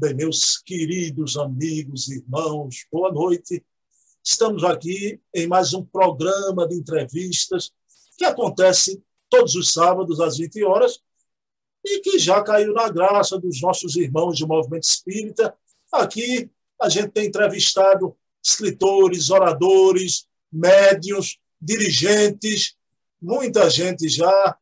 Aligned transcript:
Bem, 0.00 0.14
meus 0.14 0.58
queridos 0.58 1.36
amigos, 1.36 2.08
irmãos, 2.08 2.86
boa 2.88 3.10
noite. 3.10 3.66
Estamos 4.22 4.62
aqui 4.62 5.20
em 5.34 5.48
mais 5.48 5.74
um 5.74 5.84
programa 5.84 6.68
de 6.68 6.76
entrevistas 6.76 7.72
que 8.16 8.24
acontece 8.24 9.02
todos 9.28 9.56
os 9.56 9.72
sábados 9.72 10.20
às 10.20 10.38
20 10.38 10.62
horas 10.62 11.00
e 11.84 11.98
que 11.98 12.16
já 12.16 12.40
caiu 12.44 12.72
na 12.72 12.88
graça 12.88 13.40
dos 13.40 13.60
nossos 13.60 13.96
irmãos 13.96 14.36
de 14.36 14.46
movimento 14.46 14.84
espírita. 14.84 15.52
Aqui 15.92 16.48
a 16.80 16.88
gente 16.88 17.08
tem 17.08 17.26
entrevistado 17.26 18.16
escritores, 18.40 19.30
oradores, 19.30 20.28
médios, 20.52 21.40
dirigentes, 21.60 22.76
muita 23.20 23.68
gente 23.68 24.08
já. 24.08 24.56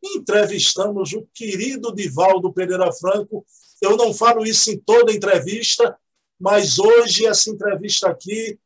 Entrevistamos 0.00 1.12
o 1.12 1.26
querido 1.34 1.92
Divaldo 1.92 2.52
Pereira 2.52 2.92
Franco. 2.92 3.44
Eu 3.80 3.96
não 3.96 4.12
falo 4.12 4.44
isso 4.44 4.70
em 4.70 4.78
toda 4.78 5.12
entrevista, 5.12 5.98
mas 6.38 6.78
hoje 6.78 7.26
essa 7.26 7.50
entrevista 7.50 8.08
aqui 8.08 8.58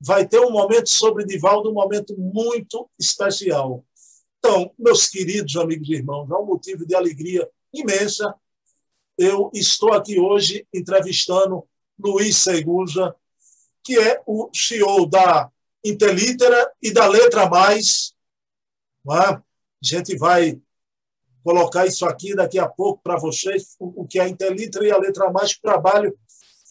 vai 0.00 0.26
ter 0.26 0.40
um 0.40 0.50
momento 0.50 0.88
sobre 0.88 1.24
Divaldo, 1.24 1.70
um 1.70 1.74
momento 1.74 2.16
muito 2.18 2.88
especial. 2.98 3.84
Então, 4.38 4.72
meus 4.78 5.06
queridos 5.06 5.56
amigos 5.56 5.88
e 5.88 5.94
irmãos, 5.94 6.30
é 6.30 6.34
um 6.34 6.46
motivo 6.46 6.86
de 6.86 6.94
alegria 6.94 7.48
imensa. 7.72 8.34
Eu 9.16 9.50
estou 9.54 9.92
aqui 9.92 10.20
hoje 10.20 10.66
entrevistando 10.72 11.66
Luiz 11.98 12.36
Seguja, 12.36 13.14
que 13.82 13.98
é 13.98 14.22
o 14.26 14.50
CEO 14.52 15.06
da 15.06 15.50
Intelitera 15.84 16.70
e 16.82 16.92
da 16.92 17.06
Letra 17.06 17.48
Mais. 17.48 18.14
É? 19.08 19.14
A 19.14 19.42
gente 19.82 20.16
vai 20.16 20.60
colocar 21.46 21.86
isso 21.86 22.04
aqui 22.04 22.34
daqui 22.34 22.58
a 22.58 22.68
pouco 22.68 23.00
para 23.04 23.16
vocês, 23.16 23.76
o 23.78 24.04
que 24.04 24.18
é 24.18 24.22
a 24.22 24.28
Intelitera 24.28 24.84
e 24.84 24.90
a 24.90 24.98
Letra 24.98 25.30
Mais, 25.30 25.56
trabalho 25.56 26.18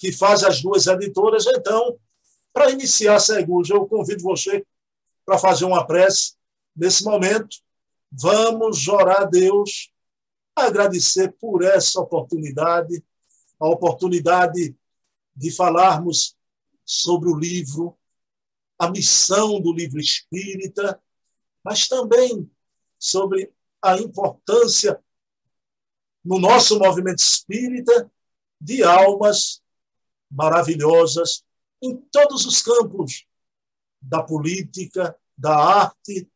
que 0.02 0.12
faz 0.12 0.44
as 0.44 0.62
duas 0.62 0.86
editoras. 0.86 1.46
Então, 1.48 1.98
para 2.52 2.72
iniciar, 2.72 3.22
Seguja, 3.22 3.74
eu 3.74 3.88
convido 3.88 4.22
você 4.22 4.66
para 5.26 5.38
fazer 5.38 5.64
uma 5.64 5.88
prece 5.88 6.34
nesse 6.76 7.06
momento. 7.06 7.56
Vamos 8.12 8.86
orar 8.90 9.22
a 9.22 9.24
Deus, 9.24 9.94
agradecer 10.54 11.32
por 11.40 11.64
essa 11.64 12.02
oportunidade, 12.02 13.02
a 13.58 13.70
oportunidade 13.70 14.76
de 15.34 15.52
falarmos 15.52 16.36
sobre 16.84 17.30
o 17.30 17.40
livro, 17.40 17.98
a 18.78 18.92
missão 18.92 19.62
do 19.62 19.72
livro 19.72 20.02
espírita, 20.02 21.02
mas 21.64 21.88
também 21.88 22.52
sobre 23.00 23.55
a 23.86 24.00
importância 24.00 25.00
no 26.24 26.40
nosso 26.40 26.80
movimento 26.80 27.20
espírita 27.20 28.12
de 28.60 28.84
almas 28.84 29.62
maravilhosas 30.30 31.44
em 31.82 31.96
todos 32.12 32.46
os 32.48 32.64
campos 32.64 33.28
da 34.02 34.24
política, 34.24 35.16
da 35.38 35.56
arte, 35.56 36.28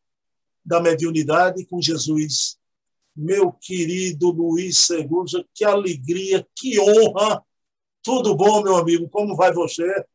da 0.64 0.80
mediunidade 0.80 1.66
com 1.66 1.82
Jesus. 1.82 2.60
Meu 3.16 3.52
querido 3.52 4.30
Luiz 4.30 4.78
Seguza, 4.78 5.44
que 5.54 5.66
alegria, 5.66 6.48
que 6.56 6.80
honra. 6.80 7.44
Tudo 8.04 8.36
bom, 8.36 8.62
meu 8.62 8.76
amigo? 8.76 9.10
Como 9.10 9.36
vai 9.36 9.52
você? 9.52 10.06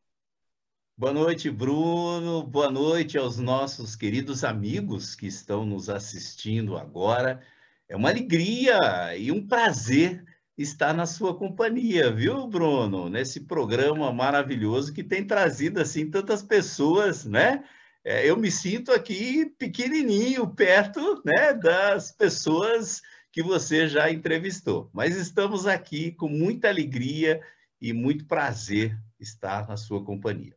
Boa 0.97 1.11
noite, 1.11 1.51
Bruno. 1.51 2.41
Boa 2.41 2.71
noite 2.71 3.17
aos 3.17 3.37
nossos 3.37 3.97
queridos 3.97 4.45
amigos 4.45 5.13
que 5.13 5.27
estão 5.27 5.65
nos 5.65 5.89
assistindo 5.89 6.77
agora. 6.77 7.41
É 7.89 7.97
uma 7.97 8.09
alegria 8.09 9.13
e 9.17 9.29
um 9.29 9.45
prazer 9.45 10.23
estar 10.57 10.93
na 10.93 11.05
sua 11.05 11.37
companhia, 11.37 12.09
viu, 12.13 12.47
Bruno? 12.47 13.09
Nesse 13.09 13.41
programa 13.41 14.09
maravilhoso 14.13 14.93
que 14.93 15.03
tem 15.03 15.27
trazido 15.27 15.81
assim 15.81 16.09
tantas 16.09 16.41
pessoas, 16.41 17.25
né? 17.25 17.65
É, 18.01 18.29
eu 18.29 18.37
me 18.37 18.49
sinto 18.49 18.93
aqui 18.93 19.47
pequenininho 19.59 20.47
perto, 20.47 21.21
né, 21.25 21.53
das 21.53 22.11
pessoas 22.13 23.01
que 23.33 23.43
você 23.43 23.89
já 23.89 24.09
entrevistou. 24.09 24.89
Mas 24.93 25.17
estamos 25.17 25.67
aqui 25.67 26.13
com 26.13 26.29
muita 26.29 26.69
alegria 26.69 27.41
e 27.81 27.91
muito 27.91 28.25
prazer 28.25 28.97
estar 29.19 29.67
na 29.67 29.75
sua 29.75 30.01
companhia 30.01 30.54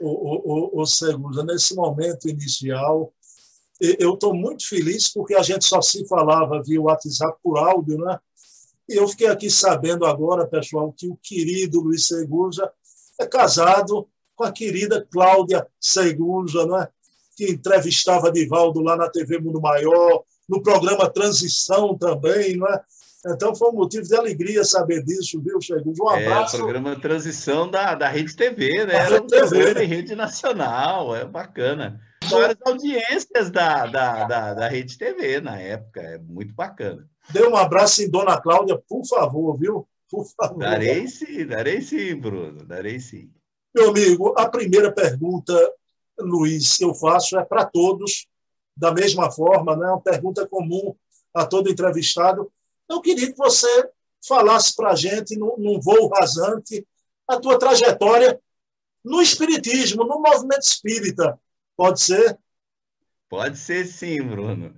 o, 0.00 0.78
o, 0.78 0.82
o 0.82 0.86
Segundo, 0.86 1.42
nesse 1.44 1.74
momento 1.74 2.28
inicial, 2.28 3.12
eu 3.80 4.14
estou 4.14 4.34
muito 4.34 4.66
feliz 4.66 5.12
porque 5.12 5.34
a 5.34 5.42
gente 5.42 5.64
só 5.64 5.80
se 5.82 6.06
falava 6.06 6.62
via 6.62 6.80
WhatsApp 6.80 7.38
por 7.42 7.58
áudio, 7.58 7.98
né? 7.98 8.18
E 8.88 8.94
eu 8.94 9.08
fiquei 9.08 9.26
aqui 9.26 9.50
sabendo 9.50 10.04
agora, 10.04 10.46
pessoal, 10.46 10.92
que 10.92 11.08
o 11.08 11.18
querido 11.22 11.80
Luiz 11.80 12.06
Seguja 12.06 12.70
é 13.18 13.26
casado 13.26 14.08
com 14.36 14.44
a 14.44 14.52
querida 14.52 15.06
Cláudia 15.10 15.66
Seguja, 15.80 16.66
né? 16.66 16.88
que 17.36 17.50
entrevistava 17.50 18.30
Divaldo 18.30 18.80
lá 18.80 18.96
na 18.96 19.08
TV 19.08 19.38
Mundo 19.38 19.60
Maior, 19.60 20.22
no 20.48 20.62
programa 20.62 21.10
Transição 21.10 21.96
também, 21.96 22.56
não 22.56 22.68
é? 22.68 22.80
Então 23.26 23.54
foi 23.54 23.70
um 23.70 23.74
motivo 23.74 24.06
de 24.06 24.14
alegria 24.14 24.64
saber 24.64 25.02
disso, 25.02 25.40
viu, 25.40 25.60
Chegou? 25.60 25.94
Um 25.98 26.10
é, 26.12 26.26
abraço. 26.26 26.56
É, 26.56 26.58
programa 26.58 27.00
Transição 27.00 27.70
da, 27.70 27.94
da 27.94 28.08
Rede 28.08 28.36
TV, 28.36 28.84
né? 28.84 28.94
Era 28.94 29.22
um 29.22 29.26
TV. 29.26 29.82
em 29.82 29.86
rede 29.86 30.14
nacional, 30.14 31.16
é 31.16 31.24
bacana. 31.24 32.00
Várias 32.28 32.58
audiências 32.64 33.50
da, 33.50 33.86
da, 33.86 34.24
da, 34.24 34.54
da 34.54 34.68
Rede 34.68 34.98
TV 34.98 35.40
na 35.40 35.58
época, 35.58 36.00
é 36.00 36.18
muito 36.18 36.54
bacana. 36.54 37.08
Dê 37.30 37.46
um 37.46 37.56
abraço 37.56 38.02
em 38.02 38.10
Dona 38.10 38.40
Cláudia, 38.40 38.80
por 38.88 39.06
favor, 39.06 39.58
viu? 39.58 39.88
Por 40.10 40.26
favor. 40.26 40.58
Darei 40.58 41.06
sim, 41.08 41.46
darei 41.46 41.80
sim, 41.80 42.14
Bruno, 42.14 42.64
darei 42.64 43.00
sim. 43.00 43.30
Meu 43.74 43.90
amigo, 43.90 44.34
a 44.36 44.48
primeira 44.48 44.92
pergunta, 44.92 45.52
Luiz, 46.18 46.76
que 46.76 46.84
eu 46.84 46.94
faço 46.94 47.38
é 47.38 47.44
para 47.44 47.64
todos, 47.64 48.26
da 48.76 48.92
mesma 48.92 49.30
forma, 49.30 49.76
né? 49.76 49.86
uma 49.86 50.00
pergunta 50.00 50.46
comum 50.46 50.94
a 51.32 51.44
todo 51.44 51.70
entrevistado. 51.70 52.50
Eu 52.88 53.00
queria 53.00 53.30
que 53.30 53.38
você 53.38 53.90
falasse 54.26 54.74
para 54.74 54.92
a 54.92 54.96
gente, 54.96 55.36
num, 55.38 55.56
num 55.58 55.80
voo 55.80 56.08
rasante, 56.08 56.86
a 57.28 57.38
tua 57.38 57.58
trajetória 57.58 58.38
no 59.04 59.20
Espiritismo, 59.20 60.04
no 60.04 60.20
movimento 60.20 60.62
espírita. 60.62 61.38
Pode 61.76 62.00
ser? 62.00 62.38
Pode 63.28 63.58
ser 63.58 63.84
sim, 63.86 64.22
Bruno. 64.22 64.74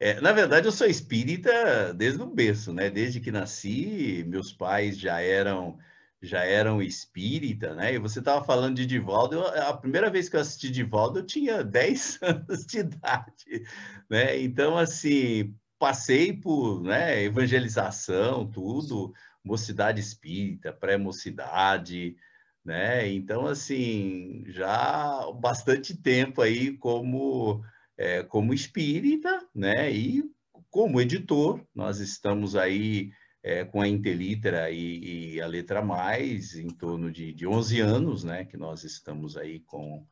É, 0.00 0.20
na 0.20 0.32
verdade, 0.32 0.66
eu 0.66 0.72
sou 0.72 0.86
espírita 0.86 1.92
desde 1.92 2.22
o 2.22 2.26
berço, 2.26 2.72
né? 2.72 2.88
Desde 2.88 3.20
que 3.20 3.32
nasci, 3.32 4.24
meus 4.26 4.52
pais 4.52 4.98
já 4.98 5.20
eram 5.20 5.78
já 6.20 6.44
eram 6.44 6.82
espírita, 6.82 7.74
né? 7.74 7.94
E 7.94 7.98
você 7.98 8.18
estava 8.18 8.44
falando 8.44 8.76
de 8.76 8.86
Divaldo, 8.86 9.36
eu, 9.36 9.62
a 9.62 9.72
primeira 9.76 10.10
vez 10.10 10.28
que 10.28 10.34
eu 10.34 10.40
assisti 10.40 10.68
Divaldo, 10.70 11.20
eu 11.20 11.26
tinha 11.26 11.62
10 11.64 12.18
anos 12.22 12.66
de 12.66 12.78
idade, 12.78 13.64
né? 14.10 14.40
Então, 14.40 14.76
assim, 14.76 15.54
passei 15.78 16.32
por 16.32 16.82
né, 16.82 17.22
evangelização, 17.22 18.50
tudo, 18.50 19.12
mocidade 19.44 20.00
espírita, 20.00 20.72
pré-mocidade, 20.72 22.16
né? 22.64 23.08
Então, 23.08 23.46
assim, 23.46 24.44
já 24.48 25.30
bastante 25.40 25.96
tempo 25.96 26.42
aí 26.42 26.76
como, 26.76 27.62
é, 27.96 28.22
como 28.22 28.52
espírita, 28.52 29.46
né? 29.54 29.90
E 29.90 30.22
como 30.70 31.00
editor, 31.00 31.64
nós 31.74 32.00
estamos 32.00 32.56
aí 32.56 33.10
é, 33.42 33.64
com 33.64 33.80
a 33.80 33.88
Intelitera 33.88 34.70
e, 34.70 35.36
e, 35.36 35.40
a 35.40 35.46
Letra 35.46 35.80
Mais 35.80 36.54
em 36.54 36.68
torno 36.68 37.10
de, 37.10 37.32
de 37.32 37.46
11 37.46 37.80
anos, 37.80 38.24
né? 38.24 38.44
Que 38.44 38.56
nós 38.56 38.84
estamos 38.84 39.36
aí 39.36 39.60
com, 39.60 40.06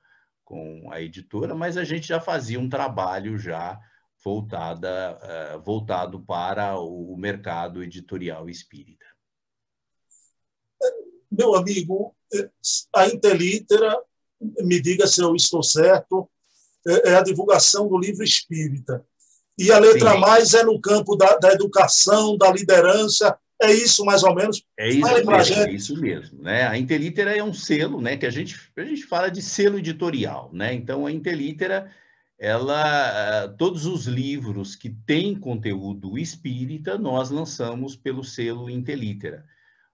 com 0.45 0.91
a 0.91 1.03
editora, 1.03 1.55
mas 1.55 1.77
a 1.77 1.85
gente 1.85 2.09
já 2.09 2.21
fazia 2.21 2.59
um 2.59 2.69
trabalho 2.69 3.37
já 3.37 3.79
voltada, 4.27 5.17
uh, 5.55 5.61
voltado 5.61 6.19
para 6.19 6.77
o 6.81 7.17
mercado 7.17 7.81
editorial 7.81 8.51
espírita. 8.51 9.07
Meu 11.31 11.55
amigo, 11.55 12.13
eh, 12.35 12.51
a 12.93 13.07
Intelitera, 13.07 13.97
me 14.41 14.81
diga 14.83 15.07
se 15.07 15.23
eu 15.23 15.37
estou 15.37 15.63
certo, 15.63 16.29
é, 16.89 17.11
é 17.11 17.15
a 17.15 17.23
divulgação 17.23 17.87
do 17.87 17.97
livro 17.97 18.25
espírita. 18.25 19.05
E 19.57 19.71
a 19.71 19.79
letra 19.79 20.13
Sim. 20.13 20.19
mais 20.19 20.55
é 20.55 20.65
no 20.65 20.81
campo 20.81 21.15
da, 21.15 21.37
da, 21.37 21.53
educação, 21.53 22.37
da 22.37 22.51
liderança. 22.51 23.39
É 23.63 23.73
isso, 23.73 24.05
mais 24.05 24.25
ou 24.25 24.35
menos? 24.35 24.65
É 24.77 24.89
isso 24.89 25.09
mesmo, 25.09 25.33
é 25.33 25.71
isso 25.71 26.01
mesmo. 26.01 26.43
Né? 26.43 26.67
A 26.67 26.77
Intelitera 26.77 27.37
é 27.37 27.43
um 27.43 27.55
selo, 27.55 28.01
né? 28.01 28.17
Que 28.17 28.27
a 28.27 28.31
gente, 28.31 28.57
a 28.77 28.85
gente 28.85 29.05
fala 29.05 29.31
de 29.31 29.41
selo 29.41 29.79
editorial, 29.79 30.51
né? 30.53 30.75
Então, 30.75 31.07
a 31.07 31.13
Intelitera 31.13 31.91
ela, 32.39 33.49
todos 33.57 33.87
os 33.87 34.07
livros 34.07 34.77
que 34.77 34.91
têm 34.91 35.39
conteúdo 35.39 36.19
espírita, 36.19 36.99
nós 36.99 37.31
lançamos 37.31 37.97
pelo 37.97 38.23
selo 38.23 38.69
Intelitera. 38.69 39.47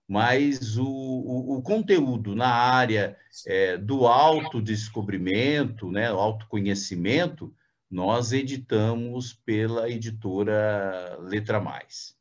Mas 0.09 0.77
o, 0.77 0.85
o, 0.85 1.59
o 1.59 1.63
conteúdo 1.63 2.35
na 2.35 2.49
área 2.49 3.17
é, 3.47 3.77
do 3.77 4.07
autodescobrimento, 4.07 5.91
né, 5.91 6.09
autoconhecimento, 6.09 7.55
nós 7.91 8.33
editamos 8.33 9.33
pela 9.33 9.89
editora 9.89 11.17
Letra 11.21 11.61
Mais. 11.61 12.17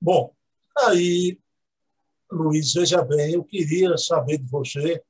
Bom, 0.00 0.34
aí 0.76 1.38
Luiz, 2.30 2.74
veja 2.74 3.02
bem, 3.02 3.32
eu 3.32 3.42
queria 3.42 3.96
saber 3.96 4.38
de 4.38 4.46
você. 4.46 5.02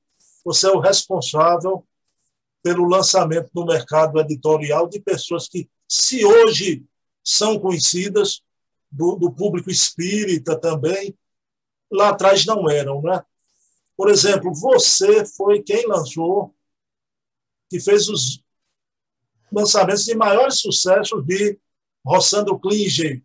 Você 0.44 0.68
é 0.68 0.70
o 0.70 0.78
responsável 0.78 1.84
pelo 2.68 2.86
lançamento 2.86 3.50
no 3.54 3.64
mercado 3.64 4.20
editorial 4.20 4.86
de 4.86 5.00
pessoas 5.00 5.48
que, 5.48 5.70
se 5.88 6.22
hoje 6.22 6.84
são 7.24 7.58
conhecidas, 7.58 8.42
do, 8.90 9.16
do 9.16 9.32
público 9.32 9.70
espírita 9.70 10.54
também, 10.58 11.16
lá 11.90 12.10
atrás 12.10 12.44
não 12.44 12.70
eram, 12.70 13.00
né? 13.00 13.22
Por 13.96 14.10
exemplo, 14.10 14.54
você 14.54 15.24
foi 15.24 15.62
quem 15.62 15.86
lançou, 15.86 16.54
que 17.70 17.80
fez 17.80 18.06
os 18.08 18.44
lançamentos 19.50 20.04
de 20.04 20.14
maiores 20.14 20.60
sucessos 20.60 21.24
de 21.24 21.58
Rossandro 22.04 22.58
Klinger, 22.58 23.22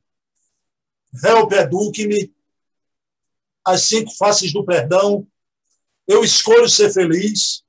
Help 1.22 1.52
Eduque-me, 1.52 2.34
As 3.66 3.82
Cinco 3.84 4.16
Faces 4.16 4.54
do 4.54 4.66
Perdão, 4.66 5.28
Eu 6.08 6.24
Escolho 6.24 6.70
Ser 6.70 6.94
Feliz, 6.94 7.63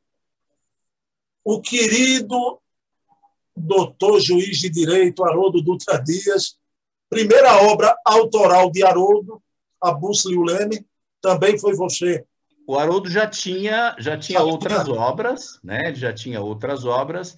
o 1.44 1.61
querido 1.61 2.58
doutor 3.56 4.20
juiz 4.20 4.58
de 4.58 4.70
direito 4.70 5.25
Haroldo 5.25 5.62
Dutra 5.62 6.02
Dias, 6.02 6.56
primeira 7.08 7.62
obra 7.62 7.94
autoral 8.05 8.70
de 8.70 8.82
Haroldo, 8.82 9.41
A 9.81 9.93
Bússola 9.93 10.35
e 10.35 10.38
o 10.38 10.43
Leme, 10.43 10.85
também 11.20 11.58
foi 11.58 11.75
você. 11.75 12.25
O 12.67 12.79
Haroldo 12.79 13.11
já 13.11 13.26
tinha, 13.26 13.94
já 13.99 14.17
tinha 14.17 14.38
já 14.38 14.44
outras 14.44 14.85
tinha. 14.85 14.96
obras, 14.96 15.61
né? 15.62 15.94
Já 15.94 16.12
tinha 16.12 16.41
outras 16.41 16.85
obras, 16.85 17.37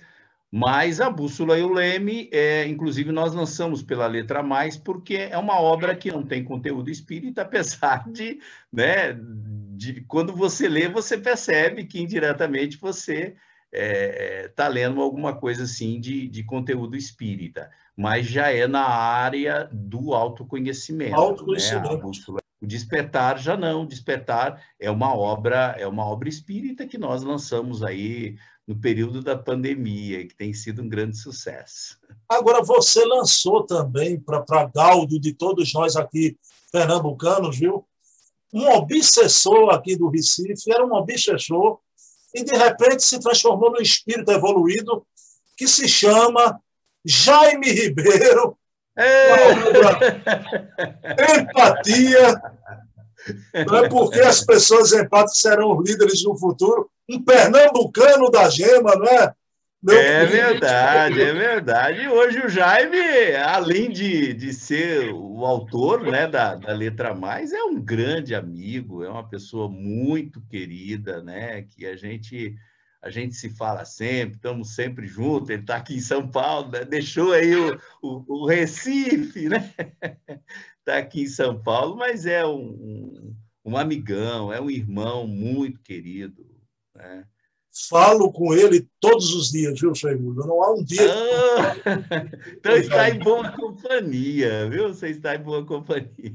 mas 0.50 1.00
a 1.00 1.10
Bússola 1.10 1.58
e 1.58 1.62
o 1.62 1.72
Leme, 1.72 2.30
é, 2.32 2.66
inclusive, 2.68 3.10
nós 3.10 3.34
lançamos 3.34 3.82
pela 3.82 4.06
Letra 4.06 4.42
Mais, 4.42 4.76
porque 4.76 5.16
é 5.16 5.36
uma 5.36 5.60
obra 5.60 5.96
que 5.96 6.12
não 6.12 6.24
tem 6.24 6.44
conteúdo 6.44 6.90
espírita, 6.90 7.42
apesar 7.42 8.08
de, 8.08 8.38
né, 8.72 9.18
de 9.76 10.00
quando 10.02 10.32
você 10.32 10.68
lê, 10.68 10.88
você 10.88 11.18
percebe 11.18 11.84
que 11.84 12.00
indiretamente 12.00 12.78
você 12.78 13.36
está 13.72 13.84
é, 13.84 14.44
é 14.44 14.48
tá 14.48 14.68
lendo 14.68 15.00
alguma 15.00 15.34
coisa 15.34 15.64
assim 15.64 16.00
de, 16.00 16.28
de 16.28 16.44
conteúdo 16.44 16.96
espírita, 16.96 17.70
mas 17.96 18.26
já 18.26 18.50
é 18.50 18.66
na 18.66 18.84
área 18.84 19.68
do 19.72 20.14
autoconhecimento. 20.14 21.12
Né? 21.12 21.16
Autoconhecimento. 21.16 22.32
Né? 22.32 22.38
O 22.60 22.66
Despertar 22.66 23.38
já 23.38 23.56
não, 23.56 23.82
o 23.82 23.86
Despertar 23.86 24.62
é 24.80 24.90
uma 24.90 25.14
obra, 25.14 25.76
é 25.78 25.86
uma 25.86 26.04
obra 26.04 26.28
espírita 26.28 26.86
que 26.86 26.98
nós 26.98 27.22
lançamos 27.22 27.82
aí 27.82 28.36
no 28.66 28.74
período 28.74 29.22
da 29.22 29.38
pandemia, 29.38 30.26
que 30.26 30.34
tem 30.34 30.52
sido 30.52 30.82
um 30.82 30.88
grande 30.88 31.16
sucesso. 31.16 31.98
Agora, 32.28 32.62
você 32.62 33.04
lançou 33.04 33.64
também, 33.64 34.18
para 34.18 34.66
Galdo 34.74 35.20
de 35.20 35.32
todos 35.32 35.72
nós 35.72 35.94
aqui 35.94 36.36
pernambucanos, 36.72 37.58
viu? 37.58 37.86
Um 38.52 38.68
obsessor 38.70 39.70
aqui 39.70 39.96
do 39.96 40.08
Recife, 40.08 40.72
era 40.72 40.84
um 40.84 40.94
obsessor, 40.94 41.78
e 42.36 42.44
de 42.44 42.54
repente 42.54 43.02
se 43.02 43.18
transformou 43.18 43.72
num 43.72 43.80
espírito 43.80 44.30
evoluído 44.30 45.06
que 45.56 45.66
se 45.66 45.88
chama 45.88 46.60
Jaime 47.02 47.72
Ribeiro. 47.72 48.58
É. 48.94 49.54
Empatia, 51.38 52.42
não 53.66 53.76
é 53.76 53.88
porque 53.88 54.20
as 54.20 54.44
pessoas 54.44 54.92
empáticas 54.92 55.40
serão 55.40 55.80
líderes 55.80 56.22
no 56.24 56.38
futuro. 56.38 56.90
Um 57.08 57.22
pernambucano 57.24 58.30
da 58.30 58.50
gema, 58.50 58.94
não 58.96 59.06
é? 59.06 59.32
Meu 59.86 59.96
é 59.96 60.26
verdade, 60.26 61.22
é 61.22 61.32
verdade. 61.32 62.00
E 62.00 62.08
hoje 62.08 62.40
o 62.40 62.48
Jaime, 62.48 63.36
além 63.36 63.88
de, 63.88 64.34
de 64.34 64.52
ser 64.52 65.12
o 65.12 65.46
autor 65.46 66.02
né, 66.02 66.26
da, 66.26 66.56
da 66.56 66.72
Letra 66.72 67.14
Mais, 67.14 67.52
é 67.52 67.62
um 67.62 67.80
grande 67.80 68.34
amigo, 68.34 69.04
é 69.04 69.08
uma 69.08 69.28
pessoa 69.28 69.68
muito 69.68 70.40
querida, 70.48 71.22
né? 71.22 71.62
Que 71.62 71.86
a 71.86 71.94
gente 71.94 72.56
a 73.00 73.10
gente 73.10 73.36
se 73.36 73.48
fala 73.48 73.84
sempre, 73.84 74.34
estamos 74.34 74.74
sempre 74.74 75.06
juntos. 75.06 75.50
Ele 75.50 75.60
está 75.60 75.76
aqui 75.76 75.94
em 75.94 76.00
São 76.00 76.28
Paulo, 76.28 76.72
né? 76.72 76.84
deixou 76.84 77.32
aí 77.32 77.54
o, 77.54 77.78
o, 78.02 78.42
o 78.42 78.46
Recife, 78.46 79.48
né? 79.48 79.72
Está 80.80 80.98
aqui 80.98 81.22
em 81.22 81.28
São 81.28 81.62
Paulo, 81.62 81.94
mas 81.94 82.26
é 82.26 82.44
um, 82.44 82.58
um, 82.58 83.36
um 83.64 83.76
amigão, 83.76 84.52
é 84.52 84.60
um 84.60 84.68
irmão 84.68 85.28
muito 85.28 85.80
querido. 85.80 86.44
Né? 86.92 87.24
Falo 87.90 88.32
com 88.32 88.54
ele 88.54 88.88
todos 88.98 89.34
os 89.34 89.50
dias, 89.50 89.78
viu, 89.78 89.94
Segundo? 89.94 90.46
Não 90.46 90.62
há 90.62 90.72
um 90.72 90.82
dia. 90.82 91.12
Ah, 91.12 91.76
então 92.56 92.74
está 92.74 93.10
em 93.10 93.18
boa 93.18 93.52
companhia, 93.52 94.66
viu? 94.70 94.88
Você 94.88 95.10
está 95.10 95.34
em 95.34 95.42
boa 95.42 95.64
companhia. 95.64 96.34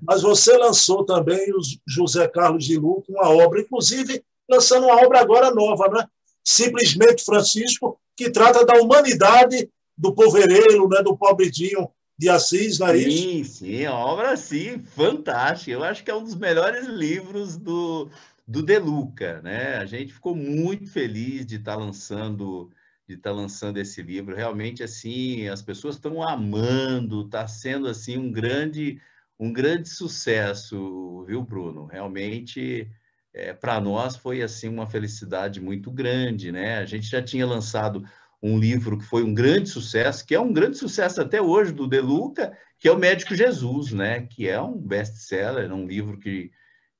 Mas 0.00 0.22
você 0.22 0.56
lançou 0.56 1.04
também 1.04 1.52
o 1.52 1.60
José 1.86 2.26
Carlos 2.28 2.64
de 2.64 2.78
Lu 2.78 3.02
com 3.06 3.12
uma 3.12 3.28
obra, 3.28 3.60
inclusive 3.60 4.24
lançando 4.50 4.86
uma 4.86 5.04
obra 5.04 5.20
agora 5.20 5.50
nova, 5.50 5.88
né? 5.88 6.06
Simplesmente 6.42 7.22
Francisco, 7.22 8.00
que 8.16 8.30
trata 8.30 8.64
da 8.64 8.80
humanidade 8.80 9.68
do 9.96 10.14
povereiro, 10.14 10.88
né? 10.88 11.02
do 11.02 11.16
pobredinho 11.16 11.90
de 12.16 12.30
Assis, 12.30 12.78
não 12.78 12.88
é 12.88 12.98
sim, 12.98 13.08
isso? 13.08 13.18
Sim, 13.18 13.44
sim, 13.44 13.84
a 13.84 13.94
obra 13.94 14.36
sim, 14.36 14.78
fantástica. 14.96 15.70
Eu 15.70 15.84
acho 15.84 16.02
que 16.02 16.10
é 16.10 16.14
um 16.14 16.24
dos 16.24 16.34
melhores 16.34 16.86
livros 16.86 17.56
do, 17.56 18.10
do 18.48 18.62
De 18.62 18.78
Luca, 18.78 19.42
né? 19.42 19.76
A 19.76 19.84
gente 19.84 20.14
ficou 20.14 20.34
muito 20.34 20.90
feliz 20.90 21.44
de 21.44 21.56
estar 21.56 21.72
tá 21.76 21.78
lançando 21.78 22.72
de 23.06 23.14
estar 23.14 23.30
tá 23.30 23.36
lançando 23.36 23.78
esse 23.78 24.02
livro. 24.02 24.34
Realmente 24.34 24.82
assim, 24.82 25.48
as 25.48 25.62
pessoas 25.62 25.96
estão 25.96 26.22
amando, 26.22 27.24
está 27.26 27.46
sendo 27.46 27.88
assim 27.88 28.16
um 28.16 28.32
grande 28.32 29.00
um 29.38 29.52
grande 29.52 29.88
sucesso, 29.88 31.24
viu, 31.26 31.42
Bruno? 31.42 31.86
Realmente 31.86 32.90
é, 33.34 33.52
para 33.52 33.80
nós 33.80 34.16
foi 34.16 34.42
assim 34.42 34.68
uma 34.68 34.86
felicidade 34.86 35.60
muito 35.60 35.90
grande, 35.90 36.50
né? 36.50 36.78
A 36.78 36.86
gente 36.86 37.06
já 37.06 37.22
tinha 37.22 37.46
lançado 37.46 38.02
um 38.42 38.58
livro 38.58 38.98
que 38.98 39.04
foi 39.04 39.22
um 39.24 39.34
grande 39.34 39.68
sucesso, 39.68 40.24
que 40.26 40.34
é 40.34 40.40
um 40.40 40.52
grande 40.52 40.78
sucesso 40.78 41.20
até 41.20 41.40
hoje 41.42 41.72
do 41.72 41.86
De 41.86 42.00
Luca, 42.00 42.56
que 42.78 42.88
é 42.88 42.92
o 42.92 42.98
Médico 42.98 43.34
Jesus, 43.34 43.92
né? 43.92 44.22
Que 44.22 44.48
é 44.48 44.60
um 44.60 44.78
best-seller, 44.78 45.72
um 45.72 45.86
livro 45.86 46.18
que, 46.18 46.50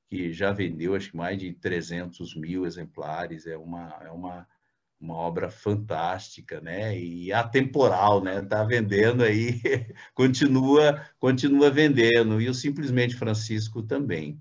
que 0.09 0.33
já 0.33 0.53
vendeu 0.53 0.95
acho 0.95 1.11
que 1.11 1.17
mais 1.17 1.39
de 1.39 1.53
300 1.53 2.35
mil 2.35 2.67
exemplares, 2.67 3.47
é 3.47 3.57
uma, 3.57 3.95
é 4.03 4.11
uma, 4.11 4.49
uma 5.01 5.15
obra 5.15 5.51
fantástica, 5.51 6.61
né? 6.61 6.99
E 6.99 7.33
atemporal, 7.33 8.23
né? 8.23 8.41
Tá 8.43 8.65
vendendo 8.65 9.23
aí, 9.23 9.61
continua, 10.15 11.05
continua 11.19 11.71
vendendo. 11.71 12.41
E 12.41 12.49
o 12.49 12.55
Simplesmente 12.55 13.17
Francisco 13.17 13.83
também. 13.83 14.41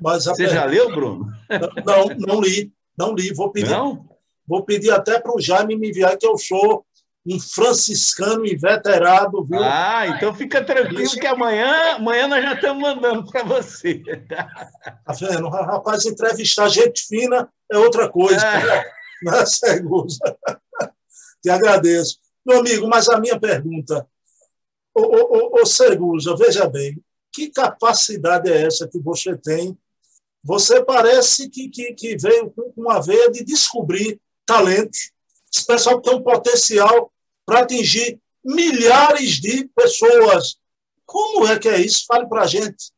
Mas 0.00 0.24
Você 0.24 0.48
já 0.48 0.64
leu, 0.64 0.90
Bruno? 0.90 1.32
Não, 1.84 2.06
não 2.18 2.40
li, 2.40 2.72
não 2.96 3.14
li. 3.14 3.32
Vou 3.32 3.50
pedir, 3.50 3.70
não? 3.70 4.08
Vou 4.46 4.64
pedir 4.64 4.90
até 4.90 5.20
para 5.20 5.34
o 5.34 5.40
Jaime 5.40 5.76
me 5.76 5.88
enviar, 5.88 6.16
que 6.16 6.26
eu 6.26 6.36
sou 6.36 6.84
um 7.26 7.40
franciscano 7.40 8.46
inveterado, 8.46 9.44
viu? 9.44 9.62
Ah, 9.62 10.06
então 10.08 10.34
fica 10.34 10.62
tranquilo 10.62 11.02
Isso. 11.02 11.18
que 11.18 11.26
amanhã, 11.26 11.94
amanhã 11.94 12.28
nós 12.28 12.42
já 12.42 12.54
estamos 12.54 12.82
mandando 12.82 13.30
para 13.30 13.42
você. 13.42 14.02
Tá 14.28 15.12
vendo? 15.18 15.48
Rapaz, 15.48 16.04
entrevistar 16.04 16.68
gente 16.68 17.06
fina 17.06 17.48
é 17.70 17.78
outra 17.78 18.10
coisa. 18.10 18.44
É. 18.44 18.84
Não 19.22 19.34
é, 19.34 19.46
Segusa? 19.46 20.18
Te 21.42 21.48
agradeço. 21.48 22.18
Meu 22.44 22.60
amigo, 22.60 22.86
mas 22.86 23.08
a 23.08 23.18
minha 23.18 23.40
pergunta, 23.40 24.06
ô, 24.94 25.00
ô, 25.00 25.38
ô, 25.38 25.62
ô 25.62 25.66
Segusa, 25.66 26.36
veja 26.36 26.68
bem, 26.68 27.02
que 27.32 27.50
capacidade 27.50 28.50
é 28.50 28.66
essa 28.66 28.86
que 28.86 28.98
você 28.98 29.34
tem 29.36 29.78
você 30.44 30.84
parece 30.84 31.48
que, 31.48 31.70
que, 31.70 31.94
que 31.94 32.16
veio 32.18 32.50
com 32.50 32.70
uma 32.76 33.00
veia 33.00 33.30
de 33.30 33.42
descobrir 33.42 34.20
talentos. 34.44 35.10
Esse 35.52 35.66
pessoal 35.66 36.02
tem 36.02 36.14
um 36.14 36.22
potencial 36.22 37.10
para 37.44 37.60
atingir 37.60 38.18
milhares 38.44 39.40
de 39.40 39.68
pessoas. 39.74 40.56
Como 41.04 41.46
é 41.46 41.58
que 41.58 41.68
é 41.68 41.80
isso? 41.80 42.04
Fale 42.06 42.28
para 42.28 42.42
a 42.42 42.46
gente. 42.46 42.92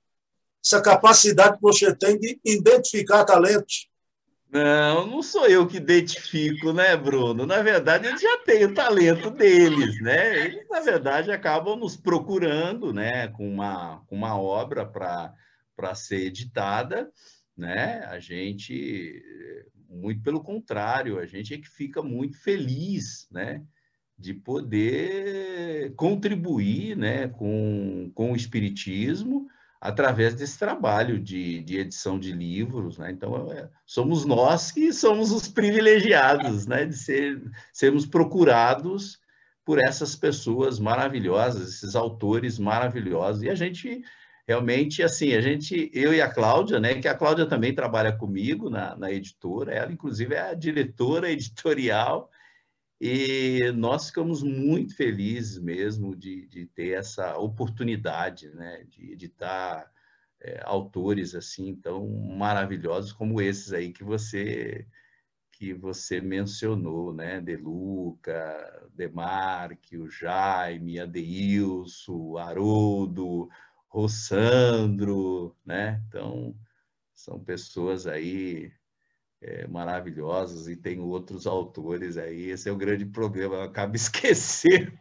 Essa 0.65 0.81
capacidade 0.81 1.57
que 1.57 1.62
você 1.62 1.95
tem 1.95 2.19
de 2.19 2.38
identificar 2.45 3.25
talentos. 3.25 3.88
Não, 4.50 5.07
não 5.07 5.23
sou 5.23 5.47
eu 5.47 5.67
que 5.67 5.76
identifico, 5.76 6.73
né, 6.73 6.97
Bruno? 6.97 7.45
Na 7.47 7.62
verdade, 7.62 8.07
eles 8.07 8.21
já 8.21 8.38
têm 8.38 8.65
o 8.65 8.75
talento 8.75 9.31
deles, 9.31 10.00
né? 10.00 10.47
Eles, 10.47 10.69
na 10.69 10.81
verdade, 10.81 11.31
acabam 11.31 11.76
nos 11.76 11.97
procurando, 11.97 12.93
né, 12.93 13.29
com 13.29 13.49
uma, 13.49 14.03
com 14.07 14.17
uma 14.17 14.41
obra 14.41 14.87
para 14.87 15.95
ser 15.95 16.26
editada 16.26 17.11
né? 17.57 18.05
A 18.07 18.19
gente, 18.19 19.25
muito 19.88 20.23
pelo 20.23 20.43
contrário, 20.43 21.19
a 21.19 21.26
gente 21.26 21.55
é 21.55 21.59
que 21.59 21.69
fica 21.69 22.03
muito 22.03 22.38
feliz, 22.38 23.26
né? 23.31 23.65
De 24.18 24.32
poder 24.32 25.94
contribuir, 25.94 26.96
né? 26.96 27.28
Com, 27.28 28.11
com 28.14 28.32
o 28.32 28.37
espiritismo 28.37 29.46
através 29.80 30.35
desse 30.35 30.58
trabalho 30.58 31.20
de, 31.20 31.62
de 31.62 31.78
edição 31.78 32.18
de 32.18 32.32
livros, 32.32 32.99
né? 32.99 33.11
Então, 33.11 33.52
é, 33.52 33.68
somos 33.85 34.25
nós 34.25 34.73
que 34.73 34.92
somos 34.92 35.30
os 35.30 35.49
privilegiados, 35.49 36.66
né? 36.66 36.87
De 36.87 36.96
ser, 36.96 37.40
sermos 37.73 38.06
procurados 38.06 39.20
por 39.64 39.78
essas 39.78 40.14
pessoas 40.14 40.78
maravilhosas, 40.78 41.68
esses 41.68 41.96
autores 41.96 42.58
maravilhosos. 42.58 43.42
E 43.42 43.50
a 43.50 43.54
gente 43.54 44.02
realmente, 44.46 45.02
assim, 45.02 45.35
a 45.35 45.40
gente, 45.40 45.90
eu 45.92 46.14
e 46.14 46.23
a 46.23 46.30
Cláudia, 46.30 46.78
né, 46.78 46.94
que 46.94 47.08
a 47.08 47.16
Cláudia 47.16 47.46
também 47.46 47.75
trabalha 47.75 48.12
comigo 48.12 48.70
na, 48.70 48.96
na 48.96 49.11
editora, 49.11 49.75
ela, 49.75 49.92
inclusive, 49.92 50.35
é 50.35 50.50
a 50.50 50.54
diretora 50.54 51.28
editorial, 51.32 52.30
e 53.00 53.71
nós 53.73 54.07
ficamos 54.07 54.43
muito 54.43 54.97
felizes 54.97 55.59
mesmo 55.59 56.17
de, 56.17 56.47
de 56.47 56.67
ter 56.67 56.99
essa 56.99 57.37
oportunidade, 57.38 58.49
né, 58.50 58.85
de 58.88 59.12
editar 59.12 59.91
é, 60.41 60.62
autores 60.65 61.35
assim 61.35 61.75
tão 61.75 62.09
maravilhosos 62.09 63.12
como 63.12 63.41
esses 63.41 63.73
aí 63.73 63.93
que 63.93 64.05
você 64.05 64.87
que 65.59 65.73
você 65.73 66.21
mencionou, 66.21 67.15
né? 67.15 67.41
De 67.41 67.57
Luca, 67.57 68.88
Demarque, 68.95 69.97
o 69.97 70.11
Jaime, 70.11 71.00
Adeilson, 71.00 72.37
Haroldo, 72.37 73.49
Rossandro, 73.88 75.57
né? 75.65 76.03
Então, 76.09 76.55
são 77.15 77.43
pessoas 77.43 78.07
aí 78.07 78.71
é, 79.43 79.66
maravilhosas 79.66 80.69
e 80.69 80.76
tem 80.76 80.99
outros 81.00 81.47
autores 81.47 82.16
aí. 82.16 82.50
Esse 82.50 82.69
é 82.69 82.73
o 82.73 82.76
grande 82.76 83.05
problema, 83.05 83.57
eu 83.57 83.62
acabo 83.62 83.95
esquecendo. 83.97 84.93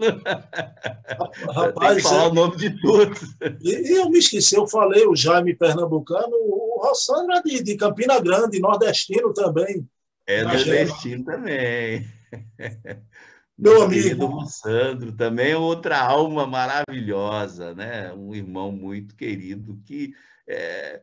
Rapaz, 1.54 1.96
tem 1.96 2.04
falar 2.04 2.24
é... 2.24 2.28
o 2.28 2.34
nome 2.34 2.58
de 2.58 2.82
todos. 2.82 3.22
E, 3.62 3.92
e, 3.92 3.98
eu 3.98 4.10
me 4.10 4.20
esqueci, 4.20 4.56
eu 4.56 4.68
falei 4.68 5.06
o 5.06 5.16
Jaime 5.16 5.56
Pernambucano, 5.56 6.34
o 6.34 6.82
Rossandro 6.84 7.34
é 7.34 7.42
de, 7.42 7.64
de 7.64 7.76
Campina 7.76 8.20
Grande, 8.20 8.60
nordestino 8.60 9.34
também. 9.34 9.88
É 10.28 10.44
nordestino 10.44 11.24
também. 11.24 12.06
Meu 13.58 13.84
amigo. 13.84 14.26
O 14.26 14.46
Sandro 14.46 15.14
também 15.14 15.52
é 15.52 15.58
outra 15.58 15.98
alma 15.98 16.46
maravilhosa, 16.46 17.74
né? 17.74 18.12
Um 18.12 18.36
irmão 18.36 18.70
muito 18.70 19.16
querido 19.16 19.80
que 19.86 20.14
é, 20.46 20.56
é, 20.56 21.02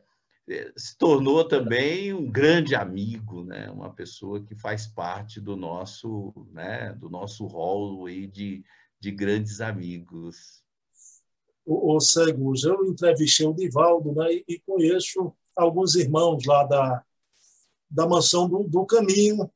se 0.75 0.97
tornou 0.97 1.47
também 1.47 2.13
um 2.13 2.29
grande 2.29 2.75
amigo, 2.75 3.43
né? 3.43 3.69
Uma 3.69 3.93
pessoa 3.93 4.43
que 4.43 4.55
faz 4.55 4.87
parte 4.87 5.39
do 5.39 5.55
nosso, 5.55 6.33
né? 6.51 6.93
Do 6.93 7.09
nosso 7.09 7.45
rol 7.45 8.05
aí 8.05 8.27
de, 8.27 8.63
de 8.99 9.11
grandes 9.11 9.61
amigos. 9.61 10.63
O, 11.65 11.95
o 11.95 11.99
Seguros, 11.99 12.63
eu 12.63 12.85
entrevistei 12.85 13.47
o 13.47 13.53
Divaldo, 13.53 14.13
né? 14.13 14.33
E, 14.33 14.45
e 14.47 14.59
conheço 14.59 15.33
alguns 15.55 15.95
irmãos 15.95 16.43
lá 16.45 16.63
da 16.63 17.03
da 17.93 18.07
mansão 18.07 18.49
do, 18.49 18.63
do 18.63 18.85
Caminho. 18.85 19.49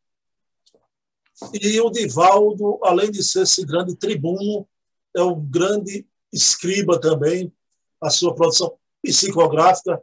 E 1.60 1.82
o 1.82 1.90
Divaldo, 1.90 2.80
além 2.84 3.12
de 3.12 3.24
ser 3.24 3.44
esse 3.44 3.66
grande 3.66 3.96
tribuno, 3.96 4.68
é 5.16 5.24
um 5.24 5.40
grande 5.44 6.08
escriba 6.32 7.00
também, 7.00 7.52
a 8.00 8.12
sua 8.12 8.36
produção 8.36 8.78
psicográfica, 9.02 10.02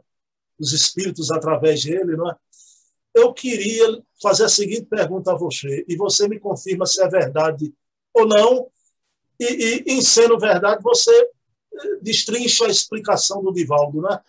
os 0.59 0.73
espíritos 0.73 1.31
através 1.31 1.83
dele, 1.83 2.15
não 2.15 2.29
é? 2.29 2.35
Eu 3.13 3.33
queria 3.33 4.03
fazer 4.21 4.45
a 4.45 4.49
seguinte 4.49 4.85
pergunta 4.85 5.31
a 5.31 5.37
você, 5.37 5.85
e 5.87 5.95
você 5.95 6.27
me 6.27 6.39
confirma 6.39 6.85
se 6.85 7.01
é 7.01 7.07
verdade 7.07 7.73
ou 8.13 8.27
não, 8.27 8.69
e, 9.39 9.45
e 9.45 9.93
em 9.93 10.01
sendo 10.01 10.37
verdade, 10.37 10.81
você 10.81 11.11
eh, 11.11 11.97
destrincha 12.01 12.65
a 12.65 12.69
explicação 12.69 13.43
do 13.43 13.53
Divaldo, 13.53 14.01
né? 14.01 14.19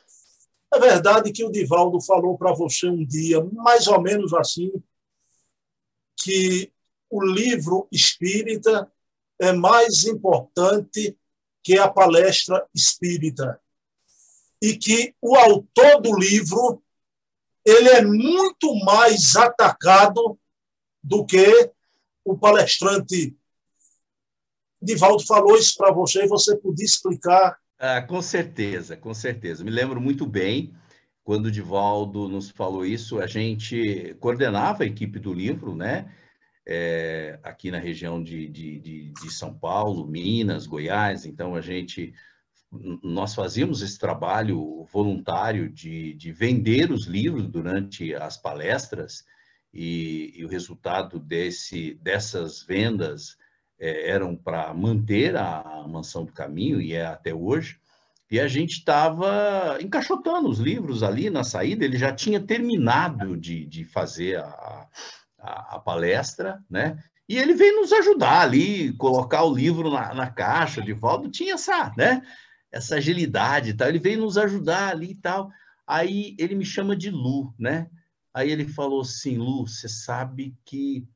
É 0.73 0.78
verdade 0.78 1.33
que 1.33 1.45
o 1.45 1.50
Divaldo 1.50 2.00
falou 2.00 2.37
para 2.37 2.52
você 2.52 2.88
um 2.88 3.04
dia, 3.04 3.42
mais 3.52 3.87
ou 3.87 4.00
menos 4.00 4.35
assim, 4.35 4.73
que 6.16 6.73
o 7.09 7.25
livro 7.25 7.87
espírita 7.92 8.90
é 9.38 9.52
mais 9.52 10.04
importante 10.04 11.16
que 11.62 11.78
a 11.78 11.88
palestra 11.88 12.66
espírita. 12.75 13.61
E 14.63 14.77
que 14.77 15.15
o 15.21 15.37
autor 15.37 16.01
do 16.01 16.17
livro 16.19 16.83
ele 17.65 17.89
é 17.89 18.03
muito 18.03 18.75
mais 18.85 19.37
atacado 19.37 20.39
do 21.03 21.25
que 21.27 21.71
o 22.25 22.39
palestrante. 22.39 23.37
Divaldo 24.81 25.25
falou 25.27 25.57
isso 25.57 25.77
para 25.77 25.93
você 25.93 26.25
e 26.25 26.29
você 26.29 26.57
podia 26.57 26.85
explicar 26.85 27.59
ah, 27.79 28.01
com 28.01 28.23
certeza, 28.23 28.97
com 28.97 29.13
certeza. 29.13 29.63
Me 29.63 29.71
lembro 29.71 30.01
muito 30.01 30.27
bem 30.27 30.73
quando 31.23 31.47
o 31.47 31.51
Divaldo 31.51 32.27
nos 32.29 32.51
falou 32.51 32.87
isso, 32.87 33.21
a 33.21 33.27
gente 33.27 34.17
coordenava 34.19 34.83
a 34.85 34.87
equipe 34.87 35.19
do 35.19 35.35
livro, 35.35 35.75
né? 35.75 36.11
É, 36.67 37.39
aqui 37.43 37.71
na 37.71 37.79
região 37.79 38.23
de, 38.23 38.49
de, 38.49 38.79
de, 38.81 39.13
de, 39.13 39.33
São 39.33 39.55
Paulo, 39.57 40.07
Minas, 40.07 40.67
Goiás, 40.67 41.25
então 41.25 41.55
a 41.55 41.61
gente 41.61 42.13
nós 43.02 43.35
fazíamos 43.35 43.83
esse 43.83 43.99
trabalho 43.99 44.85
voluntário 44.92 45.68
de, 45.68 46.14
de 46.14 46.33
vender 46.33 46.90
os 46.90 47.06
livros 47.06 47.47
durante 47.49 48.14
as 48.14 48.37
palestras 48.37 49.25
e, 49.73 50.33
e 50.35 50.45
o 50.45 50.49
resultado 50.49 51.18
desse, 51.18 51.95
dessas 52.02 52.62
vendas 52.62 53.37
é, 53.78 54.11
eram 54.11 54.35
para 54.35 54.73
manter 54.73 55.37
a 55.37 55.87
Mansão 55.88 56.25
do 56.25 56.33
Caminho, 56.33 56.80
e 56.80 56.95
é 56.95 57.04
até 57.04 57.35
hoje, 57.35 57.78
e 58.30 58.40
a 58.40 58.49
gente 58.49 58.78
estava 58.78 59.78
encaixotando 59.80 60.49
os 60.49 60.59
livros 60.59 61.02
ali 61.02 61.30
na 61.30 61.45
saída, 61.45 61.85
ele 61.85 61.97
já 61.97 62.12
tinha 62.12 62.40
terminado 62.40 63.37
de, 63.37 63.64
de 63.66 63.85
fazer 63.85 64.38
a, 64.38 64.88
a, 65.38 65.76
a, 65.76 65.78
palestra, 65.78 66.61
né? 66.68 66.99
E 67.28 67.38
ele 67.38 67.54
veio 67.54 67.80
nos 67.80 67.92
ajudar 67.92 68.40
ali, 68.40 68.92
colocar 68.95 69.42
o 69.45 69.54
livro 69.54 69.90
na, 69.90 70.14
na 70.14 70.30
caixa 70.30 70.80
de 70.80 70.92
volta, 70.92 71.28
tinha 71.28 71.54
essa, 71.54 71.92
né? 71.97 72.23
Essa 72.76 72.97
agilidade 72.97 73.75
tal, 73.75 73.88
ele 73.88 73.99
veio 73.99 74.21
nos 74.21 74.37
ajudar 74.37 74.88
ali 74.88 75.12
e 75.12 75.14
tal. 75.14 75.50
Aí 75.87 76.35
ele 76.38 76.54
me 76.54 76.64
chama 76.64 76.97
de 76.97 77.11
Lu, 77.11 77.54
né? 77.59 77.88
Aí 78.35 78.50
ele 78.50 78.68
falou 78.68 79.00
assim, 79.00 79.38
Lu, 79.38 79.66
você 79.66 79.88
sabe 79.88 80.54
que 80.64 81.06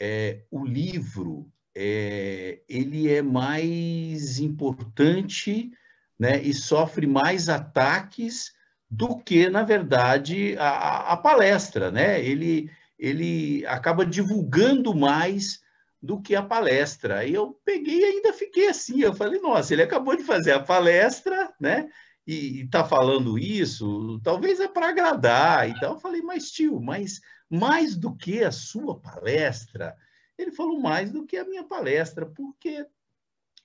é, 0.00 0.42
o 0.50 0.64
livro 0.64 1.48
é, 1.74 2.60
ele 2.68 3.08
é 3.08 3.22
mais 3.22 4.38
importante 4.38 5.70
né, 6.18 6.42
e 6.42 6.52
sofre 6.52 7.06
mais 7.06 7.48
ataques 7.48 8.52
do 8.90 9.18
que, 9.18 9.48
na 9.48 9.62
verdade, 9.62 10.56
a, 10.58 11.12
a 11.12 11.16
palestra. 11.16 11.90
Né? 11.90 12.24
Ele, 12.24 12.70
ele 12.98 13.66
acaba 13.66 14.04
divulgando 14.04 14.94
mais 14.94 15.62
do 16.04 16.20
que 16.20 16.36
a 16.36 16.42
palestra. 16.42 17.20
Aí 17.20 17.32
eu 17.32 17.58
peguei 17.64 18.00
e 18.00 18.04
ainda 18.04 18.32
fiquei 18.34 18.68
assim. 18.68 19.00
Eu 19.00 19.14
falei, 19.14 19.40
nossa, 19.40 19.72
ele 19.72 19.82
acabou 19.82 20.14
de 20.14 20.22
fazer 20.22 20.52
a 20.52 20.62
palestra, 20.62 21.52
né? 21.58 21.88
E 22.26 22.62
está 22.62 22.84
falando 22.84 23.38
isso, 23.38 24.20
talvez 24.22 24.60
é 24.60 24.68
para 24.68 24.90
agradar. 24.90 25.68
Então 25.68 25.94
eu 25.94 25.98
falei, 25.98 26.20
mas 26.20 26.50
tio, 26.50 26.78
mas 26.78 27.20
mais 27.48 27.96
do 27.96 28.14
que 28.14 28.44
a 28.44 28.52
sua 28.52 29.00
palestra, 29.00 29.96
ele 30.36 30.52
falou 30.52 30.78
mais 30.78 31.10
do 31.10 31.24
que 31.24 31.38
a 31.38 31.44
minha 31.44 31.64
palestra, 31.64 32.26
porque 32.26 32.86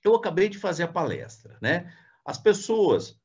eu 0.02 0.14
acabei 0.14 0.48
de 0.48 0.58
fazer 0.58 0.84
a 0.84 0.88
palestra, 0.88 1.58
né? 1.60 1.92
As 2.24 2.38
pessoas, 2.38 3.18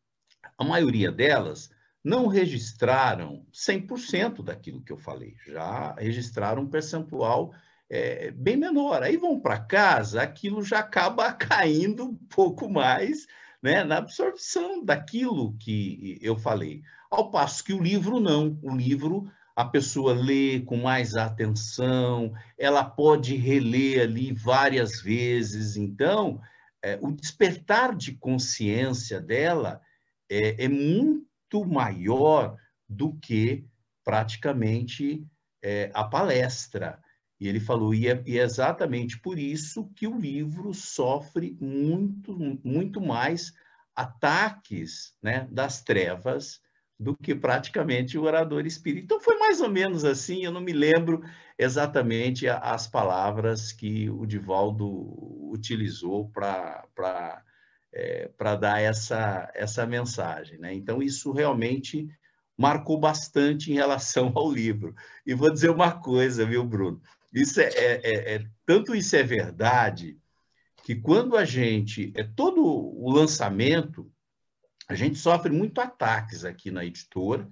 a 0.58 0.64
maioria 0.64 1.12
delas, 1.12 1.70
não 2.04 2.28
registraram 2.28 3.46
100% 3.54 4.44
daquilo 4.44 4.84
que 4.84 4.92
eu 4.92 4.98
falei, 4.98 5.36
já 5.48 5.94
registraram 5.94 6.64
um 6.64 6.70
percentual 6.70 7.54
é, 7.90 8.32
bem 8.32 8.58
menor. 8.58 9.04
Aí 9.04 9.18
vão 9.18 9.40
para 9.40 9.60
casa, 9.60 10.22
aquilo 10.22 10.64
já 10.64 10.80
acaba 10.80 11.32
caindo 11.34 12.06
um 12.06 12.16
pouco 12.16 12.70
mais 12.70 13.28
né, 13.62 13.84
na 13.84 13.98
absorção 13.98 14.84
daquilo 14.84 15.58
que 15.58 16.18
eu 16.22 16.38
falei. 16.38 16.82
Ao 17.10 17.32
passo 17.32 17.64
que 17.64 17.74
o 17.74 17.82
livro 17.82 18.20
não, 18.20 18.60
o 18.62 18.76
livro 18.76 19.30
a 19.56 19.64
pessoa 19.64 20.14
lê 20.14 20.60
com 20.60 20.76
mais 20.76 21.16
atenção, 21.16 22.34
ela 22.58 22.84
pode 22.84 23.36
reler 23.38 24.02
ali 24.02 24.34
várias 24.34 25.02
vezes. 25.02 25.78
Então, 25.78 26.42
é, 26.84 27.00
o 27.02 27.12
despertar 27.12 27.96
de 27.96 28.12
consciência 28.14 29.22
dela 29.22 29.82
é, 30.30 30.66
é 30.66 30.68
muito 30.68 31.66
maior 31.66 32.58
do 32.88 33.14
que 33.16 33.66
praticamente 34.04 35.26
é, 35.64 35.90
a 35.94 36.04
palestra. 36.04 37.00
E 37.40 37.48
ele 37.48 37.60
falou, 37.60 37.94
e 37.94 38.08
é, 38.08 38.24
e 38.26 38.40
é, 38.40 38.44
exatamente 38.44 39.20
por 39.20 39.38
isso 39.38 39.90
que 39.96 40.08
o 40.08 40.18
livro 40.18 40.74
sofre 40.74 41.58
muito, 41.60 42.60
muito 42.64 43.02
mais 43.02 43.54
ataques 43.96 45.16
né, 45.22 45.48
das 45.52 45.82
trevas 45.82 46.62
do 46.98 47.16
que 47.16 47.36
praticamente 47.36 48.18
o 48.18 48.24
orador 48.24 48.66
espírita. 48.66 49.04
Então 49.04 49.20
foi 49.20 49.38
mais 49.38 49.60
ou 49.60 49.70
menos 49.70 50.06
assim, 50.06 50.46
eu 50.46 50.52
não 50.52 50.62
me 50.62 50.72
lembro 50.72 51.22
exatamente 51.58 52.48
as 52.48 52.88
palavras 52.88 53.72
que 53.72 54.10
o 54.10 54.26
Divaldo 54.26 54.88
utilizou 55.52 56.30
para 56.30 57.44
é, 57.94 58.30
dar 58.60 58.82
essa, 58.82 59.52
essa 59.54 59.86
mensagem. 59.86 60.58
Né? 60.58 60.74
Então 60.74 61.02
isso 61.02 61.34
realmente 61.34 62.08
marcou 62.58 62.98
bastante 62.98 63.72
em 63.72 63.76
relação 63.76 64.32
ao 64.36 64.50
livro. 64.50 64.96
E 65.26 65.34
vou 65.34 65.52
dizer 65.52 65.70
uma 65.70 65.92
coisa, 65.92 66.46
viu, 66.46 66.64
Bruno? 66.64 67.02
Isso 67.36 67.60
é, 67.60 67.66
é, 67.66 68.02
é, 68.04 68.36
é 68.36 68.46
tanto 68.66 68.96
isso 68.96 69.14
é 69.14 69.22
verdade 69.22 70.18
que 70.86 70.96
quando 70.96 71.36
a 71.36 71.44
gente 71.44 72.14
é 72.16 72.24
todo 72.24 72.64
o 72.64 73.12
lançamento 73.12 74.10
a 74.88 74.96
gente 74.96 75.18
sofre 75.18 75.52
muito 75.52 75.82
ataques 75.82 76.46
aqui 76.46 76.72
na 76.72 76.86
editora, 76.86 77.50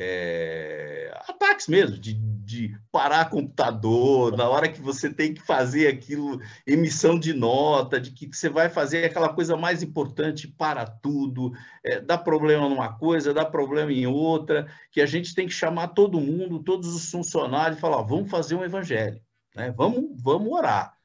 é, 0.00 1.10
ataques 1.26 1.66
mesmo, 1.66 1.98
de, 1.98 2.14
de 2.14 2.78
parar 2.92 3.28
computador, 3.28 4.36
na 4.36 4.48
hora 4.48 4.68
que 4.68 4.80
você 4.80 5.12
tem 5.12 5.34
que 5.34 5.42
fazer 5.42 5.88
aquilo, 5.88 6.40
emissão 6.64 7.18
de 7.18 7.32
nota, 7.32 8.00
de 8.00 8.12
que 8.12 8.28
você 8.32 8.48
vai 8.48 8.68
fazer 8.68 9.04
aquela 9.04 9.28
coisa 9.28 9.56
mais 9.56 9.82
importante 9.82 10.46
para 10.46 10.86
tudo, 10.86 11.52
é, 11.84 12.00
dá 12.00 12.16
problema 12.16 12.68
numa 12.68 12.96
coisa, 12.96 13.34
dá 13.34 13.44
problema 13.44 13.92
em 13.92 14.06
outra, 14.06 14.68
que 14.92 15.00
a 15.00 15.06
gente 15.06 15.34
tem 15.34 15.48
que 15.48 15.52
chamar 15.52 15.88
todo 15.88 16.20
mundo, 16.20 16.62
todos 16.62 16.94
os 16.94 17.10
funcionários, 17.10 17.78
e 17.78 17.80
falar: 17.80 18.02
vamos 18.02 18.30
fazer 18.30 18.54
um 18.54 18.64
evangelho, 18.64 19.20
né? 19.56 19.72
vamos, 19.76 20.10
vamos 20.22 20.52
orar. 20.52 20.96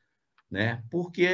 Né? 0.51 0.83
Porque 0.91 1.27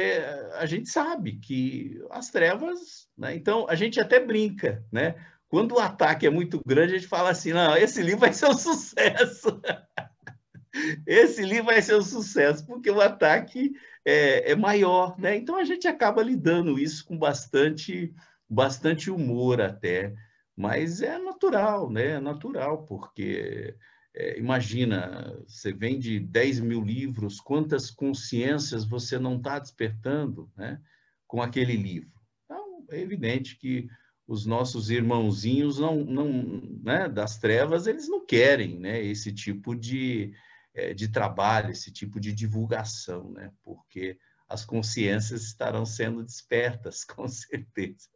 a 0.54 0.64
gente 0.64 0.88
sabe 0.88 1.32
que 1.32 2.02
as 2.10 2.30
trevas, 2.30 3.06
né? 3.18 3.36
então 3.36 3.66
a 3.68 3.74
gente 3.74 4.00
até 4.00 4.18
brinca, 4.18 4.82
né? 4.90 5.14
Quando 5.50 5.72
o 5.72 5.80
ataque 5.80 6.24
é 6.24 6.30
muito 6.30 6.62
grande, 6.64 6.94
a 6.94 6.98
gente 6.98 7.08
fala 7.08 7.30
assim: 7.30 7.52
não, 7.52 7.76
esse 7.76 8.00
livro 8.00 8.20
vai 8.20 8.32
ser 8.32 8.46
um 8.46 8.56
sucesso. 8.56 9.60
esse 11.04 11.42
livro 11.42 11.66
vai 11.66 11.82
ser 11.82 11.96
um 11.96 12.02
sucesso, 12.02 12.64
porque 12.64 12.88
o 12.88 13.00
ataque 13.00 13.72
é, 14.04 14.52
é, 14.52 14.54
maior, 14.54 15.18
né? 15.18 15.36
Então 15.36 15.56
a 15.56 15.64
gente 15.64 15.88
acaba 15.88 16.22
lidando 16.22 16.78
isso 16.78 17.04
com 17.04 17.18
bastante, 17.18 18.14
bastante 18.48 19.10
humor 19.10 19.60
até, 19.60 20.14
mas 20.56 21.02
é 21.02 21.18
natural, 21.18 21.90
né? 21.90 22.12
É 22.12 22.20
natural, 22.20 22.84
porque 22.84 23.74
é, 24.14 24.38
imagina, 24.38 25.36
você 25.48 25.72
vende 25.72 26.20
10 26.20 26.60
mil 26.60 26.80
livros, 26.80 27.40
quantas 27.40 27.90
consciências 27.90 28.84
você 28.84 29.18
não 29.18 29.36
está 29.36 29.58
despertando 29.58 30.48
né? 30.56 30.80
com 31.26 31.42
aquele 31.42 31.74
livro? 31.76 32.12
Então, 32.44 32.84
é 32.88 33.00
evidente 33.00 33.56
que 33.56 33.88
os 34.30 34.46
nossos 34.46 34.90
irmãozinhos 34.90 35.80
não, 35.80 36.04
não 36.04 36.62
né, 36.84 37.08
das 37.08 37.36
trevas, 37.36 37.88
eles 37.88 38.08
não 38.08 38.24
querem 38.24 38.78
né, 38.78 39.02
esse 39.02 39.32
tipo 39.32 39.74
de, 39.74 40.32
é, 40.72 40.94
de 40.94 41.08
trabalho, 41.08 41.72
esse 41.72 41.90
tipo 41.90 42.20
de 42.20 42.32
divulgação, 42.32 43.32
né, 43.32 43.52
porque 43.60 44.16
as 44.48 44.64
consciências 44.64 45.42
estarão 45.42 45.84
sendo 45.84 46.22
despertas, 46.22 47.02
com 47.02 47.26
certeza. 47.26 48.08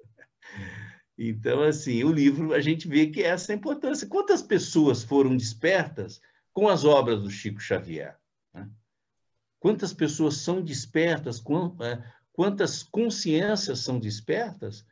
Então, 1.19 1.65
assim, 1.65 2.05
o 2.05 2.13
livro, 2.13 2.55
a 2.55 2.61
gente 2.61 2.87
vê 2.87 3.09
que 3.09 3.21
é 3.21 3.27
essa 3.27 3.51
é 3.51 3.57
a 3.57 3.59
importância. 3.59 4.07
Quantas 4.07 4.41
pessoas 4.41 5.03
foram 5.03 5.37
despertas 5.37 6.21
com 6.53 6.69
as 6.69 6.85
obras 6.85 7.25
do 7.25 7.31
Chico 7.31 7.59
Xavier? 7.59 8.17
Né? 8.53 8.71
Quantas 9.59 9.93
pessoas 9.93 10.37
são 10.37 10.63
despertas, 10.63 11.41
é, 11.41 12.05
quantas 12.33 12.85
consciências 12.85 13.81
são 13.81 13.99
despertas 13.99 14.87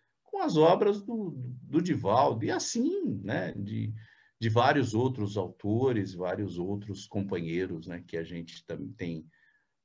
as 0.44 0.56
obras 0.56 1.02
do, 1.02 1.34
do 1.62 1.80
Divaldo, 1.80 2.44
e 2.44 2.50
assim, 2.50 3.20
né, 3.22 3.52
de, 3.52 3.92
de 4.38 4.48
vários 4.48 4.94
outros 4.94 5.36
autores, 5.36 6.14
vários 6.14 6.58
outros 6.58 7.06
companheiros 7.06 7.86
né, 7.86 8.02
que 8.06 8.16
a 8.16 8.24
gente 8.24 8.64
também 8.66 8.92
tem, 8.92 9.26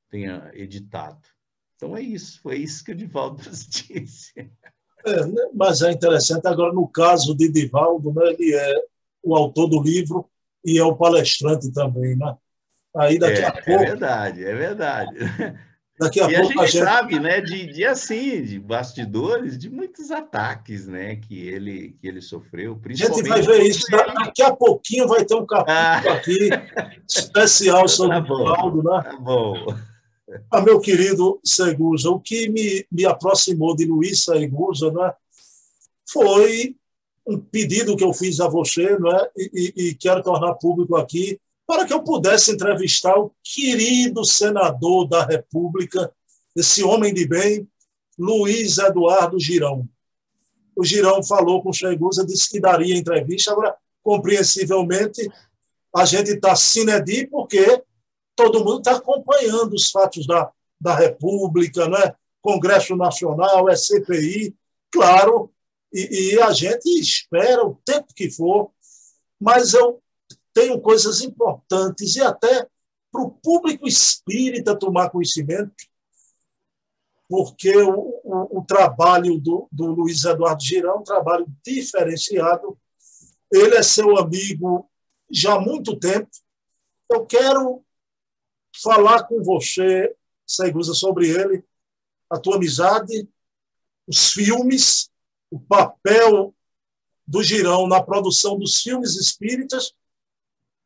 tenha 0.10 0.52
editado. 0.54 1.22
Então 1.76 1.96
é 1.96 2.02
isso, 2.02 2.42
foi 2.42 2.58
isso 2.58 2.84
que 2.84 2.92
o 2.92 2.96
Divaldo 2.96 3.44
nos 3.48 3.66
disse. 3.68 4.34
É, 5.06 5.26
né, 5.26 5.50
mas 5.54 5.82
é 5.82 5.92
interessante, 5.92 6.48
agora 6.48 6.74
no 6.74 6.88
caso 6.88 7.36
de 7.36 7.50
Divaldo, 7.50 8.14
né, 8.14 8.34
ele 8.34 8.54
é 8.54 8.74
o 9.24 9.36
autor 9.36 9.68
do 9.68 9.82
livro 9.82 10.30
e 10.66 10.78
é 10.78 10.84
o 10.84 10.96
palestrante 10.96 11.72
também, 11.72 12.16
né? 12.16 12.36
Aí 12.96 13.20
daqui 13.20 13.42
é, 13.42 13.46
a 13.46 13.52
pouco. 13.52 13.72
É 13.72 13.78
verdade, 13.78 14.44
é 14.44 14.56
verdade. 14.56 15.18
Daqui 16.00 16.22
a 16.22 16.30
e 16.30 16.42
pouco 16.42 16.62
a 16.62 16.66
gente, 16.68 16.84
sabe, 16.84 17.20
né, 17.20 17.42
de, 17.42 17.74
de 17.74 17.84
assim, 17.84 18.44
de 18.44 18.60
bastidores, 18.60 19.58
de 19.58 19.68
muitos 19.68 20.12
ataques, 20.12 20.86
né, 20.86 21.16
que 21.16 21.48
ele 21.48 21.96
que 22.00 22.08
ele 22.08 22.22
sofreu. 22.22 22.80
A 22.86 22.94
gente 22.94 23.24
vai 23.24 23.42
ver 23.42 23.64
isso. 23.64 23.86
Daqui 23.90 24.44
a 24.44 24.56
pouquinho 24.56 25.08
vai 25.08 25.26
ter 25.26 25.34
um 25.34 25.46
capítulo 25.46 25.78
ah. 25.78 26.14
aqui 26.14 26.50
especial 27.10 27.88
sobre 27.90 28.22
tá 28.22 28.34
o 28.34 28.44
Paulo, 28.44 28.84
né? 28.84 29.02
Tá 29.04 29.18
bom. 29.18 29.66
Ah, 30.52 30.62
meu 30.62 30.80
querido 30.80 31.40
Seguza, 31.44 32.10
o 32.12 32.20
que 32.20 32.50
me, 32.50 32.86
me 32.92 33.06
aproximou 33.06 33.76
de 33.76 33.86
Luiz 33.86 34.24
Seguza, 34.24 34.92
né, 34.92 35.14
foi 36.08 36.76
um 37.26 37.40
pedido 37.40 37.96
que 37.96 38.04
eu 38.04 38.14
fiz 38.14 38.40
a 38.40 38.48
você, 38.48 39.00
né, 39.00 39.28
e, 39.36 39.74
e, 39.76 39.88
e 39.88 39.96
quero 39.96 40.22
tornar 40.22 40.54
público 40.56 40.96
aqui 40.96 41.40
para 41.68 41.86
que 41.86 41.94
eu 41.94 42.02
pudesse 42.02 42.54
entrevistar 42.54 43.20
o 43.20 43.36
querido 43.44 44.24
senador 44.24 45.06
da 45.06 45.26
República, 45.26 46.10
esse 46.56 46.82
homem 46.82 47.14
de 47.14 47.28
bem, 47.28 47.68
Luiz 48.18 48.78
Eduardo 48.78 49.38
Girão. 49.38 49.88
O 50.76 50.84
Girão 50.84 51.22
falou 51.22 51.62
com 51.62 51.70
o 51.70 51.74
Cheguza, 51.74 52.26
disse 52.26 52.50
que 52.50 52.62
daria 52.62 52.96
entrevista, 52.96 53.52
agora, 53.52 53.76
compreensivelmente, 54.02 55.30
a 55.94 56.06
gente 56.06 56.32
está 56.32 56.56
sinedi 56.56 57.28
porque 57.28 57.84
todo 58.34 58.64
mundo 58.64 58.78
está 58.78 58.96
acompanhando 58.96 59.74
os 59.74 59.92
fatos 59.92 60.26
da, 60.26 60.50
da 60.80 60.96
República, 60.96 61.90
né? 61.90 62.16
Congresso 62.42 62.96
Nacional, 62.96 63.68
é 63.68 63.76
CPI, 63.76 64.56
claro, 64.90 65.52
e, 65.92 66.34
e 66.36 66.42
a 66.42 66.54
gente 66.54 66.88
espera 66.98 67.66
o 67.66 67.76
tempo 67.84 68.14
que 68.16 68.30
for, 68.30 68.72
mas 69.40 69.74
eu 69.74 70.02
tenham 70.58 70.80
coisas 70.80 71.22
importantes 71.22 72.16
e 72.16 72.22
até 72.22 72.68
para 73.12 73.22
o 73.22 73.30
público 73.30 73.88
espírita 73.88 74.76
tomar 74.76 75.12
conhecimento, 75.12 75.72
porque 77.30 77.78
o, 77.78 78.20
o, 78.24 78.60
o 78.60 78.66
trabalho 78.66 79.40
do, 79.40 79.68
do, 79.72 79.86
Luiz 79.86 80.24
Eduardo 80.24 80.64
Girão 80.64 80.96
é 80.96 80.98
um 80.98 81.04
trabalho 81.04 81.46
diferenciado. 81.64 82.76
Ele 83.54 83.76
é 83.76 83.84
seu 83.84 84.18
amigo 84.18 84.90
já 85.30 85.54
há 85.54 85.60
muito 85.60 86.00
tempo. 86.00 86.28
Eu 87.08 87.24
quero 87.28 87.86
falar 88.82 89.28
com 89.28 89.44
você, 89.44 90.16
Segusa, 90.44 90.96
sobre 90.96 91.30
ele, 91.30 91.64
a 92.32 92.40
tua 92.40 92.56
amizade, 92.56 93.30
os 94.08 94.32
filmes, 94.32 95.12
o 95.52 95.60
papel 95.60 96.52
do 97.28 97.44
Girão 97.44 97.88
na 97.88 98.02
produção 98.02 98.58
dos 98.58 98.82
filmes 98.82 99.16
espíritas 99.18 99.94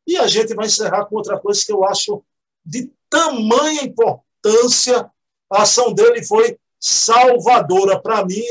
e 0.06 0.16
a 0.16 0.26
gente 0.26 0.54
vai 0.54 0.66
encerrar 0.66 1.06
com 1.06 1.16
outra 1.16 1.38
coisa 1.38 1.62
que 1.64 1.72
eu 1.72 1.84
acho 1.84 2.24
de 2.64 2.92
tamanha 3.08 3.82
importância. 3.82 5.10
A 5.50 5.62
ação 5.62 5.92
dele 5.92 6.24
foi 6.24 6.58
salvadora 6.80 8.00
para 8.00 8.24
mim, 8.24 8.44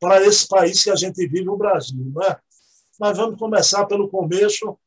para 0.00 0.22
esse 0.22 0.46
país 0.48 0.82
que 0.82 0.90
a 0.90 0.96
gente 0.96 1.26
vive, 1.26 1.48
o 1.48 1.56
Brasil. 1.56 2.12
Né? 2.14 2.36
Mas 2.98 3.16
vamos 3.16 3.38
começar 3.38 3.86
pelo 3.86 4.08
começo. 4.08 4.78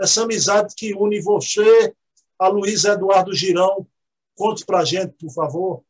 Essa 0.00 0.22
amizade 0.22 0.74
que 0.76 0.94
une 0.94 1.20
você, 1.20 1.94
a 2.38 2.48
Luiz 2.48 2.84
Eduardo 2.84 3.34
Girão. 3.34 3.86
Conte 4.36 4.64
para 4.64 4.80
a 4.80 4.84
gente, 4.84 5.12
por 5.14 5.32
favor. 5.32 5.84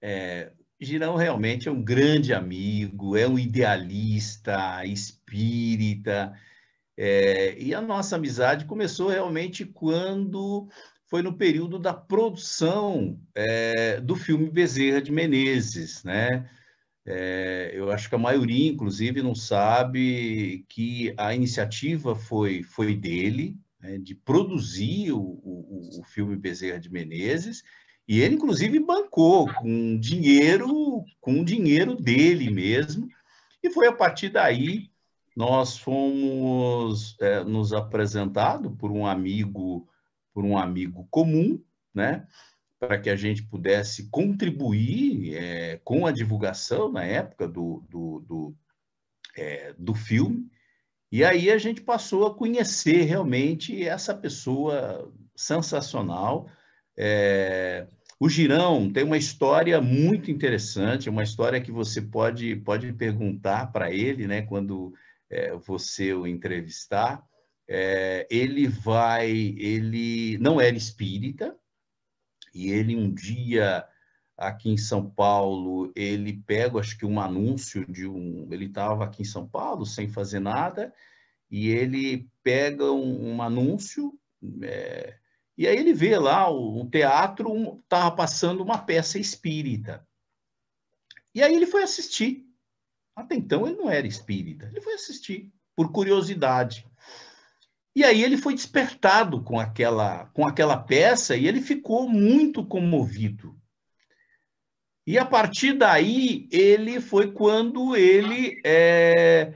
É, 0.00 0.52
Girão 0.80 1.16
realmente 1.16 1.68
é 1.68 1.72
um 1.72 1.82
grande 1.82 2.32
amigo, 2.32 3.16
é 3.16 3.26
um 3.26 3.38
idealista, 3.38 4.84
espírita, 4.84 6.36
é, 6.96 7.56
e 7.58 7.74
a 7.74 7.80
nossa 7.80 8.16
amizade 8.16 8.64
começou 8.64 9.08
realmente 9.08 9.64
quando 9.64 10.68
foi 11.06 11.22
no 11.22 11.36
período 11.36 11.78
da 11.78 11.92
produção 11.92 13.18
é, 13.34 14.00
do 14.00 14.16
filme 14.16 14.48
Bezerra 14.48 15.00
de 15.00 15.12
Menezes, 15.12 16.02
né? 16.04 16.48
É, 17.04 17.72
eu 17.74 17.90
acho 17.90 18.08
que 18.08 18.14
a 18.14 18.18
maioria, 18.18 18.70
inclusive, 18.70 19.22
não 19.22 19.34
sabe 19.34 20.64
que 20.68 21.12
a 21.16 21.34
iniciativa 21.34 22.14
foi, 22.14 22.62
foi 22.62 22.94
dele, 22.94 23.56
né, 23.80 23.98
de 23.98 24.14
produzir 24.14 25.10
o, 25.12 25.18
o, 25.18 26.00
o, 26.00 26.04
filme 26.04 26.36
Bezerra 26.36 26.78
de 26.78 26.90
Menezes, 26.90 27.64
e 28.06 28.20
ele, 28.20 28.36
inclusive, 28.36 28.78
bancou 28.78 29.52
com 29.52 29.98
dinheiro, 29.98 31.02
com 31.20 31.42
dinheiro 31.42 31.96
dele 31.96 32.50
mesmo, 32.50 33.08
e 33.62 33.70
foi 33.70 33.88
a 33.88 33.92
partir 33.92 34.28
daí 34.28 34.91
nós 35.36 35.78
fomos 35.78 37.16
é, 37.20 37.42
nos 37.42 37.72
apresentado 37.72 38.70
por 38.72 38.90
um 38.90 39.06
amigo, 39.06 39.88
por 40.32 40.44
um 40.44 40.56
amigo 40.56 41.06
comum, 41.10 41.62
né? 41.94 42.26
Para 42.78 42.98
que 42.98 43.08
a 43.08 43.16
gente 43.16 43.42
pudesse 43.44 44.08
contribuir 44.10 45.34
é, 45.34 45.80
com 45.84 46.06
a 46.06 46.12
divulgação 46.12 46.90
na 46.90 47.04
época 47.04 47.48
do, 47.48 47.82
do, 47.88 48.20
do, 48.20 48.54
é, 49.36 49.74
do 49.78 49.94
filme. 49.94 50.50
E 51.10 51.24
aí 51.24 51.50
a 51.50 51.58
gente 51.58 51.80
passou 51.80 52.26
a 52.26 52.34
conhecer 52.34 53.02
realmente 53.02 53.86
essa 53.86 54.14
pessoa 54.14 55.12
sensacional. 55.36 56.48
É, 56.96 57.86
o 58.18 58.28
Girão 58.28 58.90
tem 58.90 59.04
uma 59.04 59.16
história 59.16 59.80
muito 59.80 60.30
interessante, 60.30 61.10
uma 61.10 61.22
história 61.22 61.60
que 61.60 61.72
você 61.72 62.00
pode, 62.00 62.56
pode 62.56 62.92
perguntar 62.92 63.72
para 63.72 63.92
ele, 63.92 64.26
né, 64.26 64.42
quando 64.42 64.94
é, 65.32 65.56
você 65.56 66.12
o 66.12 66.26
entrevistar, 66.26 67.26
é, 67.66 68.26
ele 68.30 68.68
vai, 68.68 69.30
ele 69.30 70.36
não 70.38 70.60
era 70.60 70.76
espírita, 70.76 71.56
e 72.54 72.70
ele 72.70 72.94
um 72.94 73.12
dia 73.12 73.82
aqui 74.36 74.68
em 74.68 74.76
São 74.76 75.08
Paulo, 75.08 75.90
ele 75.96 76.34
pega, 76.46 76.78
acho 76.78 76.98
que 76.98 77.06
um 77.06 77.18
anúncio 77.18 77.86
de 77.90 78.06
um. 78.06 78.46
Ele 78.52 78.66
estava 78.66 79.04
aqui 79.04 79.22
em 79.22 79.24
São 79.24 79.48
Paulo 79.48 79.86
sem 79.86 80.06
fazer 80.06 80.38
nada, 80.38 80.92
e 81.50 81.68
ele 81.68 82.28
pega 82.42 82.92
um, 82.92 83.34
um 83.34 83.42
anúncio, 83.42 84.12
é, 84.62 85.16
e 85.56 85.66
aí 85.66 85.76
ele 85.76 85.94
vê 85.94 86.18
lá 86.18 86.50
o, 86.50 86.82
o 86.82 86.90
teatro 86.90 87.80
estava 87.82 88.14
passando 88.14 88.62
uma 88.62 88.78
peça 88.78 89.18
espírita. 89.18 90.06
E 91.34 91.42
aí 91.42 91.54
ele 91.54 91.66
foi 91.66 91.82
assistir. 91.82 92.51
Até 93.22 93.36
então 93.36 93.66
ele 93.66 93.76
não 93.76 93.88
era 93.88 94.06
espírita, 94.06 94.66
ele 94.66 94.80
foi 94.80 94.94
assistir, 94.94 95.48
por 95.76 95.92
curiosidade. 95.92 96.84
E 97.94 98.02
aí 98.02 98.22
ele 98.22 98.36
foi 98.36 98.54
despertado 98.54 99.42
com 99.42 99.60
aquela, 99.60 100.26
com 100.34 100.46
aquela 100.46 100.76
peça 100.76 101.36
e 101.36 101.46
ele 101.46 101.60
ficou 101.60 102.08
muito 102.08 102.64
comovido. 102.66 103.56
E 105.06 105.18
a 105.18 105.24
partir 105.24 105.74
daí, 105.74 106.48
ele 106.50 107.00
foi 107.00 107.32
quando 107.32 107.96
ele 107.96 108.60
é, 108.64 109.52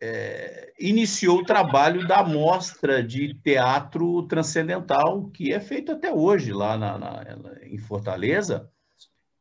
é, 0.00 0.72
iniciou 0.78 1.38
o 1.38 1.44
trabalho 1.44 2.06
da 2.06 2.22
mostra 2.22 3.02
de 3.02 3.34
teatro 3.42 4.24
transcendental, 4.28 5.28
que 5.30 5.52
é 5.52 5.60
feito 5.60 5.92
até 5.92 6.12
hoje 6.12 6.52
lá 6.52 6.76
na, 6.76 6.98
na, 6.98 7.24
em 7.62 7.78
Fortaleza. 7.78 8.70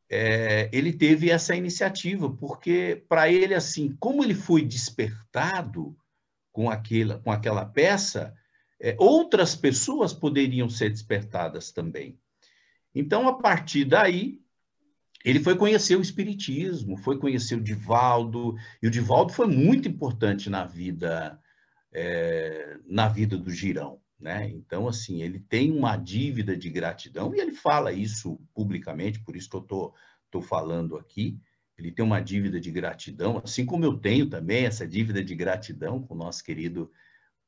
É, 0.10 0.70
ele 0.72 0.94
teve 0.94 1.30
essa 1.30 1.56
iniciativa, 1.56 2.30
porque 2.30 3.04
para 3.10 3.30
ele, 3.30 3.54
assim, 3.54 3.96
como 4.00 4.24
ele 4.24 4.34
foi 4.34 4.64
despertado 4.64 5.96
com 6.52 6.70
aquela, 6.70 7.20
com 7.20 7.32
aquela 7.32 7.66
peça, 7.66 8.34
é, 8.80 8.96
outras 9.00 9.56
pessoas 9.56 10.14
poderiam 10.14 10.70
ser 10.70 10.90
despertadas 10.90 11.72
também. 11.72 12.18
Então, 12.96 13.28
a 13.28 13.34
partir 13.34 13.86
daí, 13.86 14.42
ele 15.26 15.40
foi 15.40 15.56
conhecer 15.56 15.96
o 15.98 16.02
Espiritismo, 16.02 16.98
foi 16.98 17.20
conhecer 17.20 17.56
o 17.56 17.64
Divaldo, 17.64 18.56
e 18.82 18.88
o 18.88 18.92
Divaldo 18.92 19.34
foi 19.34 19.48
muito 19.48 19.88
importante 19.88 20.50
na 20.50 20.66
vida, 20.66 21.40
é, 21.92 22.78
na 22.88 23.08
vida 23.08 23.38
do 23.38 23.52
Girão. 23.52 24.00
Né? 24.20 24.50
Então, 24.50 24.88
assim, 24.88 25.22
ele 25.22 25.40
tem 25.40 25.72
uma 25.72 25.96
dívida 25.96 26.58
de 26.58 26.70
gratidão, 26.70 27.34
e 27.36 27.40
ele 27.40 27.54
fala 27.54 27.92
isso 27.92 28.40
publicamente, 28.54 29.20
por 29.20 29.36
isso 29.36 29.50
que 29.50 29.56
eu 29.56 29.62
estou 29.62 29.90
tô, 30.32 30.40
tô 30.40 30.42
falando 30.42 30.98
aqui. 30.98 31.40
Ele 31.78 31.92
tem 31.92 32.04
uma 32.04 32.20
dívida 32.20 32.60
de 32.60 32.72
gratidão, 32.72 33.40
assim 33.44 33.66
como 33.66 33.86
eu 33.86 33.96
tenho 33.96 34.28
também 34.28 34.66
essa 34.66 34.88
dívida 34.88 35.24
de 35.24 35.36
gratidão 35.36 36.02
com 36.02 36.16
o 36.16 36.18
nosso 36.18 36.44
querido 36.44 36.92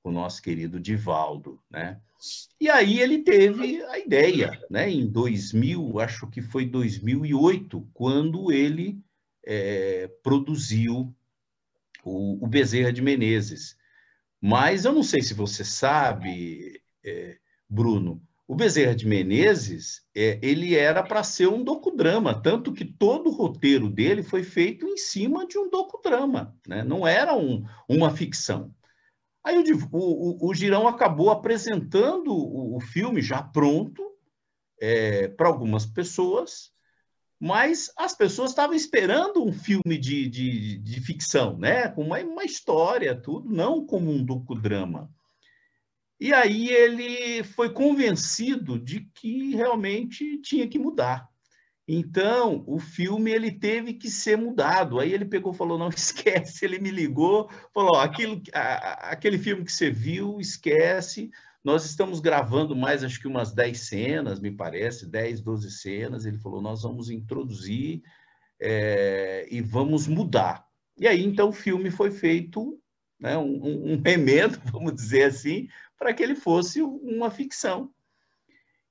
o 0.04 0.12
nosso 0.12 0.42
querido 0.42 0.80
Divaldo, 0.80 1.62
né? 1.70 2.00
E 2.60 2.70
aí 2.70 3.00
ele 3.00 3.20
teve 3.20 3.82
a 3.84 4.00
ideia, 4.00 4.52
né? 4.70 4.90
Em 4.90 5.08
2000, 5.08 6.00
acho 6.00 6.28
que 6.28 6.42
foi 6.42 6.66
2008, 6.66 7.88
quando 7.94 8.52
ele 8.52 9.00
é, 9.46 10.08
produziu 10.22 11.16
o, 12.04 12.44
o, 12.44 12.48
Bezerra 12.48 12.92
de 12.92 13.02
Menezes. 13.02 13.78
Mas 14.41 14.86
eu 14.86 14.93
não 14.93 15.04
sei 15.04 15.21
se 15.21 15.34
você 15.34 15.63
sabe, 15.63 16.82
é, 17.04 17.38
Bruno, 17.69 18.21
o 18.47 18.56
Bezerra 18.56 18.95
de 18.95 19.06
Menezes, 19.08 20.02
é, 20.15 20.39
ele 20.41 20.75
era 20.75 21.04
para 21.04 21.23
ser 21.23 21.47
um 21.47 21.63
docudrama, 21.63 22.41
tanto 22.41 22.73
que 22.73 22.84
todo 22.84 23.30
o 23.30 23.34
roteiro 23.34 23.89
dele 23.89 24.23
foi 24.23 24.43
feito 24.43 24.88
em 24.88 24.97
cima 24.97 25.45
de 25.45 25.58
um 25.58 25.69
docudrama, 25.69 26.58
né? 26.67 26.84
não 26.84 27.06
era 27.06 27.36
um, 27.36 27.63
uma 27.88 28.10
ficção. 28.10 28.73
Aí 29.43 29.58
o, 29.58 29.63
o, 29.91 30.49
o 30.49 30.54
Girão 30.54 30.88
acabou 30.88 31.30
apresentando 31.30 32.34
o, 32.34 32.78
o 32.78 32.80
filme 32.80 33.21
já 33.21 33.41
pronto 33.41 34.04
é, 34.82 35.28
para 35.28 35.47
algumas 35.47 35.86
pessoas, 35.86 36.71
mas 37.39 37.91
as 37.95 38.13
pessoas 38.13 38.52
estavam 38.52 38.75
esperando 38.75 39.43
um 39.43 39.54
filme 39.54 39.97
de, 39.97 40.28
de, 40.28 40.78
de 40.78 41.02
ficção, 41.02 41.58
né? 41.58 41.88
com 41.88 42.04
uma, 42.04 42.19
uma 42.19 42.43
história, 42.43 43.15
tudo, 43.15 43.49
não 43.49 43.86
como 43.86 44.12
um 44.12 44.23
docudrama. 44.23 45.10
E 46.19 46.34
aí 46.34 46.67
ele 46.67 47.43
foi 47.43 47.71
convencido 47.71 48.78
de 48.78 49.10
que 49.15 49.56
realmente 49.56 50.38
tinha 50.41 50.67
que 50.67 50.78
mudar. 50.78 51.30
Então, 51.88 52.63
o 52.67 52.78
filme 52.78 53.32
ele 53.32 53.52
teve 53.52 53.93
que 53.93 54.12
ser 54.12 54.38
mudado. 54.38 54.99
Aí 54.99 55.12
ele 55.12 55.25
pegou, 55.25 55.54
falou: 55.54 55.78
"Não 55.78 55.89
esquece". 55.89 56.63
Ele 56.63 56.78
me 56.78 56.91
ligou, 56.91 57.49
falou: 57.73 57.95
"Aquilo, 57.95 58.41
a, 58.54 59.12
aquele 59.12 59.39
filme 59.39 59.63
que 59.63 59.71
você 59.71 59.89
viu, 59.89 60.39
esquece. 60.39 61.32
Nós 61.63 61.86
estamos 61.86 62.19
gravando 62.19 62.76
mais, 62.76 63.04
acho 63.04 63.19
que 63.19 63.28
umas 63.28 63.54
10 63.54 63.82
cenas, 63.82 64.39
me 64.39 64.52
parece, 64.52 65.06
10, 65.06 65.41
12 65.41 65.72
cenas". 65.72 66.26
Ele 66.26 66.38
falou: 66.38 66.62
"Nós 66.62 66.84
vamos 66.84 67.10
introduzir 67.10 68.02
é, 68.60 69.48
e 69.52 69.62
vamos 69.62 70.08
mudar". 70.08 70.65
E 70.98 71.08
aí, 71.08 71.24
então, 71.24 71.50
o 71.50 71.54
filme 71.54 71.91
foi 71.91 72.12
feito, 72.12 72.80
né, 73.19 73.38
um, 73.38 73.93
um 73.93 74.02
remendo, 74.02 74.60
vamos 74.72 74.93
dizer 74.93 75.24
assim, 75.24 75.67
para 75.98 76.13
que 76.13 76.24
ele 76.24 76.36
fosse 76.36 76.82
uma 76.82 77.30
ficção. 77.30 77.93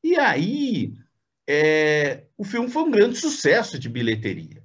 E 0.02 0.16
aí, 0.16 0.94
é, 1.46 2.26
o 2.36 2.44
filme 2.44 2.68
foi 2.68 2.82
um 2.82 2.90
grande 2.90 3.16
sucesso 3.16 3.78
de 3.78 3.88
bilheteria. 3.88 4.62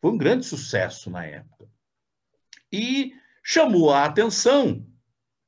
Foi 0.00 0.10
um 0.10 0.18
grande 0.18 0.46
sucesso 0.46 1.10
na 1.10 1.24
época. 1.24 1.68
E 2.72 3.14
chamou 3.42 3.92
a 3.92 4.04
atenção 4.04 4.86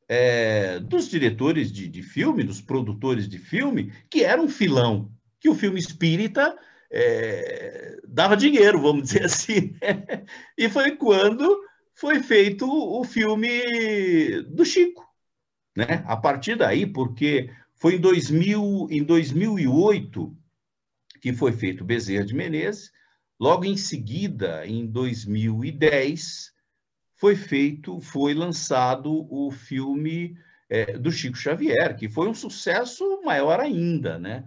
é, 0.08 0.78
dos 0.80 1.08
diretores 1.08 1.70
de, 1.70 1.86
de, 1.86 2.02
filme, 2.02 2.42
dos 2.42 2.60
produtores 2.60 3.28
de 3.28 3.38
filme, 3.38 3.92
que 4.10 4.24
era 4.24 4.40
um 4.40 4.48
filão, 4.48 5.12
que 5.38 5.48
o 5.48 5.54
filme 5.54 5.78
espírita 5.78 6.56
é, 6.90 8.00
dava 8.08 8.36
dinheiro, 8.36 8.80
vamos 8.80 9.04
dizer 9.04 9.24
assim. 9.26 9.76
Né? 9.82 10.24
E 10.56 10.68
foi 10.68 10.96
quando 10.96 11.62
foi 11.94 12.22
feito 12.22 12.66
o 12.66 13.04
filme 13.04 14.42
do 14.44 14.64
Chico. 14.64 15.06
Né? 15.76 16.02
A 16.06 16.16
partir 16.16 16.56
daí, 16.56 16.86
porque 16.86 17.50
foi 17.76 17.96
em, 17.96 18.00
2000, 18.00 18.88
em 18.90 19.04
2008 19.04 20.36
que 21.20 21.32
foi 21.32 21.52
feito 21.52 21.84
Bezerra 21.84 22.24
de 22.24 22.34
Menezes. 22.34 22.92
Logo 23.40 23.64
em 23.64 23.76
seguida, 23.76 24.66
em 24.66 24.86
2010, 24.86 26.52
foi 27.18 27.36
feito, 27.36 28.00
foi 28.00 28.32
lançado 28.32 29.26
o 29.30 29.50
filme 29.50 30.36
é, 30.70 30.96
do 30.96 31.12
Chico 31.12 31.36
Xavier, 31.36 31.96
que 31.96 32.08
foi 32.08 32.28
um 32.28 32.34
sucesso 32.34 33.20
maior 33.22 33.60
ainda, 33.60 34.18
né? 34.18 34.44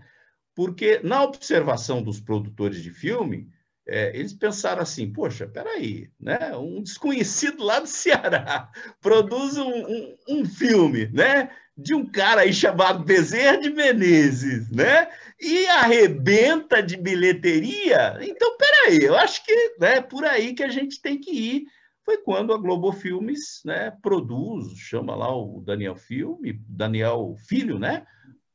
Porque 0.55 0.99
na 1.03 1.23
observação 1.23 2.01
dos 2.01 2.19
produtores 2.19 2.81
de 2.81 2.91
filme, 2.91 3.49
é, 3.88 4.17
eles 4.17 4.34
pensaram 4.34 4.81
assim, 4.81 5.12
poxa, 5.12 5.47
peraí, 5.47 6.10
né? 6.19 6.55
um 6.55 6.81
desconhecido 6.81 7.63
lá 7.63 7.79
do 7.79 7.88
Ceará 7.88 8.69
produz 9.01 9.57
um, 9.57 9.69
um, 9.69 10.15
um 10.29 10.45
filme, 10.45 11.07
né? 11.07 11.49
de 11.81 11.95
um 11.95 12.05
cara 12.05 12.41
aí 12.41 12.53
chamado 12.53 13.03
Bezerra 13.03 13.57
de 13.57 13.69
Menezes, 13.69 14.69
né? 14.69 15.07
E 15.39 15.65
arrebenta 15.67 16.81
de 16.81 16.95
bilheteria. 16.97 18.17
Então, 18.21 18.55
peraí, 18.57 18.99
eu 19.01 19.17
acho 19.17 19.43
que 19.43 19.51
é 19.51 19.71
né, 19.79 20.01
por 20.01 20.23
aí 20.23 20.53
que 20.53 20.63
a 20.63 20.69
gente 20.69 21.01
tem 21.01 21.19
que 21.19 21.31
ir. 21.31 21.65
Foi 22.03 22.17
quando 22.17 22.53
a 22.53 22.57
Globo 22.57 22.91
Filmes 22.91 23.61
né, 23.63 23.91
produz, 24.01 24.77
chama 24.77 25.15
lá 25.15 25.35
o 25.35 25.61
Daniel 25.61 25.95
Filme, 25.95 26.53
Daniel 26.67 27.35
Filho, 27.47 27.77
né? 27.77 28.05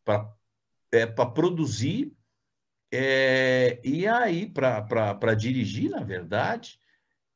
Para 0.04 0.28
é, 0.92 1.06
produzir 1.06 2.16
é, 2.92 3.80
e 3.84 4.06
aí 4.06 4.48
para 4.48 5.34
dirigir, 5.34 5.90
na 5.90 6.02
verdade. 6.02 6.78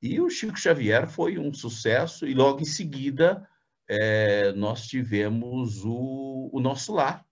E 0.02 0.20
o 0.20 0.30
Chico 0.30 0.58
Xavier 0.58 1.08
foi 1.08 1.38
um 1.38 1.52
sucesso, 1.52 2.26
e 2.26 2.34
logo 2.34 2.60
em 2.60 2.64
seguida 2.64 3.46
é, 3.88 4.52
nós 4.52 4.86
tivemos 4.86 5.84
o, 5.84 6.48
o 6.52 6.60
nosso 6.60 6.94
lar. 6.94 7.26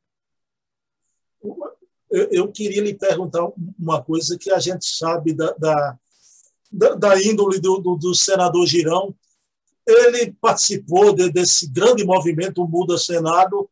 Eu, 2.10 2.28
eu, 2.30 2.52
queria 2.52 2.82
lhe 2.82 2.94
perguntar 2.94 3.48
uma 3.78 4.02
coisa 4.02 4.36
que 4.38 4.50
a 4.50 4.58
gente 4.58 4.84
sabe 4.86 5.32
da, 5.32 5.52
da, 5.52 5.98
da, 6.70 6.94
da 6.94 7.22
índole 7.22 7.60
do, 7.60 7.78
do, 7.78 7.96
do, 7.96 8.14
senador 8.14 8.66
Girão. 8.66 9.14
Ele 9.86 10.34
participou 10.40 11.14
de, 11.14 11.30
desse 11.30 11.68
grande 11.68 12.04
movimento 12.04 12.66
Muda 12.66 12.98
Senado. 12.98 13.68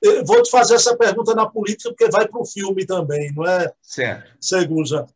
Eu 0.00 0.24
vou 0.24 0.42
te 0.42 0.50
fazer 0.50 0.74
essa 0.74 0.96
pergunta 0.96 1.34
na 1.34 1.48
política, 1.48 1.90
porque 1.90 2.10
vai 2.10 2.28
para 2.28 2.40
o 2.40 2.46
filme 2.46 2.86
também, 2.86 3.32
não 3.32 3.44
é? 3.44 3.72
Certo. 3.82 4.30
Seguja. 4.40 5.06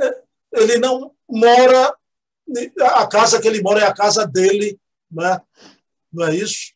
É, 0.00 0.22
ele 0.52 0.78
não 0.78 1.12
mora. 1.28 1.94
A 2.80 3.06
casa 3.06 3.40
que 3.40 3.48
ele 3.48 3.62
mora 3.62 3.80
é 3.80 3.86
a 3.86 3.94
casa 3.94 4.26
dele, 4.26 4.78
né? 5.10 5.40
não 6.12 6.26
é 6.26 6.36
isso? 6.36 6.72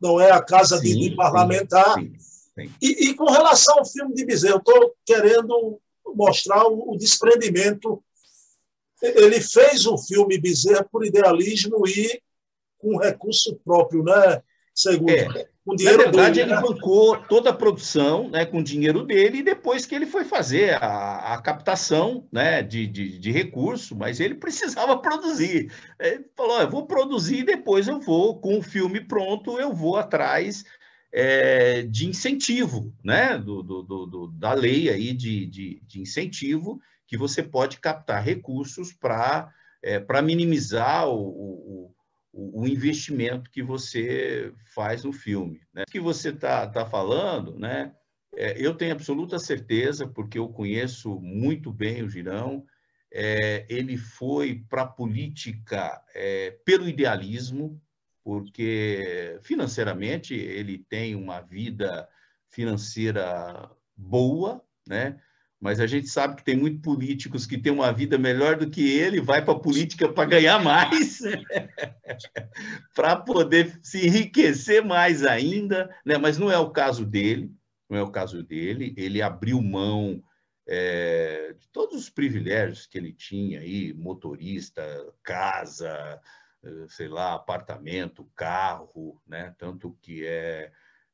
Não 0.00 0.20
é 0.20 0.30
a 0.30 0.42
casa 0.42 0.78
sim, 0.78 0.84
de, 0.84 1.10
de, 1.10 1.16
parlamentar. 1.16 1.94
Sim, 1.94 2.14
sim, 2.18 2.72
e, 2.80 3.10
e, 3.10 3.14
com 3.14 3.30
relação 3.30 3.78
ao 3.78 3.86
filme 3.86 4.14
de 4.14 4.24
Bezerra, 4.24 4.54
eu 4.54 4.58
estou 4.58 4.94
querendo 5.04 5.80
mostrar 6.14 6.66
o, 6.66 6.92
o, 6.92 6.96
desprendimento. 6.96 8.02
Ele 9.02 9.40
fez 9.40 9.86
o 9.86 9.98
filme 9.98 10.38
Bezerra 10.38 10.86
por 10.90 11.04
idealismo 11.04 11.86
e 11.86 12.20
com 12.78 12.98
recurso 12.98 13.58
próprio, 13.64 14.02
né, 14.02 14.42
segundo? 14.74 15.10
É, 15.10 15.48
com 15.64 15.76
dinheiro 15.76 15.98
Na 15.98 16.04
verdade, 16.04 16.40
dele, 16.40 16.52
ele 16.52 16.60
né? 16.60 16.66
bancou 16.66 17.16
toda 17.28 17.50
a 17.50 17.54
produção 17.54 18.28
né, 18.28 18.44
com 18.44 18.62
dinheiro 18.62 19.04
dele 19.04 19.38
e 19.38 19.42
depois 19.42 19.86
que 19.86 19.94
ele 19.94 20.06
foi 20.06 20.24
fazer 20.24 20.74
a, 20.82 21.34
a 21.34 21.40
captação 21.40 22.26
né, 22.32 22.62
de, 22.62 22.86
de, 22.86 23.18
de 23.18 23.30
recurso, 23.30 23.94
mas 23.96 24.18
ele 24.18 24.34
precisava 24.34 24.98
produzir. 25.02 25.72
Ele 26.00 26.24
falou: 26.36 26.60
eu 26.60 26.70
vou 26.70 26.86
produzir 26.86 27.38
e 27.38 27.44
depois 27.44 27.86
eu 27.86 28.00
vou, 28.00 28.40
com 28.40 28.58
o 28.58 28.62
filme 28.62 29.00
pronto, 29.00 29.58
eu 29.58 29.72
vou 29.72 29.96
atrás 29.96 30.64
é, 31.12 31.82
de 31.82 32.08
incentivo, 32.08 32.92
né, 33.04 33.38
do, 33.38 33.62
do, 33.62 33.82
do, 33.82 34.28
da 34.28 34.54
lei 34.54 34.88
aí 34.88 35.12
de, 35.12 35.46
de, 35.46 35.82
de 35.86 36.00
incentivo, 36.00 36.80
que 37.12 37.18
você 37.18 37.42
pode 37.42 37.78
captar 37.78 38.24
recursos 38.24 38.90
para 38.90 39.52
é, 39.82 40.00
minimizar 40.22 41.06
o, 41.06 41.18
o 41.20 41.94
o, 42.32 42.66
investimento 42.66 43.50
que 43.50 43.62
você 43.62 44.54
faz 44.74 45.04
no 45.04 45.12
filme. 45.12 45.60
Né? 45.70 45.82
O 45.86 45.90
que 45.90 46.00
você 46.00 46.30
está 46.30 46.66
tá 46.66 46.86
falando, 46.86 47.58
né? 47.58 47.94
É, 48.34 48.54
eu 48.58 48.74
tenho 48.74 48.92
absoluta 48.92 49.38
certeza, 49.38 50.08
porque 50.08 50.38
eu 50.38 50.48
conheço 50.48 51.20
muito 51.20 51.70
bem 51.70 52.02
o 52.02 52.08
Girão, 52.08 52.64
é, 53.12 53.66
ele 53.68 53.98
foi 53.98 54.64
para 54.70 54.84
a 54.84 54.86
política 54.86 56.02
é, 56.14 56.52
pelo 56.64 56.88
idealismo, 56.88 57.78
porque 58.24 59.38
financeiramente 59.42 60.32
ele 60.32 60.78
tem 60.78 61.14
uma 61.14 61.42
vida 61.42 62.08
financeira 62.48 63.70
boa, 63.94 64.64
né? 64.88 65.20
Mas 65.62 65.78
a 65.78 65.86
gente 65.86 66.08
sabe 66.08 66.34
que 66.34 66.42
tem 66.42 66.56
muitos 66.56 66.80
políticos 66.80 67.46
que 67.46 67.56
têm 67.56 67.70
uma 67.70 67.92
vida 67.92 68.18
melhor 68.18 68.56
do 68.56 68.68
que 68.68 68.98
ele, 68.98 69.20
vai 69.20 69.44
para 69.44 69.54
a 69.54 69.60
política 69.60 70.08
para 70.08 70.28
ganhar 70.28 70.60
mais, 70.60 71.20
para 72.96 73.14
poder 73.14 73.78
se 73.80 74.04
enriquecer 74.04 74.84
mais 74.84 75.22
ainda, 75.22 75.88
né? 76.04 76.18
mas 76.18 76.36
não 76.36 76.50
é 76.50 76.58
o 76.58 76.70
caso 76.70 77.06
dele, 77.06 77.54
não 77.88 77.96
é 77.96 78.02
o 78.02 78.10
caso 78.10 78.42
dele, 78.42 78.92
ele 78.96 79.22
abriu 79.22 79.62
mão 79.62 80.20
é, 80.66 81.54
de 81.56 81.68
todos 81.68 81.96
os 81.96 82.10
privilégios 82.10 82.84
que 82.84 82.98
ele 82.98 83.12
tinha 83.12 83.60
aí, 83.60 83.94
motorista, 83.94 84.82
casa, 85.22 86.20
sei 86.88 87.06
lá, 87.06 87.34
apartamento, 87.34 88.28
carro, 88.34 89.22
né? 89.24 89.54
tanto 89.58 89.96
que 90.02 90.26
é 90.26 90.72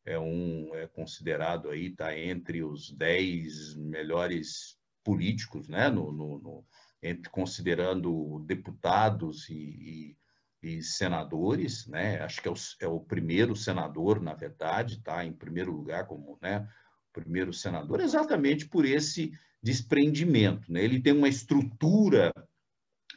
é 0.09 0.19
um 0.19 0.75
é 0.75 0.87
considerado 0.87 1.69
aí 1.69 1.89
está 1.89 2.19
entre 2.19 2.63
os 2.63 2.91
dez 2.91 3.75
melhores 3.77 4.79
políticos, 5.05 5.69
né? 5.69 5.91
No, 5.91 6.11
no, 6.11 6.39
no 6.39 6.67
entre, 7.03 7.31
considerando 7.31 8.43
deputados 8.47 9.49
e, 9.51 10.17
e, 10.63 10.77
e, 10.79 10.83
senadores, 10.83 11.87
né? 11.87 12.21
Acho 12.23 12.41
que 12.41 12.49
é 12.49 12.51
o, 12.51 12.55
é 12.81 12.89
o 12.89 13.01
primeiro 13.01 13.55
senador, 13.55 14.21
na 14.21 14.35
verdade, 14.35 15.03
tá 15.03 15.25
em 15.25 15.33
primeiro 15.33 15.73
lugar 15.73 16.07
como, 16.07 16.39
né? 16.41 16.67
Primeiro 17.13 17.53
senador, 17.53 18.01
exatamente 18.01 18.67
por 18.67 18.87
esse 18.87 19.33
desprendimento, 19.63 20.73
né? 20.73 20.83
Ele 20.83 21.03
tem 21.03 21.13
uma 21.13 21.29
estrutura 21.29 22.33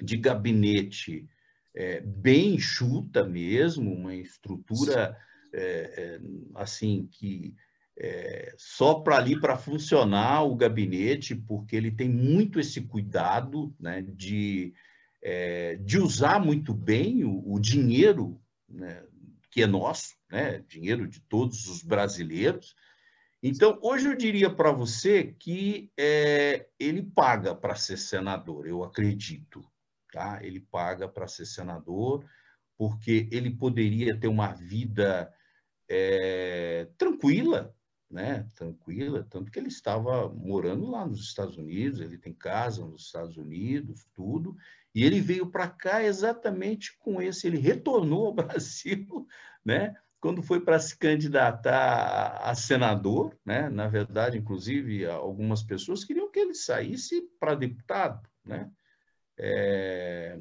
de 0.01 0.17
gabinete 0.17 1.27
é, 1.73 2.01
bem 2.01 2.55
enxuta 2.55 3.23
mesmo, 3.23 3.93
uma 3.93 4.13
estrutura 4.13 5.17
é, 5.17 5.30
é, 5.53 6.19
assim 6.55 7.07
que 7.11 7.55
é, 7.97 8.53
só 8.57 8.95
para 8.95 9.17
ali 9.17 9.39
para 9.39 9.57
funcionar 9.57 10.43
o 10.43 10.55
gabinete, 10.55 11.35
porque 11.35 11.75
ele 11.75 11.91
tem 11.91 12.09
muito 12.09 12.59
esse 12.59 12.81
cuidado 12.81 13.75
né, 13.79 14.01
de, 14.01 14.73
é, 15.21 15.75
de 15.75 15.99
usar 15.99 16.39
muito 16.39 16.73
bem 16.73 17.23
o, 17.23 17.53
o 17.53 17.59
dinheiro 17.59 18.41
né, 18.67 19.03
que 19.51 19.61
é 19.61 19.67
nosso, 19.67 20.15
né, 20.31 20.63
dinheiro 20.67 21.07
de 21.07 21.19
todos 21.19 21.67
os 21.67 21.83
brasileiros. 21.83 22.75
Então, 23.43 23.77
hoje 23.81 24.07
eu 24.07 24.15
diria 24.15 24.49
para 24.49 24.71
você 24.71 25.35
que 25.37 25.91
é, 25.97 26.67
ele 26.79 27.03
paga 27.03 27.53
para 27.53 27.75
ser 27.75 27.97
senador, 27.97 28.67
eu 28.67 28.83
acredito. 28.83 29.63
Tá? 30.11 30.39
Ele 30.43 30.59
paga 30.59 31.07
para 31.07 31.27
ser 31.27 31.45
senador, 31.45 32.25
porque 32.77 33.27
ele 33.31 33.49
poderia 33.49 34.17
ter 34.17 34.27
uma 34.27 34.53
vida 34.53 35.31
é, 35.93 36.87
tranquila, 36.97 37.75
né? 38.09 38.47
Tranquila, 38.55 39.27
tanto 39.29 39.51
que 39.51 39.59
ele 39.59 39.67
estava 39.67 40.29
morando 40.29 40.89
lá 40.89 41.05
nos 41.05 41.19
Estados 41.19 41.57
Unidos, 41.57 41.99
ele 41.99 42.17
tem 42.17 42.33
casa 42.33 42.85
nos 42.85 43.07
Estados 43.07 43.35
Unidos, 43.35 44.07
tudo, 44.13 44.55
e 44.95 45.03
ele 45.03 45.19
veio 45.19 45.51
para 45.51 45.67
cá 45.67 46.01
exatamente 46.01 46.97
com 46.97 47.21
esse, 47.21 47.45
ele 47.45 47.57
retornou 47.57 48.27
ao 48.27 48.33
Brasil, 48.35 49.27
né? 49.65 49.93
Quando 50.21 50.41
foi 50.41 50.61
para 50.61 50.79
se 50.79 50.95
candidatar 50.97 52.37
a 52.41 52.55
senador, 52.55 53.37
né? 53.45 53.69
Na 53.69 53.89
verdade, 53.89 54.37
inclusive, 54.37 55.05
algumas 55.05 55.61
pessoas 55.61 56.05
queriam 56.05 56.31
que 56.31 56.39
ele 56.39 56.53
saísse 56.53 57.21
para 57.37 57.55
deputado, 57.55 58.25
né? 58.45 58.71
É, 59.37 60.39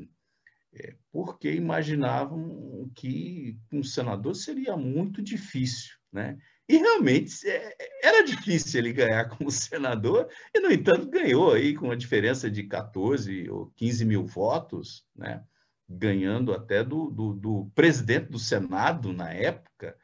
é, 0.74 0.94
porque 1.10 1.52
imaginavam 1.52 2.90
que 2.94 3.58
um 3.72 3.82
senador 3.82 4.34
seria 4.34 4.76
muito 4.76 5.22
difícil, 5.22 5.94
né? 6.12 6.38
E 6.68 6.76
realmente 6.76 7.48
é, 7.48 7.74
era 8.02 8.24
difícil 8.24 8.80
ele 8.80 8.92
ganhar 8.92 9.28
como 9.28 9.50
senador, 9.50 10.28
e, 10.54 10.60
no 10.60 10.70
entanto, 10.70 11.10
ganhou 11.10 11.52
aí 11.52 11.74
com 11.74 11.86
uma 11.86 11.96
diferença 11.96 12.50
de 12.50 12.62
14 12.64 13.50
ou 13.50 13.72
15 13.76 14.04
mil 14.04 14.24
votos, 14.24 15.04
né? 15.16 15.42
ganhando 15.90 16.52
até 16.52 16.84
do, 16.84 17.10
do, 17.10 17.34
do 17.34 17.70
presidente 17.74 18.30
do 18.30 18.38
Senado 18.38 19.12
na 19.12 19.32
época. 19.32 19.96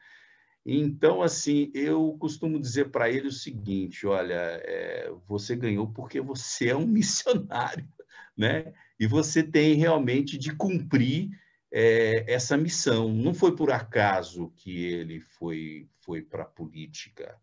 Então, 0.65 1.21
assim, 1.21 1.71
eu 1.73 2.17
costumo 2.19 2.59
dizer 2.59 2.91
para 2.91 3.09
ele 3.09 3.29
o 3.29 3.31
seguinte: 3.31 4.05
olha, 4.05 4.35
é, 4.65 5.09
você 5.25 5.55
ganhou 5.55 5.89
porque 5.93 6.19
você 6.19 6.69
é 6.69 6.75
um 6.75 6.85
missionário, 6.85 7.87
né? 8.35 8.73
E 8.99 9.05
você 9.05 9.43
tem 9.43 9.75
realmente 9.75 10.37
de 10.37 10.55
cumprir 10.55 11.29
é, 11.71 12.31
essa 12.31 12.57
missão. 12.57 13.13
Não 13.13 13.33
foi 13.33 13.55
por 13.55 13.71
acaso 13.71 14.51
que 14.55 14.85
ele 14.85 15.19
foi, 15.19 15.89
foi 15.99 16.21
para 16.21 16.43
a 16.43 16.47
política, 16.47 17.39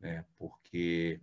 né? 0.00 0.24
porque 0.36 1.20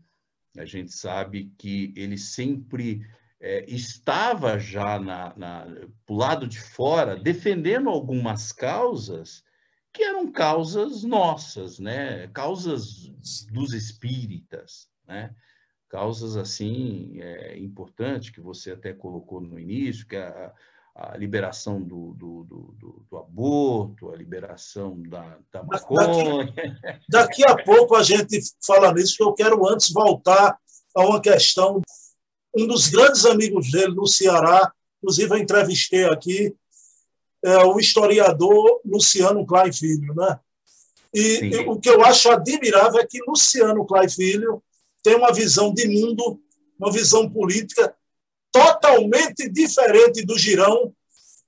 a 0.57 0.65
gente 0.65 0.93
sabe 0.93 1.51
que 1.57 1.93
ele 1.95 2.17
sempre 2.17 3.05
é, 3.39 3.65
estava 3.67 4.57
já 4.59 4.99
na, 4.99 5.35
na, 5.35 5.65
do 5.65 6.13
lado 6.13 6.47
de 6.47 6.59
fora 6.59 7.15
defendendo 7.15 7.89
algumas 7.89 8.51
causas 8.51 9.43
que 9.91 10.03
eram 10.03 10.31
causas 10.31 11.03
nossas, 11.03 11.79
né? 11.79 12.27
causas 12.29 13.07
dos 13.51 13.73
espíritas. 13.73 14.89
Né? 15.07 15.35
Causas 15.93 16.36
assim 16.36 17.21
é, 17.21 17.56
importantes 17.60 18.32
que 18.32 18.41
você 18.41 18.71
até 18.71 18.91
colocou 18.91 19.39
no 19.39 19.60
início, 19.60 20.08
que 20.08 20.15
é 20.15 20.23
a, 20.23 21.13
a 21.13 21.17
liberação 21.17 21.79
do, 21.79 22.13
do, 22.13 22.43
do, 22.45 23.06
do, 23.12 23.17
aborto, 23.19 24.10
a 24.10 24.15
liberação 24.15 24.99
da, 25.03 25.38
da 25.51 25.62
maconha. 25.62 26.45
Daqui, 26.47 27.06
daqui, 27.08 27.45
a 27.45 27.63
pouco 27.63 27.95
a 27.95 28.01
gente 28.01 28.41
fala 28.65 28.91
nisso, 28.91 29.17
que 29.17 29.23
eu 29.23 29.34
quero 29.34 29.67
antes 29.67 29.93
voltar 29.93 30.58
a 30.95 31.06
uma 31.06 31.21
questão. 31.21 31.79
Um 32.58 32.65
dos 32.65 32.88
grandes 32.88 33.23
amigos 33.27 33.69
dele 33.69 33.93
no 33.93 34.08
Ceará, 34.08 34.73
inclusive 34.97 35.32
eu 35.32 35.38
entrevistei 35.38 36.06
aqui, 36.06 36.56
é 37.45 37.58
o 37.65 37.79
historiador 37.79 38.82
Luciano 38.84 39.45
Klein 39.45 39.71
Filho. 39.71 40.15
Né? 40.15 40.39
E, 41.13 41.51
e 41.53 41.58
o 41.67 41.79
que 41.79 41.89
eu 41.89 42.03
acho 42.03 42.32
admirável 42.32 42.99
é 42.99 43.06
que 43.06 43.19
Luciano 43.27 43.86
Klein 43.86 44.10
Filho 44.10 44.63
tem 45.03 45.15
uma 45.15 45.33
visão 45.33 45.73
de 45.73 45.87
mundo, 45.87 46.39
uma 46.79 46.91
visão 46.91 47.29
política 47.29 47.93
totalmente 48.51 49.49
diferente 49.49 50.25
do 50.25 50.37
Girão, 50.37 50.93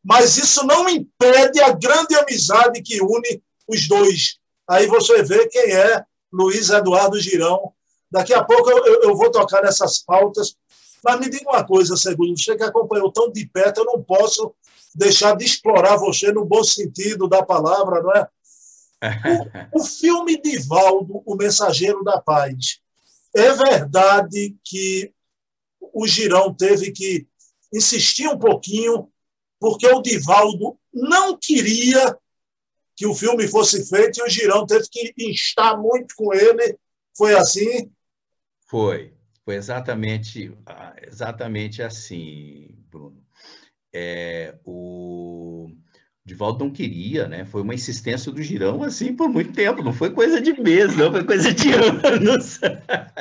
mas 0.03 0.37
isso 0.37 0.65
não 0.65 0.87
impede 0.89 1.61
a 1.61 1.71
grande 1.71 2.13
amizade 2.15 2.81
que 2.81 3.01
une 3.01 3.41
os 3.67 3.87
dois. 3.87 4.37
Aí 4.69 4.85
você 4.87 5.23
vê 5.23 5.47
quem 5.47 5.71
é 5.71 6.03
Luiz 6.31 6.69
Eduardo 6.69 7.19
Girão. 7.19 7.73
Daqui 8.11 8.33
a 8.33 8.43
pouco 8.43 8.69
eu, 8.69 9.03
eu 9.03 9.15
vou 9.15 9.31
tocar 9.31 9.63
nessas 9.63 9.99
pautas, 9.99 10.55
mas 11.03 11.19
me 11.19 11.29
diga 11.29 11.49
uma 11.49 11.63
coisa, 11.63 11.95
Segundo, 11.95 12.37
você 12.37 12.55
que 12.55 12.63
acompanhou 12.63 13.11
tão 13.11 13.31
de 13.31 13.47
perto, 13.47 13.79
eu 13.79 13.85
não 13.85 14.03
posso 14.03 14.53
deixar 14.93 15.35
de 15.35 15.45
explorar 15.45 15.97
você 15.97 16.31
no 16.31 16.45
bom 16.45 16.63
sentido 16.63 17.27
da 17.27 17.43
palavra, 17.43 18.01
não 18.01 18.11
é? 18.11 18.27
O, 19.73 19.81
o 19.81 19.83
filme 19.83 20.41
Divaldo, 20.41 21.21
O 21.25 21.35
Mensageiro 21.35 22.03
da 22.03 22.19
Paz, 22.19 22.79
é 23.35 23.53
verdade 23.53 24.55
que 24.63 25.13
o 25.93 26.07
Girão 26.07 26.53
teve 26.53 26.91
que 26.91 27.27
insistir 27.73 28.27
um 28.27 28.39
pouquinho, 28.39 29.11
porque 29.59 29.87
o 29.87 30.01
Divaldo 30.01 30.77
não 30.93 31.37
queria 31.37 32.17
que 32.95 33.05
o 33.05 33.13
filme 33.13 33.47
fosse 33.47 33.87
feito 33.87 34.19
e 34.19 34.23
o 34.23 34.29
Girão 34.29 34.65
teve 34.65 34.87
que 34.89 35.13
instar 35.19 35.77
muito 35.79 36.15
com 36.15 36.33
ele. 36.33 36.77
Foi 37.17 37.35
assim? 37.35 37.91
Foi. 38.67 39.13
Foi 39.43 39.55
exatamente, 39.55 40.51
exatamente 41.05 41.83
assim, 41.83 42.69
Bruno. 42.89 43.23
É, 43.93 44.57
o 44.65 45.69
Divaldo 46.25 46.63
não 46.63 46.71
queria, 46.71 47.27
né? 47.27 47.45
Foi 47.45 47.61
uma 47.61 47.75
insistência 47.75 48.31
do 48.31 48.41
Girão 48.41 48.81
assim 48.81 49.15
por 49.15 49.29
muito 49.29 49.53
tempo, 49.53 49.83
não 49.83 49.93
foi 49.93 50.09
coisa 50.09 50.41
de 50.41 50.59
mês, 50.59 50.95
não, 50.97 51.11
foi 51.11 51.23
coisa 51.23 51.53
de 51.53 51.69
anos. 52.03 52.59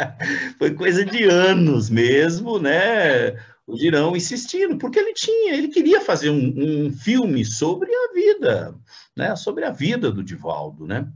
foi 0.59 0.75
coisa 0.75 1.05
de 1.05 1.25
anos 1.25 1.91
mesmo, 1.91 2.59
né? 2.59 3.33
O 3.67 3.77
Girão 3.77 4.17
insistindo, 4.17 4.79
porque 4.79 4.99
ele 4.99 5.13
tinha, 5.13 5.55
ele 5.55 5.69
queria 5.69 6.01
fazer 6.01 6.31
um, 6.31 6.87
um 6.87 6.93
filme 6.93 7.45
sobre 7.45 7.91
a 7.95 8.13
vida, 8.15 8.75
né? 9.15 9.37
Sobre 9.37 9.65
a 9.65 9.71
vida 9.71 10.11
do 10.11 10.25
Divaldo, 10.25 10.87
né? 10.87 11.07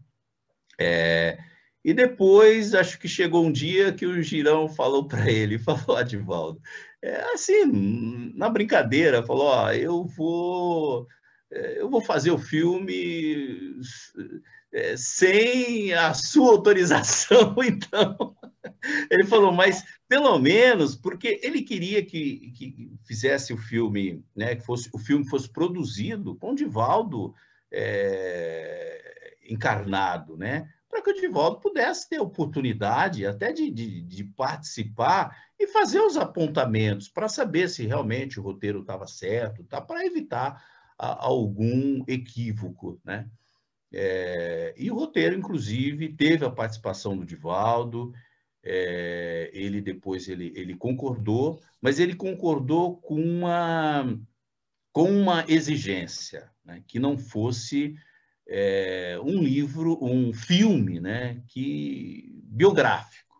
É, 0.78 1.38
e 1.82 1.94
depois, 1.94 2.74
acho 2.74 2.98
que 2.98 3.08
chegou 3.08 3.46
um 3.46 3.50
dia 3.50 3.92
que 3.94 4.04
o 4.04 4.22
Girão 4.22 4.68
falou 4.68 5.08
para 5.08 5.30
ele, 5.30 5.56
falou, 5.58 5.96
Adivaldo, 5.96 6.60
é, 7.02 7.22
assim, 7.32 7.64
na 8.34 8.50
brincadeira, 8.50 9.22
falou, 9.22 9.46
ó, 9.46 9.72
eu 9.72 10.04
vou, 10.04 11.06
eu 11.50 11.88
vou 11.88 12.00
fazer 12.00 12.30
o 12.30 12.38
filme 12.38 13.76
é, 14.72 14.96
sem 14.96 15.92
a 15.94 16.12
sua 16.14 16.50
autorização, 16.50 17.54
então. 17.64 18.36
Ele 19.10 19.24
falou, 19.24 19.52
mas 19.52 19.82
pelo 20.08 20.38
menos, 20.38 20.94
porque 20.94 21.40
ele 21.42 21.62
queria 21.62 22.04
que, 22.04 22.52
que 22.52 22.92
fizesse 23.04 23.52
o 23.52 23.58
filme, 23.58 24.24
né, 24.36 24.56
que 24.56 24.64
fosse, 24.64 24.90
o 24.92 24.98
filme 24.98 25.28
fosse 25.28 25.50
produzido 25.50 26.36
com 26.36 26.52
o 26.52 26.54
Divaldo 26.54 27.34
é, 27.72 29.36
encarnado, 29.48 30.36
né? 30.36 30.68
para 30.88 31.02
que 31.02 31.10
o 31.10 31.14
Divaldo 31.14 31.60
pudesse 31.60 32.08
ter 32.08 32.18
oportunidade 32.18 33.26
até 33.26 33.52
de, 33.52 33.70
de, 33.70 34.00
de 34.00 34.24
participar 34.24 35.36
e 35.58 35.66
fazer 35.66 36.00
os 36.00 36.16
apontamentos 36.16 37.08
para 37.08 37.28
saber 37.28 37.68
se 37.68 37.86
realmente 37.86 38.40
o 38.40 38.42
roteiro 38.42 38.80
estava 38.80 39.06
certo, 39.06 39.62
tá? 39.64 39.80
para 39.80 40.06
evitar 40.06 40.62
a, 40.98 41.24
algum 41.26 42.02
equívoco. 42.08 43.00
Né? 43.04 43.28
É, 43.92 44.74
e 44.76 44.90
o 44.90 44.94
roteiro, 44.94 45.36
inclusive, 45.36 46.14
teve 46.14 46.44
a 46.44 46.50
participação 46.50 47.16
do 47.16 47.24
Divaldo, 47.24 48.12
é, 48.62 49.50
ele 49.54 49.80
depois 49.80 50.28
ele, 50.28 50.52
ele 50.56 50.74
concordou, 50.74 51.60
mas 51.80 51.98
ele 51.98 52.14
concordou 52.14 52.96
com 52.96 53.20
uma, 53.20 54.18
com 54.92 55.10
uma 55.10 55.44
exigência, 55.48 56.50
né? 56.64 56.82
que 56.86 56.98
não 56.98 57.16
fosse 57.16 57.94
é, 58.48 59.18
um 59.22 59.42
livro, 59.42 60.02
um 60.02 60.32
filme, 60.32 60.98
né, 60.98 61.42
que 61.48 62.42
biográfico, 62.44 63.36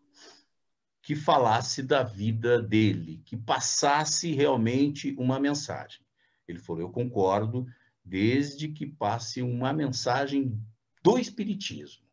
que 1.02 1.16
falasse 1.16 1.82
da 1.82 2.02
vida 2.02 2.60
dele, 2.60 3.22
que 3.24 3.36
passasse 3.36 4.32
realmente 4.32 5.14
uma 5.18 5.40
mensagem. 5.40 6.00
Ele 6.48 6.58
falou: 6.58 6.82
eu 6.82 6.90
concordo, 6.90 7.66
desde 8.04 8.68
que 8.68 8.87
passe 8.87 9.42
uma 9.42 9.72
mensagem 9.72 10.58
do 11.02 11.18
espiritismo 11.18 12.04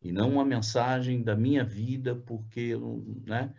e 0.00 0.12
não 0.12 0.30
uma 0.30 0.44
mensagem 0.44 1.22
da 1.22 1.34
minha 1.34 1.64
vida, 1.64 2.14
porque, 2.14 2.74
né? 3.26 3.54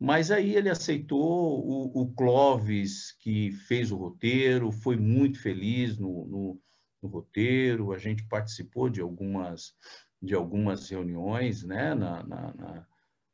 Mas 0.00 0.30
aí 0.30 0.54
ele 0.54 0.68
aceitou 0.68 1.18
o, 1.20 2.02
o 2.02 2.12
Clóvis, 2.12 3.12
que 3.12 3.50
fez 3.50 3.90
o 3.90 3.96
roteiro, 3.96 4.70
foi 4.70 4.96
muito 4.96 5.40
feliz 5.40 5.98
no, 5.98 6.24
no 6.26 6.60
no 7.02 7.08
roteiro, 7.08 7.92
a 7.92 7.98
gente 7.98 8.24
participou 8.24 8.88
de 8.88 9.00
algumas, 9.00 9.74
de 10.20 10.34
algumas 10.34 10.88
reuniões 10.88 11.62
né, 11.62 11.94
na, 11.94 12.22
na, 12.22 12.54
na, 12.54 12.86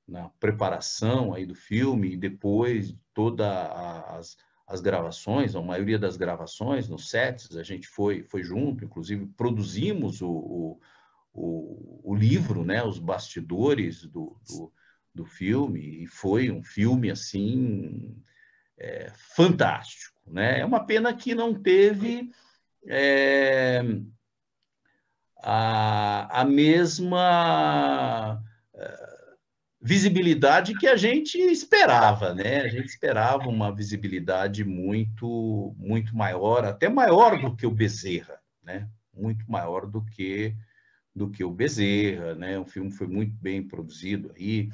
na 0.07 0.29
preparação 0.41 1.33
aí 1.35 1.47
do 1.47 1.55
filme 1.55 2.13
e 2.13 2.17
depois 2.17 2.95
todas 3.13 3.47
as, 3.47 4.37
as 4.75 4.81
gravações, 4.81 5.55
a 5.55 5.63
maioria 5.63 5.99
das 5.99 6.17
gravações 6.17 6.89
nos 6.89 7.09
sets, 7.09 7.57
a 7.57 7.63
gente 7.63 7.87
foi, 7.87 8.25
foi 8.25 8.43
junto, 8.43 8.85
inclusive 8.85 9.25
produzimos 9.37 10.21
o, 10.21 10.81
o, 11.33 12.01
o, 12.03 12.15
livro, 12.15 12.65
né, 12.65 12.83
os 12.83 12.99
bastidores 12.99 14.03
do, 14.03 14.37
do, 14.49 14.73
do, 15.15 15.25
filme, 15.25 16.03
e 16.03 16.07
foi 16.09 16.51
um 16.51 16.61
filme 16.61 17.09
assim 17.09 18.21
é, 18.77 19.13
fantástico. 19.17 20.21
Né? 20.27 20.59
É 20.61 20.65
uma 20.65 20.85
pena 20.85 21.15
que 21.15 21.37
não 21.37 21.55
teve 21.55 22.33
é, 22.89 23.81
a, 25.41 26.41
a 26.41 26.45
mesma 26.45 28.43
é, 28.75 29.14
visibilidade 29.85 30.75
que 30.79 30.87
a 30.87 30.97
gente 30.97 31.37
esperava, 31.39 32.33
né? 32.33 32.63
A 32.63 32.69
gente 32.69 32.87
esperava 32.87 33.47
uma 33.51 33.71
visibilidade 33.71 34.65
muito, 34.65 35.77
muito 35.77 36.17
maior, 36.17 36.65
até 36.65 36.89
maior 36.89 37.39
do 37.39 37.55
que 37.55 37.67
o 37.67 37.71
Bezerra, 37.71 38.41
né? 38.63 38.89
Muito 39.13 39.45
maior 39.47 39.87
do 39.87 40.03
que 40.03 40.57
do 41.15 41.31
que 41.31 41.45
o 41.45 41.51
Bezerra, 41.51 42.35
né? 42.35 42.59
O 42.59 42.65
filme 42.65 42.91
foi 42.91 43.07
muito 43.07 43.37
bem 43.37 43.63
produzido 43.63 44.33
aí, 44.35 44.71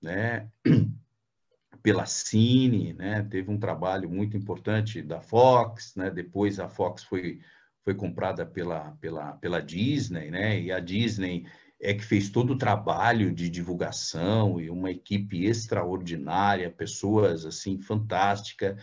né? 0.00 0.46
pela 1.82 2.04
Cine, 2.04 2.92
né? 2.92 3.26
Teve 3.30 3.50
um 3.50 3.58
trabalho 3.58 4.10
muito 4.10 4.36
importante 4.36 5.00
da 5.00 5.22
Fox, 5.22 5.96
né? 5.96 6.10
Depois 6.10 6.60
a 6.60 6.68
Fox 6.68 7.02
foi 7.02 7.40
foi 7.82 7.94
comprada 7.94 8.44
pela, 8.44 8.90
pela, 9.00 9.32
pela 9.38 9.62
Disney, 9.62 10.30
né? 10.30 10.60
E 10.60 10.70
a 10.70 10.80
Disney 10.80 11.46
é 11.80 11.94
que 11.94 12.04
fez 12.04 12.28
todo 12.28 12.52
o 12.52 12.58
trabalho 12.58 13.32
de 13.32 13.48
divulgação 13.48 14.60
e 14.60 14.68
uma 14.68 14.90
equipe 14.90 15.44
extraordinária, 15.44 16.70
pessoas 16.70 17.46
assim 17.46 17.80
fantástica 17.80 18.76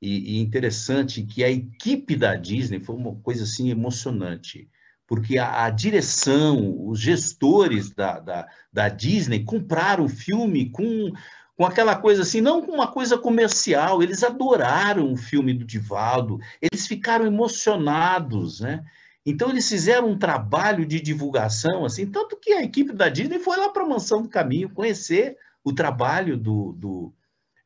e, 0.00 0.36
e 0.36 0.40
interessante 0.40 1.22
que 1.22 1.42
a 1.42 1.50
equipe 1.50 2.14
da 2.14 2.36
Disney 2.36 2.80
foi 2.80 2.94
uma 2.94 3.14
coisa 3.16 3.44
assim 3.44 3.70
emocionante 3.70 4.68
porque 5.06 5.36
a, 5.36 5.64
a, 5.64 5.70
direção, 5.70 6.88
os 6.88 6.98
gestores 6.98 7.90
da, 7.90 8.18
da, 8.18 8.48
da 8.72 8.88
Disney 8.88 9.44
compraram 9.44 10.04
o 10.04 10.08
filme 10.08 10.70
com 10.70 11.12
com 11.54 11.66
aquela 11.66 11.94
coisa 11.94 12.22
assim, 12.22 12.40
não 12.40 12.62
com 12.62 12.72
uma 12.72 12.88
coisa 12.88 13.18
comercial, 13.18 14.02
eles 14.02 14.22
adoraram 14.22 15.12
o 15.12 15.16
filme 15.16 15.52
do 15.52 15.64
Divaldo, 15.64 16.40
eles 16.60 16.86
ficaram 16.86 17.26
emocionados, 17.26 18.60
né? 18.60 18.82
Então 19.24 19.50
eles 19.50 19.68
fizeram 19.68 20.10
um 20.10 20.18
trabalho 20.18 20.84
de 20.84 21.00
divulgação, 21.00 21.84
assim, 21.84 22.06
tanto 22.06 22.36
que 22.36 22.52
a 22.52 22.62
equipe 22.62 22.92
da 22.92 23.08
Disney 23.08 23.38
foi 23.38 23.56
lá 23.56 23.68
para 23.68 23.84
a 23.84 23.88
Mansão 23.88 24.22
do 24.22 24.28
Caminho 24.28 24.72
conhecer 24.72 25.36
o 25.62 25.72
trabalho 25.72 26.36
do, 26.36 26.72
do, 26.72 27.14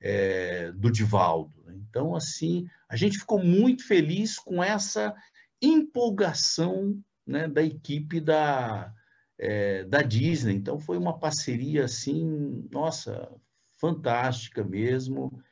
é, 0.00 0.70
do 0.72 0.90
Divaldo. 0.90 1.54
Então, 1.88 2.14
assim, 2.14 2.68
a 2.88 2.96
gente 2.96 3.18
ficou 3.18 3.42
muito 3.42 3.86
feliz 3.86 4.38
com 4.38 4.62
essa 4.62 5.14
empolgação 5.62 6.98
né, 7.26 7.48
da 7.48 7.62
equipe 7.62 8.20
da, 8.20 8.92
é, 9.38 9.84
da 9.84 10.02
Disney. 10.02 10.54
Então, 10.54 10.78
foi 10.78 10.98
uma 10.98 11.18
parceria, 11.18 11.86
assim, 11.86 12.68
nossa, 12.70 13.30
fantástica 13.76 14.62
mesmo. 14.62 15.42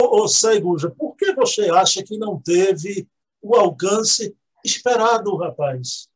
Ô, 0.00 0.28
Saiguja, 0.28 0.90
por 0.90 1.16
que 1.16 1.32
você 1.32 1.70
acha 1.70 2.02
que 2.02 2.18
não 2.18 2.38
teve 2.38 3.08
o 3.40 3.54
alcance 3.54 4.36
esperado, 4.64 5.36
rapaz? 5.36 6.08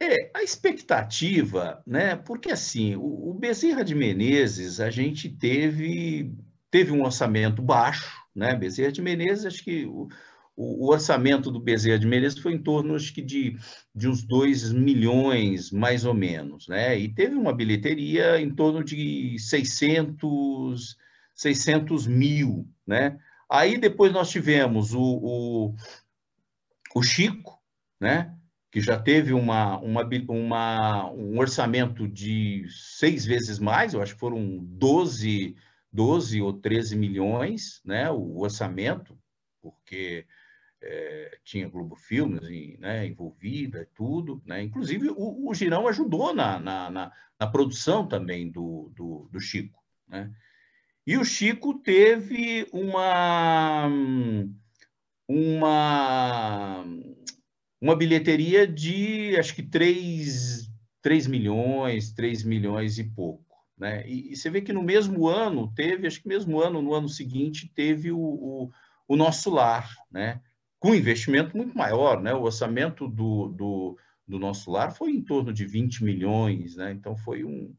É, 0.00 0.30
a 0.34 0.42
expectativa, 0.42 1.80
né? 1.86 2.16
Porque 2.16 2.50
assim, 2.50 2.96
o, 2.96 3.30
o 3.30 3.34
Bezerra 3.34 3.84
de 3.84 3.94
Menezes, 3.94 4.80
a 4.80 4.90
gente 4.90 5.28
teve 5.28 6.34
teve 6.72 6.90
um 6.90 7.04
orçamento 7.04 7.62
baixo, 7.62 8.10
né? 8.34 8.54
Bezerra 8.56 8.90
de 8.90 9.02
Menezes, 9.02 9.44
acho 9.44 9.62
que 9.62 9.84
o, 9.84 10.08
o, 10.56 10.90
orçamento 10.90 11.50
do 11.50 11.60
Bezerra 11.60 11.98
de 11.98 12.06
Menezes 12.06 12.38
foi 12.38 12.54
em 12.54 12.62
torno 12.62 12.96
acho 12.96 13.12
que 13.14 13.22
de, 13.22 13.56
de 13.94 14.08
uns 14.08 14.22
2 14.24 14.72
milhões, 14.72 15.70
mais 15.70 16.04
ou 16.04 16.14
menos, 16.14 16.66
né? 16.66 16.98
E 16.98 17.12
teve 17.12 17.34
uma 17.36 17.52
bilheteria 17.52 18.40
em 18.40 18.52
torno 18.54 18.82
de 18.82 19.38
600, 19.38 20.96
600 21.34 22.06
mil, 22.06 22.66
né? 22.86 23.18
Aí 23.50 23.76
depois 23.76 24.12
nós 24.12 24.30
tivemos 24.30 24.94
o, 24.94 25.02
o, 25.02 25.74
o 26.94 27.02
Chico, 27.02 27.58
né? 28.00 28.36
que 28.72 28.80
já 28.80 28.98
teve 28.98 29.34
uma, 29.34 29.78
uma, 29.80 30.08
uma, 30.28 31.10
um 31.12 31.38
orçamento 31.38 32.08
de 32.08 32.64
seis 32.70 33.26
vezes 33.26 33.58
mais, 33.58 33.92
eu 33.92 34.00
acho 34.00 34.14
que 34.14 34.20
foram 34.20 34.58
12, 34.62 35.54
12 35.92 36.40
ou 36.40 36.54
13 36.54 36.96
milhões, 36.96 37.82
né, 37.84 38.10
o 38.10 38.38
orçamento, 38.38 39.18
porque 39.60 40.26
é, 40.80 41.38
tinha 41.44 41.68
Globo 41.68 41.96
Filmes 41.96 42.40
né, 42.78 43.06
envolvida 43.06 43.86
tudo, 43.94 44.42
né? 44.44 44.62
Inclusive 44.62 45.10
o, 45.10 45.48
o 45.48 45.54
Girão 45.54 45.86
ajudou 45.86 46.34
na, 46.34 46.58
na, 46.58 46.90
na, 46.90 47.12
na 47.38 47.46
produção 47.46 48.08
também 48.08 48.50
do, 48.50 48.90
do, 48.96 49.28
do, 49.30 49.38
Chico, 49.38 49.80
né? 50.08 50.32
E 51.06 51.16
o 51.16 51.24
Chico 51.24 51.74
teve 51.74 52.66
uma 52.72 53.88
uma 55.28 56.84
uma 57.80 57.96
bilheteria 57.96 58.66
de 58.66 59.36
acho 59.36 59.54
que 59.54 59.62
3, 59.62 60.70
3 61.00 61.26
milhões, 61.26 62.12
3 62.12 62.44
milhões 62.44 62.98
e 62.98 63.04
pouco. 63.04 63.56
Né? 63.76 64.06
E, 64.06 64.32
e, 64.32 64.36
você 64.36 64.48
vê 64.48 64.60
que 64.60 64.72
no 64.72 64.82
mesmo 64.82 65.26
ano 65.26 65.72
teve, 65.74 66.06
acho 66.06 66.22
que 66.22 66.28
mesmo 66.28 66.60
ano, 66.60 66.80
no 66.80 66.94
ano 66.94 67.08
seguinte, 67.08 67.72
teve 67.74 68.12
o, 68.12 68.20
o, 68.20 68.70
o 69.08 69.16
Nosso 69.16 69.50
Lar, 69.50 69.90
né? 70.10 70.40
com 70.82 70.96
investimento 70.96 71.56
muito 71.56 71.78
maior, 71.78 72.20
né? 72.20 72.34
O 72.34 72.42
orçamento 72.42 73.06
do, 73.06 73.46
do, 73.50 73.96
do 74.26 74.36
nosso 74.36 74.68
lar 74.68 74.92
foi 74.92 75.12
em 75.12 75.22
torno 75.22 75.52
de 75.52 75.64
20 75.64 76.02
milhões, 76.02 76.74
né? 76.74 76.90
Então 76.90 77.16
foi 77.16 77.44
um, 77.44 77.72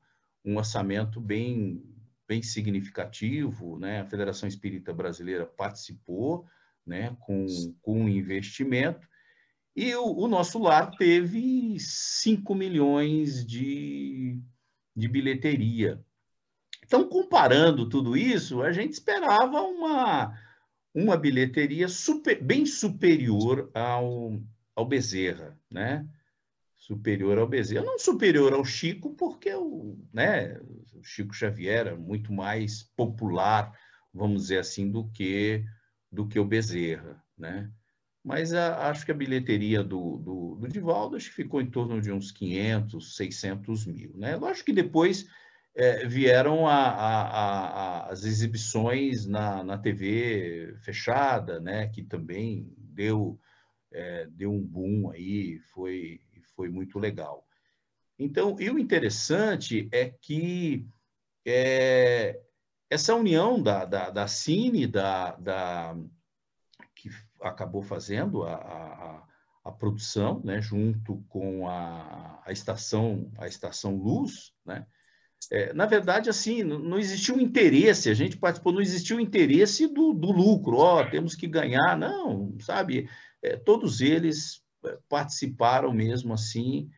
um 0.46 0.56
orçamento 0.56 1.20
bem, 1.20 1.84
bem 2.26 2.42
significativo, 2.42 3.78
né? 3.78 4.00
A 4.00 4.06
Federação 4.06 4.48
Espírita 4.48 4.94
Brasileira 4.94 5.46
participou, 5.46 6.46
né? 6.86 7.16
Com, 7.22 7.46
com 7.82 8.10
investimento 8.10 9.08
e 9.76 9.96
o, 9.96 10.06
o 10.06 10.28
nosso 10.28 10.60
lar 10.60 10.92
teve 10.96 11.80
5 11.80 12.54
milhões 12.54 13.46
de, 13.46 14.40
de 14.96 15.08
bilheteria. 15.08 16.04
Então, 16.86 17.08
comparando 17.10 17.90
tudo 17.90 18.16
isso, 18.16 18.62
a 18.62 18.72
gente 18.72 18.94
esperava 18.94 19.62
uma, 19.62 20.38
uma 20.94 21.18
bilheteria 21.18 21.88
super, 21.88 22.42
bem 22.42 22.66
superior 22.66 23.72
ao, 23.74 24.40
ao 24.76 24.86
Bezerra, 24.86 25.58
né? 25.72 26.08
Superior 26.76 27.40
ao 27.40 27.48
Bezerra. 27.48 27.86
Não 27.86 27.98
superior 27.98 28.54
ao 28.54 28.64
Chico, 28.64 29.16
porque 29.16 29.52
o, 29.56 29.98
né, 30.14 30.60
o 30.94 31.02
Chico 31.02 31.34
Xavier 31.34 31.88
é 31.88 31.96
muito 31.96 32.32
mais 32.32 32.84
popular, 32.96 33.74
vamos 34.14 34.44
dizer 34.44 34.60
assim, 34.60 34.92
do 34.92 35.10
que, 35.10 35.66
do 36.14 36.28
que 36.28 36.40
o 36.40 36.46
Bezerra, 36.46 37.22
né? 37.38 37.72
Mas 38.24 38.54
a, 38.54 38.90
acho 38.90 39.06
que 39.06 39.12
a 39.12 39.16
bilheteria 39.16 39.84
do, 39.84 40.18
do, 40.18 40.56
do 40.56 40.68
Divaldo 40.68 41.18
acho 41.18 41.30
que 41.30 41.36
ficou 41.36 41.60
em 41.60 41.70
torno 41.70 42.00
de 42.00 42.12
uns 42.12 42.32
500, 42.32 43.18
600 43.18 43.86
mil, 43.88 44.16
né? 44.16 44.36
Lógico 44.36 44.68
que 44.68 44.74
depois 44.74 45.28
é, 45.76 46.06
vieram 46.06 46.68
a, 46.68 46.76
a, 46.76 48.10
as 48.12 48.24
exibições 48.24 49.26
na, 49.26 49.64
na 49.64 49.78
TV 49.78 50.76
fechada, 50.84 51.60
né, 51.60 51.88
que 51.88 52.04
também 52.04 52.72
deu, 52.78 53.40
é, 53.92 54.28
deu 54.28 54.52
um 54.52 54.62
boom 54.62 55.10
aí, 55.10 55.60
foi, 55.74 56.22
foi 56.56 56.70
muito 56.70 57.00
legal. 57.00 57.48
Então, 58.20 58.56
e 58.60 58.70
o 58.70 58.78
interessante 58.78 59.90
é 59.92 60.10
que 60.10 60.88
é, 61.44 62.40
essa 62.94 63.16
união 63.16 63.62
da, 63.62 63.86
da, 63.86 64.10
da 64.10 64.28
Cine, 64.28 64.86
da, 64.86 65.36
da, 65.36 65.96
que 66.96 67.10
acabou 67.42 67.82
fazendo 67.82 68.44
a, 68.44 68.54
a, 68.56 69.24
a 69.66 69.72
produção, 69.72 70.42
né, 70.44 70.62
junto 70.62 71.24
com 71.28 71.68
a, 71.68 72.42
a, 72.46 72.52
estação, 72.52 73.32
a 73.38 73.48
estação 73.48 73.96
Luz, 73.96 74.54
né, 74.66 74.86
é, 75.52 75.74
na 75.74 75.86
verdade, 75.86 76.30
assim, 76.30 76.64
não, 76.64 76.98
existiu 76.98 77.40
interesse, 77.40 78.10
a 78.10 78.14
gente 78.14 78.38
participou, 78.38 78.72
não 78.72 78.82
existiu 78.82 79.20
interesse 79.20 79.88
do, 79.88 80.14
do 80.14 80.32
lucro, 80.32 80.78
ó, 80.78 81.04
temos 81.04 81.36
que 81.36 81.48
ganhar, 81.48 81.98
não, 81.98 82.56
sabe? 82.60 83.10
É, 83.42 83.58
todos 83.58 84.00
eles 84.00 84.62
é, 84.86 84.98
participaram 85.10 85.92
mesmo 85.92 86.34
assim, 86.34 86.90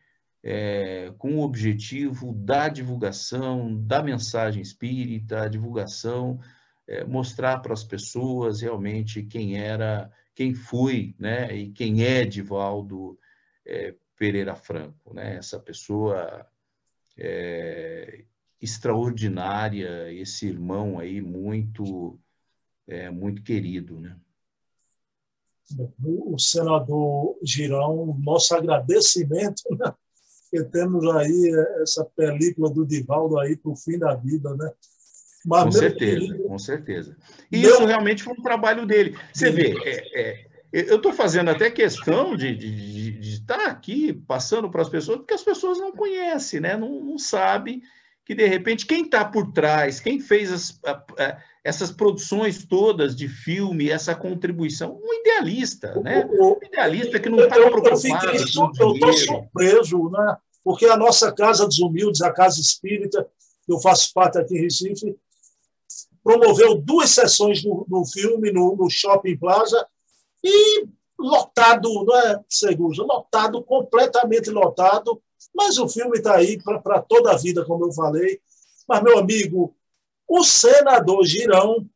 é, 0.48 1.12
com 1.18 1.38
o 1.38 1.42
objetivo 1.42 2.32
da 2.32 2.68
divulgação, 2.68 3.76
da 3.84 4.00
mensagem 4.00 4.62
espírita, 4.62 5.42
a 5.42 5.48
divulgação, 5.48 6.38
é, 6.86 7.02
mostrar 7.02 7.58
para 7.58 7.72
as 7.72 7.82
pessoas 7.82 8.60
realmente 8.60 9.24
quem 9.24 9.58
era, 9.58 10.08
quem 10.36 10.54
foi, 10.54 11.16
né, 11.18 11.52
e 11.52 11.72
quem 11.72 12.04
é 12.04 12.24
Divaldo 12.24 13.18
é, 13.66 13.92
Pereira 14.16 14.54
Franco, 14.54 15.12
né, 15.12 15.34
essa 15.34 15.58
pessoa 15.58 16.46
é, 17.18 18.22
extraordinária, 18.62 20.12
esse 20.12 20.46
irmão 20.46 21.00
aí 21.00 21.20
muito, 21.20 22.20
é, 22.86 23.10
muito 23.10 23.42
querido, 23.42 23.98
né? 23.98 24.16
O 26.00 26.38
senador 26.38 27.36
Girão, 27.42 28.16
nosso 28.22 28.54
agradecimento, 28.54 29.64
né? 29.76 29.92
Que 30.50 30.62
temos 30.64 31.06
aí 31.14 31.50
essa 31.82 32.04
película 32.04 32.70
do 32.70 32.86
Divaldo 32.86 33.38
aí 33.38 33.56
para 33.56 33.70
o 33.70 33.76
fim 33.76 33.98
da 33.98 34.14
vida, 34.14 34.54
né? 34.54 34.70
Mas, 35.44 35.64
com 35.64 35.72
certeza, 35.72 36.20
querido, 36.20 36.42
com 36.44 36.58
certeza. 36.58 37.16
E 37.52 37.58
meu... 37.58 37.70
isso 37.70 37.84
realmente 37.84 38.22
foi 38.22 38.34
um 38.34 38.42
trabalho 38.42 38.84
dele. 38.84 39.16
Você 39.32 39.50
vê, 39.50 39.76
é, 39.84 40.20
é, 40.20 40.46
eu 40.72 40.96
estou 40.96 41.12
fazendo 41.12 41.50
até 41.50 41.70
questão 41.70 42.36
de, 42.36 42.54
de, 42.56 43.10
de, 43.12 43.34
estar 43.34 43.66
aqui 43.66 44.12
passando 44.12 44.68
para 44.68 44.82
as 44.82 44.88
pessoas, 44.88 45.18
porque 45.18 45.34
as 45.34 45.42
pessoas 45.42 45.78
não 45.78 45.92
conhecem, 45.92 46.60
né? 46.60 46.76
não, 46.76 47.00
não 47.00 47.18
sabem 47.18 47.80
que 48.26 48.34
de 48.34 48.44
repente 48.44 48.84
quem 48.84 49.04
está 49.04 49.24
por 49.24 49.52
trás, 49.52 50.00
quem 50.00 50.18
fez 50.18 50.52
as, 50.52 50.80
a, 50.84 51.04
a, 51.16 51.38
essas 51.62 51.92
produções 51.92 52.66
todas 52.66 53.14
de 53.14 53.28
filme, 53.28 53.88
essa 53.88 54.16
contribuição, 54.16 55.00
um 55.00 55.14
idealista, 55.20 55.94
né? 56.00 56.28
Um 56.28 56.58
idealista 56.60 57.20
que 57.20 57.28
não 57.28 57.38
está 57.38 57.54
preocupado. 57.54 58.26
Eu 58.26 58.34
estou 58.34 59.12
surpreso, 59.12 60.10
né? 60.10 60.36
Porque 60.64 60.86
a 60.86 60.96
nossa 60.96 61.32
Casa 61.32 61.66
dos 61.66 61.78
Humildes, 61.78 62.20
a 62.20 62.32
Casa 62.32 62.60
Espírita, 62.60 63.28
que 63.64 63.72
eu 63.72 63.78
faço 63.78 64.12
parte 64.12 64.38
aqui 64.38 64.56
em 64.56 64.62
Recife, 64.62 65.16
promoveu 66.24 66.74
duas 66.74 67.10
sessões 67.10 67.62
do, 67.62 67.86
do 67.88 68.04
filme 68.04 68.50
no, 68.50 68.74
no 68.74 68.90
Shopping 68.90 69.36
Plaza 69.36 69.86
e 70.42 70.84
lotado, 71.16 72.04
não 72.04 72.16
é, 72.16 72.40
Seguja? 72.48 73.04
Lotado, 73.04 73.62
completamente 73.62 74.50
lotado, 74.50 75.22
mas 75.56 75.78
o 75.78 75.88
filme 75.88 76.18
está 76.18 76.36
aí 76.36 76.62
para 76.62 77.00
toda 77.00 77.32
a 77.32 77.36
vida, 77.36 77.64
como 77.64 77.86
eu 77.86 77.92
falei. 77.92 78.42
Mas, 78.86 79.02
meu 79.02 79.18
amigo, 79.18 79.74
o 80.28 80.44
senador 80.44 81.24
Girão 81.24 81.88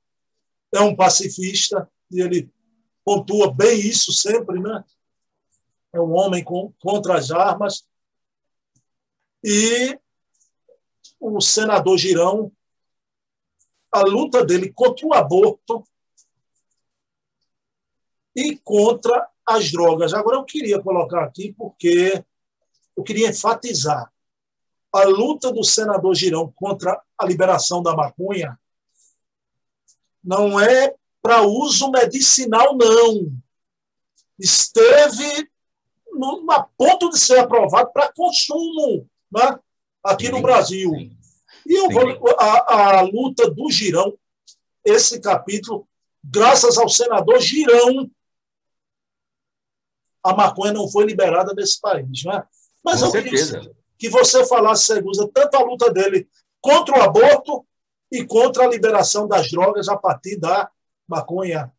é 0.73 0.81
um 0.81 0.97
pacifista, 0.97 1.89
e 2.11 2.23
ele 2.23 2.51
pontua 3.05 3.53
bem 3.53 3.79
isso 3.79 4.13
sempre, 4.15 4.59
né? 4.59 4.83
É 5.93 6.01
um 6.01 6.13
homem 6.13 6.43
com, 6.43 6.73
contra 6.81 7.19
as 7.19 7.31
armas. 7.31 7.87
E 9.45 9.99
o 11.19 11.39
senador 11.41 11.99
Girão, 11.99 12.51
a 13.93 14.01
luta 14.01 14.43
dele 14.43 14.73
contra 14.73 15.07
o 15.07 15.13
aborto 15.13 15.85
e 18.35 18.57
contra 18.57 19.29
as 19.45 19.71
drogas. 19.71 20.15
Agora, 20.15 20.39
eu 20.39 20.45
queria 20.45 20.81
colocar 20.81 21.25
aqui, 21.25 21.53
porque 21.53 22.25
eu 23.01 23.03
queria 23.03 23.31
enfatizar 23.31 24.13
a 24.93 25.05
luta 25.05 25.51
do 25.51 25.65
senador 25.65 26.15
Girão 26.15 26.53
contra 26.55 27.01
a 27.17 27.25
liberação 27.25 27.83
da 27.83 27.97
maconha 27.97 28.59
não 30.23 30.61
é 30.61 30.95
para 31.23 31.43
uso 31.43 31.91
medicinal, 31.91 32.77
não. 32.77 33.33
Esteve 34.39 35.49
no, 36.13 36.51
a 36.51 36.63
ponto 36.77 37.09
de 37.09 37.19
ser 37.19 37.39
aprovado 37.39 37.91
para 37.91 38.13
consumo 38.13 39.09
né? 39.33 39.59
aqui 40.05 40.29
no 40.29 40.43
Brasil. 40.43 40.93
E 41.67 41.73
eu 41.73 41.89
vou, 41.89 42.03
a, 42.39 42.99
a 42.99 43.03
luta 43.03 43.51
do 43.51 43.71
Girão, 43.71 44.19
esse 44.85 45.21
capítulo, 45.21 45.89
graças 46.23 46.77
ao 46.77 46.89
senador 46.89 47.41
Girão, 47.41 48.11
a 50.23 50.35
maconha 50.35 50.73
não 50.73 50.89
foi 50.89 51.07
liberada 51.07 51.55
nesse 51.55 51.81
país. 51.81 52.25
Né? 52.25 52.47
Mas 52.85 53.01
Com 53.01 53.07
eu 53.07 53.11
certeza. 53.13 53.59
queria 53.61 53.81
que 53.99 54.09
você 54.09 54.47
falasse, 54.47 54.87
Segusa, 54.87 55.31
tanto 55.33 55.57
a 55.57 55.63
luta 55.63 55.93
dele 55.93 56.27
contra 56.61 56.99
o 56.99 57.03
aborto 57.03 57.67
e 58.11 58.25
contra 58.25 58.65
a 58.65 58.69
liberação 58.69 59.29
das 59.29 59.51
drogas 59.51 59.89
a 59.89 59.97
partir 59.97 60.37
da 60.37 60.71
maconha. 61.07 61.71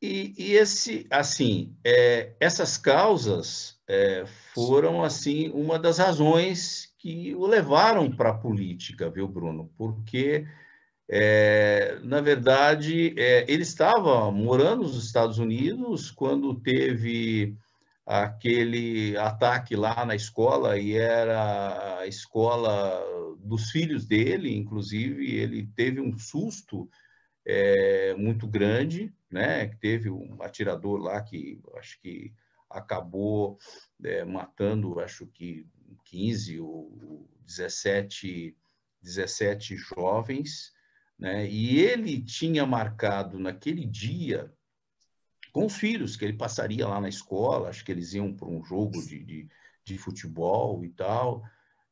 E, 0.00 0.32
e 0.38 0.52
esse, 0.52 1.06
assim, 1.10 1.76
é, 1.84 2.32
essas 2.40 2.78
causas 2.78 3.78
é, 3.86 4.24
foram 4.54 5.02
assim 5.02 5.50
uma 5.50 5.78
das 5.78 5.98
razões 5.98 6.94
que 6.98 7.34
o 7.34 7.46
levaram 7.46 8.10
para 8.10 8.30
a 8.30 8.38
política, 8.38 9.10
viu, 9.10 9.28
Bruno? 9.28 9.70
Porque 9.76 10.46
é, 11.08 11.98
na 12.02 12.20
verdade 12.20 13.14
é, 13.18 13.44
ele 13.50 13.62
estava 13.62 14.30
morando 14.30 14.82
nos 14.82 15.04
Estados 15.04 15.38
Unidos 15.38 16.10
quando 16.10 16.54
teve 16.54 17.56
aquele 18.08 19.18
ataque 19.18 19.76
lá 19.76 20.02
na 20.06 20.14
escola 20.14 20.78
e 20.78 20.96
era 20.96 21.98
a 21.98 22.06
escola 22.06 23.04
dos 23.38 23.70
filhos 23.70 24.06
dele, 24.06 24.56
inclusive 24.56 25.36
ele 25.36 25.66
teve 25.76 26.00
um 26.00 26.16
susto 26.16 26.88
é, 27.46 28.14
muito 28.14 28.48
grande, 28.48 29.14
né? 29.30 29.66
Teve 29.78 30.08
um 30.08 30.42
atirador 30.42 30.98
lá 30.98 31.20
que 31.20 31.60
acho 31.76 32.00
que 32.00 32.32
acabou 32.70 33.58
é, 34.02 34.24
matando, 34.24 35.00
acho 35.00 35.26
que 35.26 35.66
15 36.06 36.60
ou 36.60 37.28
17, 37.44 38.56
17 39.02 39.76
jovens, 39.76 40.72
né? 41.18 41.46
E 41.46 41.78
ele 41.78 42.22
tinha 42.22 42.64
marcado 42.64 43.38
naquele 43.38 43.84
dia 43.84 44.50
com 45.52 45.66
os 45.66 45.76
filhos, 45.76 46.16
que 46.16 46.24
ele 46.24 46.34
passaria 46.36 46.86
lá 46.86 47.00
na 47.00 47.08
escola, 47.08 47.68
acho 47.68 47.84
que 47.84 47.92
eles 47.92 48.14
iam 48.14 48.32
para 48.32 48.48
um 48.48 48.62
jogo 48.64 49.02
de, 49.04 49.22
de, 49.24 49.48
de, 49.84 49.98
futebol 49.98 50.84
e 50.84 50.88
tal, 50.90 51.42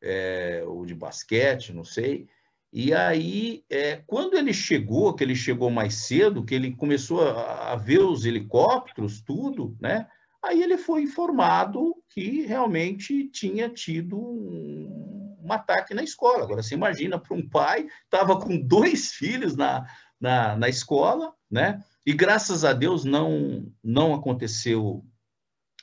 é, 0.00 0.62
ou 0.66 0.84
de 0.84 0.94
basquete, 0.94 1.72
não 1.72 1.84
sei. 1.84 2.28
E 2.72 2.92
aí, 2.92 3.64
é, 3.70 4.02
quando 4.06 4.34
ele 4.34 4.52
chegou, 4.52 5.14
que 5.14 5.24
ele 5.24 5.34
chegou 5.34 5.70
mais 5.70 5.94
cedo, 5.94 6.44
que 6.44 6.54
ele 6.54 6.74
começou 6.74 7.22
a, 7.22 7.72
a 7.72 7.76
ver 7.76 8.00
os 8.00 8.24
helicópteros, 8.24 9.20
tudo, 9.20 9.76
né? 9.80 10.06
Aí 10.42 10.62
ele 10.62 10.76
foi 10.76 11.02
informado 11.02 11.94
que 12.10 12.42
realmente 12.42 13.28
tinha 13.28 13.68
tido 13.68 14.18
um, 14.18 15.36
um 15.42 15.52
ataque 15.52 15.94
na 15.94 16.02
escola. 16.02 16.44
Agora, 16.44 16.62
você 16.62 16.74
imagina 16.74 17.18
para 17.18 17.36
um 17.36 17.48
pai, 17.48 17.86
estava 18.04 18.38
com 18.38 18.58
dois 18.58 19.12
filhos 19.16 19.56
na, 19.56 19.86
na, 20.20 20.56
na 20.56 20.68
escola, 20.68 21.32
né? 21.50 21.82
E 22.06 22.14
graças 22.14 22.64
a 22.64 22.72
Deus 22.72 23.04
não, 23.04 23.70
não 23.82 24.14
aconteceu 24.14 25.04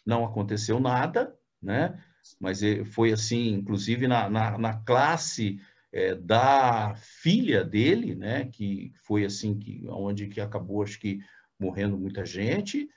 não 0.06 0.26
aconteceu 0.26 0.80
nada, 0.80 1.38
né? 1.62 2.02
Mas 2.40 2.62
foi 2.92 3.12
assim, 3.12 3.50
inclusive 3.50 4.08
na, 4.08 4.30
na, 4.30 4.58
na 4.58 4.74
classe 4.84 5.60
é, 5.92 6.16
da 6.16 6.96
filha 6.96 7.64
dele, 7.64 8.16
né? 8.16 8.46
Que 8.46 8.94
foi 9.04 9.26
assim 9.26 9.58
que 9.58 9.86
onde 9.90 10.28
que 10.28 10.42
acabou, 10.42 10.84
acho 10.84 11.00
que 11.00 11.20
morrendo 11.60 11.98
muita 11.98 12.26
gente. 12.26 12.90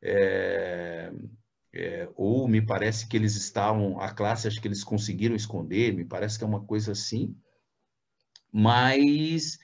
É, 0.00 1.12
é, 1.72 2.08
ou 2.16 2.46
me 2.46 2.60
parece 2.60 3.08
que 3.08 3.16
eles 3.16 3.34
estavam, 3.36 4.00
a 4.00 4.12
classe, 4.12 4.46
acho 4.46 4.60
que 4.60 4.68
eles 4.68 4.84
conseguiram 4.84 5.34
esconder, 5.34 5.92
me 5.92 6.04
parece 6.04 6.36
que 6.36 6.44
é 6.44 6.46
uma 6.46 6.64
coisa 6.64 6.92
assim. 6.92 7.36
Mas 8.52 9.58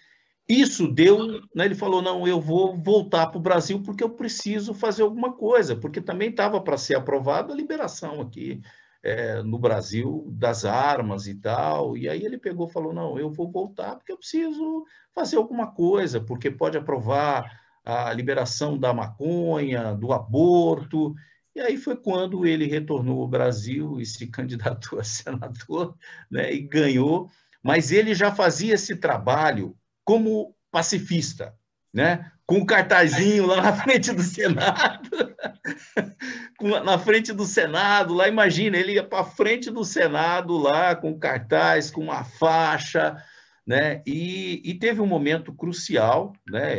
isso 0.48 0.88
deu, 0.88 1.42
né, 1.54 1.66
ele 1.66 1.74
falou, 1.74 2.00
não, 2.00 2.26
eu 2.26 2.40
vou 2.40 2.74
voltar 2.74 3.26
para 3.26 3.38
o 3.38 3.42
Brasil 3.42 3.82
porque 3.82 4.02
eu 4.02 4.08
preciso 4.08 4.72
fazer 4.72 5.02
alguma 5.02 5.32
coisa, 5.32 5.76
porque 5.76 6.00
também 6.00 6.30
estava 6.30 6.58
para 6.60 6.78
ser 6.78 6.94
aprovada 6.94 7.52
a 7.52 7.56
liberação 7.56 8.20
aqui 8.22 8.62
é, 9.02 9.42
no 9.42 9.58
Brasil 9.58 10.26
das 10.30 10.64
armas 10.64 11.26
e 11.26 11.34
tal, 11.34 11.96
e 11.98 12.08
aí 12.08 12.24
ele 12.24 12.38
pegou 12.38 12.66
e 12.66 12.72
falou, 12.72 12.94
não, 12.94 13.18
eu 13.18 13.30
vou 13.30 13.50
voltar 13.50 13.96
porque 13.96 14.10
eu 14.10 14.16
preciso 14.16 14.84
fazer 15.14 15.36
alguma 15.36 15.70
coisa, 15.70 16.18
porque 16.18 16.50
pode 16.50 16.78
aprovar 16.78 17.60
a 17.84 18.10
liberação 18.12 18.78
da 18.78 18.94
maconha, 18.94 19.94
do 19.94 20.12
aborto, 20.14 21.14
e 21.54 21.60
aí 21.60 21.76
foi 21.76 21.96
quando 21.96 22.46
ele 22.46 22.66
retornou 22.66 23.20
ao 23.20 23.28
Brasil 23.28 24.00
e 24.00 24.06
se 24.06 24.26
candidatou 24.32 24.98
a 24.98 25.04
senador, 25.04 25.94
né, 26.30 26.52
e 26.54 26.60
ganhou, 26.60 27.30
mas 27.62 27.92
ele 27.92 28.14
já 28.14 28.34
fazia 28.34 28.74
esse 28.74 28.96
trabalho 28.96 29.76
como 30.08 30.56
pacifista, 30.70 31.54
né? 31.92 32.32
com 32.46 32.60
um 32.60 32.64
cartazinho 32.64 33.44
lá 33.44 33.60
na 33.60 33.74
frente 33.74 34.10
do 34.10 34.22
Senado, 34.22 35.36
na 36.82 36.98
frente 36.98 37.30
do 37.30 37.44
Senado, 37.44 38.14
lá 38.14 38.26
imagina, 38.26 38.78
ele 38.78 38.94
ia 38.94 39.04
para 39.04 39.22
frente 39.22 39.70
do 39.70 39.84
Senado 39.84 40.56
lá 40.56 40.96
com 40.96 41.18
cartaz, 41.18 41.90
com 41.90 42.00
uma 42.00 42.24
faixa, 42.24 43.22
né? 43.66 44.02
E, 44.06 44.62
e 44.64 44.78
teve 44.78 45.02
um 45.02 45.06
momento 45.06 45.52
crucial, 45.52 46.32
né? 46.48 46.74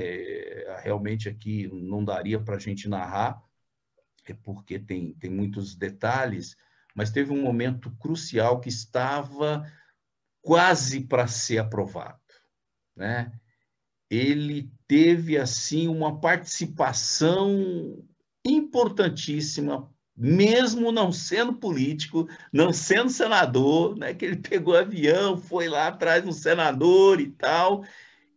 Realmente 0.82 1.30
aqui 1.30 1.70
não 1.72 2.04
daria 2.04 2.40
para 2.40 2.56
a 2.56 2.60
gente 2.60 2.90
narrar, 2.90 3.40
é 4.28 4.34
porque 4.34 4.80
tem, 4.80 5.14
tem 5.14 5.30
muitos 5.30 5.76
detalhes, 5.76 6.58
mas 6.96 7.12
teve 7.12 7.32
um 7.32 7.44
momento 7.44 7.92
crucial 8.00 8.60
que 8.60 8.70
estava 8.70 9.72
quase 10.42 11.02
para 11.02 11.28
ser 11.28 11.60
aprovado 11.60 12.19
né? 13.00 13.32
ele 14.10 14.70
teve 14.88 15.38
assim 15.38 15.88
uma 15.88 16.20
participação 16.20 18.04
importantíssima, 18.46 19.90
mesmo 20.16 20.92
não 20.92 21.12
sendo 21.12 21.54
político, 21.54 22.28
não 22.52 22.74
sendo 22.74 23.10
senador, 23.10 23.98
né? 23.98 24.14
que 24.14 24.26
ele 24.26 24.38
pegou 24.38 24.76
avião, 24.76 25.38
foi 25.38 25.70
lá 25.70 25.88
atrás 25.88 26.24
do 26.24 26.34
senador 26.34 27.22
e 27.22 27.32
tal, 27.32 27.84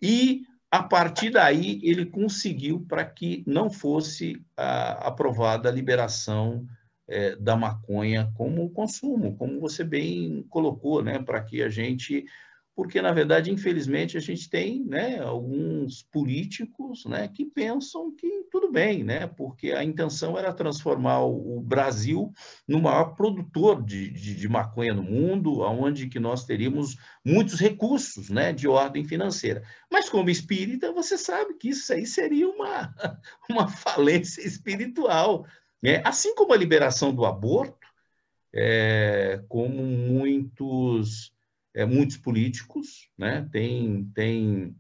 e 0.01 0.47
a 0.71 0.83
partir 0.83 1.31
daí 1.31 1.81
ele 1.83 2.07
conseguiu 2.07 2.85
para 2.89 3.05
que 3.05 3.43
não 3.47 3.71
fosse 3.71 4.43
ah, 4.57 5.09
aprovada 5.09 5.69
a 5.69 5.73
liberação 5.73 6.67
é, 7.09 7.37
da 7.37 7.57
maconha 7.57 8.33
como 8.37 8.71
consumo, 8.71 9.37
como 9.37 9.61
você 9.61 9.83
bem 9.83 10.45
colocou, 10.49 11.03
né? 11.03 11.19
para 11.19 11.43
que 11.43 11.63
a 11.63 11.69
gente 11.69 12.25
porque, 12.75 13.03
na 13.03 13.13
verdade, 13.13 13.51
infelizmente, 13.51 14.17
a 14.17 14.21
gente 14.21 14.49
tem 14.49 14.83
né, 14.85 15.19
alguns 15.19 16.03
políticos 16.05 17.05
né, 17.05 17.29
que 17.29 17.45
pensam 17.45 18.11
que 18.15 18.45
tudo 18.51 18.73
bem, 18.73 19.05
né, 19.05 19.27
porque 19.27 19.73
a 19.73 19.85
intenção 19.85 20.39
era 20.39 20.55
transformar 20.55 21.21
o 21.21 21.61
Brasil 21.61 22.33
no 22.67 22.81
maior 22.81 23.15
produtor 23.15 23.83
de, 23.83 24.11
de, 24.11 24.35
de 24.35 24.49
maconha 24.49 24.95
no 24.95 25.03
mundo, 25.03 25.61
onde 25.61 26.09
que 26.09 26.19
nós 26.19 26.47
teríamos 26.47 26.97
muitos 27.23 27.61
recursos 27.61 28.31
né, 28.31 28.55
de 28.55 28.67
ordem 28.67 29.05
financeira. 29.05 29.63
Mas, 29.91 30.09
como 30.09 30.31
espírita, 30.31 30.93
você 30.93 31.19
sabe 31.19 31.55
que 31.55 31.69
isso 31.69 31.93
aí 31.93 32.07
seria 32.07 32.49
uma, 32.49 32.95
uma 33.51 33.69
falência 33.69 34.41
espiritual. 34.47 35.47
Né? 35.83 36.01
Assim 36.07 36.35
como 36.35 36.55
a 36.55 36.57
liberação 36.57 37.15
do 37.15 37.27
aborto, 37.27 37.87
é, 38.55 39.43
como 39.49 39.83
muitos 39.83 41.33
é, 41.75 41.85
muitos 41.85 42.17
políticos 42.17 43.09
né, 43.17 43.49
tem, 43.51 44.05
tem, 44.15 44.77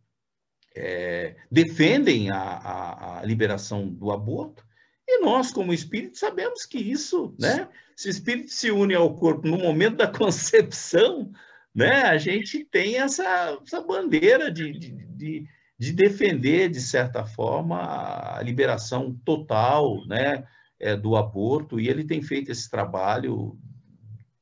é, 0.74 1.36
defendem 1.50 2.30
a, 2.30 2.38
a, 2.38 3.20
a, 3.20 3.24
liberação 3.24 3.88
do 3.88 4.10
aborto, 4.10 4.64
e 5.06 5.20
nós, 5.20 5.50
como 5.50 5.72
espírito, 5.72 6.18
sabemos 6.18 6.64
que 6.64 6.78
isso, 6.78 7.34
né, 7.38 7.68
se 7.96 8.08
o 8.08 8.10
espírito 8.10 8.50
se 8.50 8.70
une 8.70 8.94
ao 8.94 9.14
corpo 9.14 9.46
no 9.46 9.58
momento 9.58 9.96
da 9.96 10.06
concepção, 10.08 11.30
né, 11.74 12.02
a 12.02 12.18
gente 12.18 12.64
tem 12.64 12.96
essa, 12.98 13.58
essa 13.66 13.80
bandeira 13.80 14.50
de, 14.50 14.72
de, 14.72 14.90
de, 14.90 15.46
de 15.78 15.92
defender, 15.92 16.68
de 16.68 16.80
certa 16.80 17.24
forma, 17.24 18.38
a 18.38 18.42
liberação 18.42 19.18
total 19.24 20.06
né, 20.06 20.44
é, 20.78 20.94
do 20.94 21.16
aborto, 21.16 21.80
e 21.80 21.88
ele 21.88 22.04
tem 22.04 22.22
feito 22.22 22.52
esse 22.52 22.70
trabalho 22.70 23.58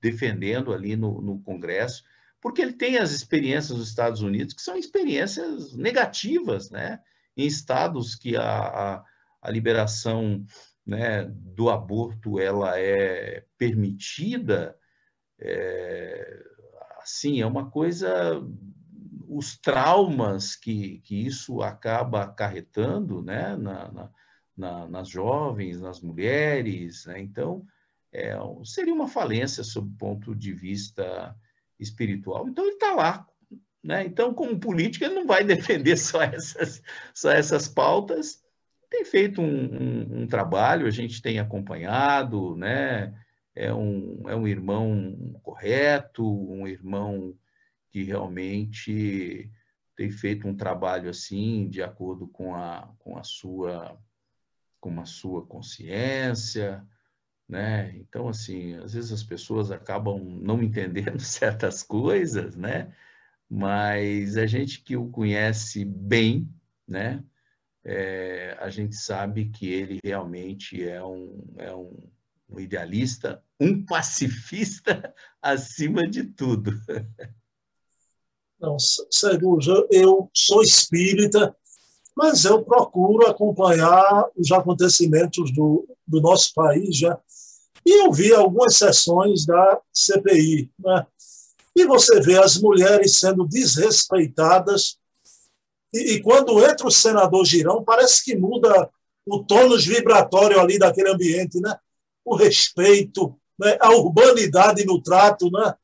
defendendo 0.03 0.73
ali 0.73 0.97
no, 0.97 1.21
no 1.21 1.39
Congresso 1.41 2.03
porque 2.41 2.63
ele 2.63 2.73
tem 2.73 2.97
as 2.97 3.11
experiências 3.11 3.77
dos 3.79 3.89
Estados 3.89 4.23
Unidos 4.23 4.55
que 4.55 4.63
são 4.63 4.77
experiências 4.77 5.75
negativas, 5.75 6.71
né? 6.71 7.01
Em 7.37 7.47
estados 7.47 8.15
que 8.15 8.37
a, 8.37 8.43
a, 8.43 9.05
a 9.43 9.51
liberação 9.51 10.45
né, 10.87 11.25
do 11.25 11.69
aborto 11.71 12.41
ela 12.41 12.79
é 12.79 13.45
permitida, 13.57 14.77
é, 15.39 16.43
assim, 17.01 17.41
é 17.41 17.47
uma 17.47 17.71
coisa, 17.71 18.43
os 19.29 19.57
traumas 19.59 20.57
que, 20.57 20.99
que 21.01 21.27
isso 21.27 21.63
acaba 21.63 22.23
acarretando 22.25 23.23
né, 23.23 23.57
na, 23.57 23.93
na, 23.93 24.11
na 24.57 24.89
nas 24.89 25.09
jovens, 25.09 25.81
nas 25.81 26.01
mulheres, 26.01 27.07
né? 27.07 27.21
então, 27.21 27.65
é, 28.13 28.35
seria 28.65 28.93
uma 28.93 29.07
falência 29.07 29.63
sob 29.63 29.89
o 29.89 29.97
ponto 29.97 30.35
de 30.35 30.53
vista 30.53 31.37
espiritual. 31.81 32.49
Então 32.49 32.65
ele 32.65 32.75
está 32.75 32.95
lá. 32.95 33.27
Né? 33.83 34.05
Então, 34.05 34.35
como 34.35 34.61
político, 34.61 35.05
ele 35.05 35.15
não 35.15 35.27
vai 35.27 35.43
defender 35.45 35.97
só 35.97 36.23
essas, 36.23 36.83
só 37.15 37.31
essas 37.31 37.67
pautas. 37.67 38.43
Tem 38.91 39.05
feito 39.05 39.41
um, 39.41 39.47
um, 39.47 40.23
um 40.23 40.27
trabalho, 40.27 40.87
a 40.87 40.91
gente 40.91 41.23
tem 41.23 41.39
acompanhado, 41.39 42.57
né? 42.57 43.15
é, 43.55 43.73
um, 43.75 44.29
é 44.29 44.35
um 44.35 44.47
irmão 44.47 45.39
correto, 45.43 46.25
um 46.27 46.67
irmão 46.67 47.37
que 47.91 48.03
realmente 48.03 49.51
tem 49.97 50.11
feito 50.11 50.47
um 50.47 50.57
trabalho 50.57 51.11
assim, 51.11 51.69
de 51.69 51.83
acordo 51.83 52.27
com 52.29 52.55
a, 52.55 52.91
com 52.99 53.19
a 53.19 53.23
sua 53.23 53.99
com 54.81 54.99
a 54.99 55.05
sua 55.05 55.45
consciência, 55.45 56.83
né? 57.51 57.93
Então, 57.97 58.29
assim, 58.29 58.75
às 58.75 58.95
vezes 58.95 59.11
as 59.11 59.25
pessoas 59.25 59.73
acabam 59.73 60.21
não 60.41 60.63
entendendo 60.63 61.19
certas 61.21 61.83
coisas, 61.83 62.55
né? 62.55 62.95
Mas 63.49 64.37
a 64.37 64.47
gente 64.47 64.81
que 64.83 64.97
o 64.97 65.09
conhece 65.09 65.85
bem, 65.85 66.49
né? 66.87 67.25
É, 67.83 68.57
a 68.61 68.71
gente 68.71 68.95
sabe 68.95 69.49
que 69.49 69.69
ele 69.69 69.99
realmente 70.05 70.87
é 70.87 71.03
um, 71.03 71.45
é 71.57 71.75
um, 71.75 71.97
um 72.49 72.61
idealista, 72.61 73.43
um 73.59 73.85
pacifista 73.85 75.13
acima 75.43 76.09
de 76.09 76.23
tudo. 76.23 76.73
Não, 78.61 78.77
Sérgio, 78.79 79.59
eu 79.91 80.31
sou 80.33 80.63
espírita, 80.63 81.57
mas 82.15 82.45
eu 82.45 82.63
procuro 82.63 83.27
acompanhar 83.27 84.29
os 84.37 84.53
acontecimentos 84.53 85.53
do, 85.53 85.89
do 86.07 86.21
nosso 86.21 86.53
país 86.55 86.97
já 86.97 87.19
e 87.91 88.05
eu 88.05 88.13
vi 88.13 88.33
algumas 88.33 88.77
sessões 88.77 89.45
da 89.45 89.81
CPI. 89.93 90.71
Né? 90.79 91.07
E 91.75 91.85
você 91.85 92.21
vê 92.21 92.39
as 92.39 92.57
mulheres 92.57 93.19
sendo 93.19 93.45
desrespeitadas. 93.45 94.97
E, 95.93 96.13
e 96.13 96.23
quando 96.23 96.65
entra 96.65 96.87
o 96.87 96.91
senador 96.91 97.45
Girão, 97.45 97.83
parece 97.83 98.25
que 98.25 98.37
muda 98.37 98.89
o 99.27 99.43
tônus 99.43 99.85
vibratório 99.85 100.61
ali 100.61 100.79
daquele 100.79 101.11
ambiente, 101.11 101.61
né? 101.61 101.77
o 102.25 102.37
respeito, 102.37 103.37
né? 103.59 103.77
a 103.81 103.91
urbanidade 103.91 104.85
no 104.85 105.03
trato. 105.03 105.51
Né? 105.51 105.75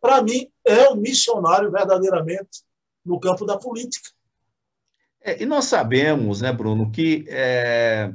Para 0.00 0.22
mim, 0.22 0.48
é 0.64 0.88
um 0.88 0.96
missionário 0.96 1.70
verdadeiramente 1.70 2.62
no 3.04 3.20
campo 3.20 3.44
da 3.44 3.58
política. 3.58 4.08
É, 5.22 5.42
e 5.42 5.44
nós 5.44 5.66
sabemos, 5.66 6.40
né, 6.40 6.50
Bruno, 6.50 6.90
que 6.90 7.26
é, 7.28 8.14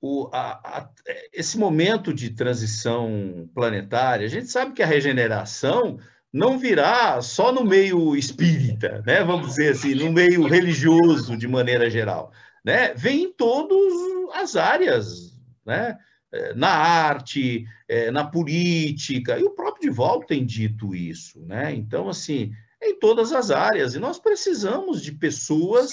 o, 0.00 0.28
a, 0.32 0.78
a, 0.78 0.90
esse 1.32 1.58
momento 1.58 2.12
de 2.12 2.30
transição 2.30 3.48
planetária, 3.54 4.26
a 4.26 4.30
gente 4.30 4.46
sabe 4.46 4.72
que 4.72 4.82
a 4.82 4.86
regeneração 4.86 5.98
não 6.32 6.58
virá 6.58 7.20
só 7.20 7.52
no 7.52 7.64
meio 7.64 8.16
espírita, 8.16 9.02
né? 9.06 9.22
vamos 9.22 9.48
dizer 9.48 9.72
assim, 9.72 9.94
no 9.94 10.12
meio 10.12 10.46
religioso 10.46 11.36
de 11.36 11.46
maneira 11.46 11.90
geral. 11.90 12.32
Né? 12.64 12.94
Vem 12.94 13.24
em 13.24 13.32
todas 13.32 13.92
as 14.34 14.56
áreas, 14.56 15.36
né? 15.66 15.98
É, 16.32 16.54
na 16.54 16.68
arte, 16.68 17.66
é, 17.88 18.08
na 18.12 18.24
política, 18.24 19.36
e 19.36 19.42
o 19.42 19.50
próprio 19.50 19.90
Divaldo 19.90 20.26
tem 20.26 20.46
dito 20.46 20.94
isso. 20.94 21.40
Né? 21.40 21.74
Então, 21.74 22.08
assim, 22.08 22.52
em 22.80 22.96
todas 23.00 23.32
as 23.32 23.50
áreas, 23.50 23.96
e 23.96 23.98
nós 23.98 24.20
precisamos 24.20 25.02
de 25.02 25.10
pessoas 25.10 25.90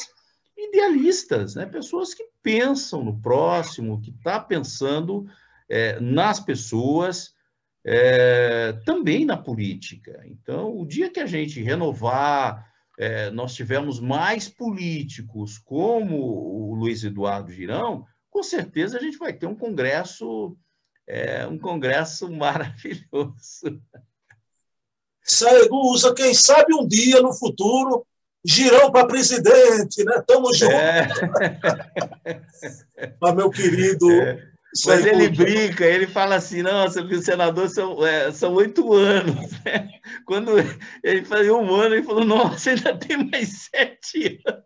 idealistas, 0.57 1.55
né? 1.55 1.65
pessoas 1.65 2.13
que 2.13 2.25
pensam 2.41 3.03
no 3.03 3.19
próximo, 3.19 4.01
que 4.01 4.09
está 4.09 4.39
pensando 4.39 5.25
é, 5.69 5.99
nas 5.99 6.39
pessoas, 6.39 7.33
é, 7.85 8.73
também 8.85 9.25
na 9.25 9.37
política. 9.37 10.23
Então, 10.25 10.77
o 10.77 10.85
dia 10.85 11.09
que 11.09 11.19
a 11.19 11.25
gente 11.25 11.61
renovar, 11.61 12.71
é, 12.97 13.29
nós 13.29 13.53
tivermos 13.53 13.99
mais 13.99 14.49
políticos 14.49 15.57
como 15.57 16.17
o 16.17 16.75
Luiz 16.75 17.03
Eduardo 17.03 17.51
Girão, 17.51 18.05
com 18.29 18.41
certeza 18.41 18.97
a 18.97 19.01
gente 19.01 19.17
vai 19.17 19.33
ter 19.33 19.45
um 19.45 19.55
congresso, 19.55 20.57
é, 21.05 21.45
um 21.47 21.57
congresso 21.57 22.29
maravilhoso. 22.33 23.81
Saegu 25.23 25.91
usa, 25.91 26.13
quem 26.13 26.33
sabe 26.33 26.73
um 26.73 26.87
dia 26.87 27.21
no 27.21 27.33
futuro, 27.33 28.05
girão 28.47 28.91
para 28.91 29.05
presidente, 29.05 30.03
né? 30.03 30.23
Tamo 30.25 30.53
junto. 30.53 30.71
É. 30.71 31.07
Mas, 33.21 33.35
meu 33.35 33.49
querido, 33.49 34.09
é. 34.11 34.47
Mas 34.85 35.05
ele 35.05 35.29
brinca, 35.29 35.85
ele 35.85 36.07
fala 36.07 36.35
assim, 36.35 36.61
nossa, 36.61 37.01
o 37.01 37.21
senador 37.21 37.69
são, 37.69 38.05
é, 38.05 38.31
são 38.31 38.53
oito 38.53 38.93
anos. 38.93 39.35
Né? 39.65 39.89
Quando 40.25 40.51
ele 41.03 41.25
fazia 41.25 41.53
um 41.53 41.73
ano, 41.73 41.95
ele 41.95 42.03
falou, 42.03 42.23
nossa, 42.23 42.69
ainda 42.69 42.95
tem 42.95 43.17
mais 43.29 43.67
sete 43.73 44.41
anos. 44.45 44.63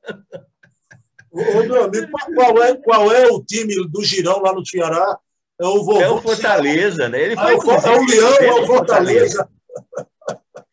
Ô, 1.31 1.63
meu 1.63 1.85
amigo, 1.85 2.07
qual 2.35 2.61
é, 2.61 2.75
qual 2.75 3.11
é 3.11 3.27
o 3.27 3.41
time 3.41 3.73
do 3.87 4.03
Girão 4.03 4.41
lá 4.41 4.53
no 4.53 4.65
Ceará? 4.65 5.17
É 5.59 5.65
o 5.65 5.83
vovô. 5.83 6.01
É 6.01 6.09
o 6.09 6.21
Fortaleza, 6.21 7.07
né? 7.07 7.21
Ele 7.21 7.35
foi, 7.35 7.45
ah, 7.45 7.53
é 7.53 7.97
o 7.97 8.05
Leão, 8.05 8.35
é 8.35 8.53
o 8.61 8.67
Fortaleza. 8.67 9.49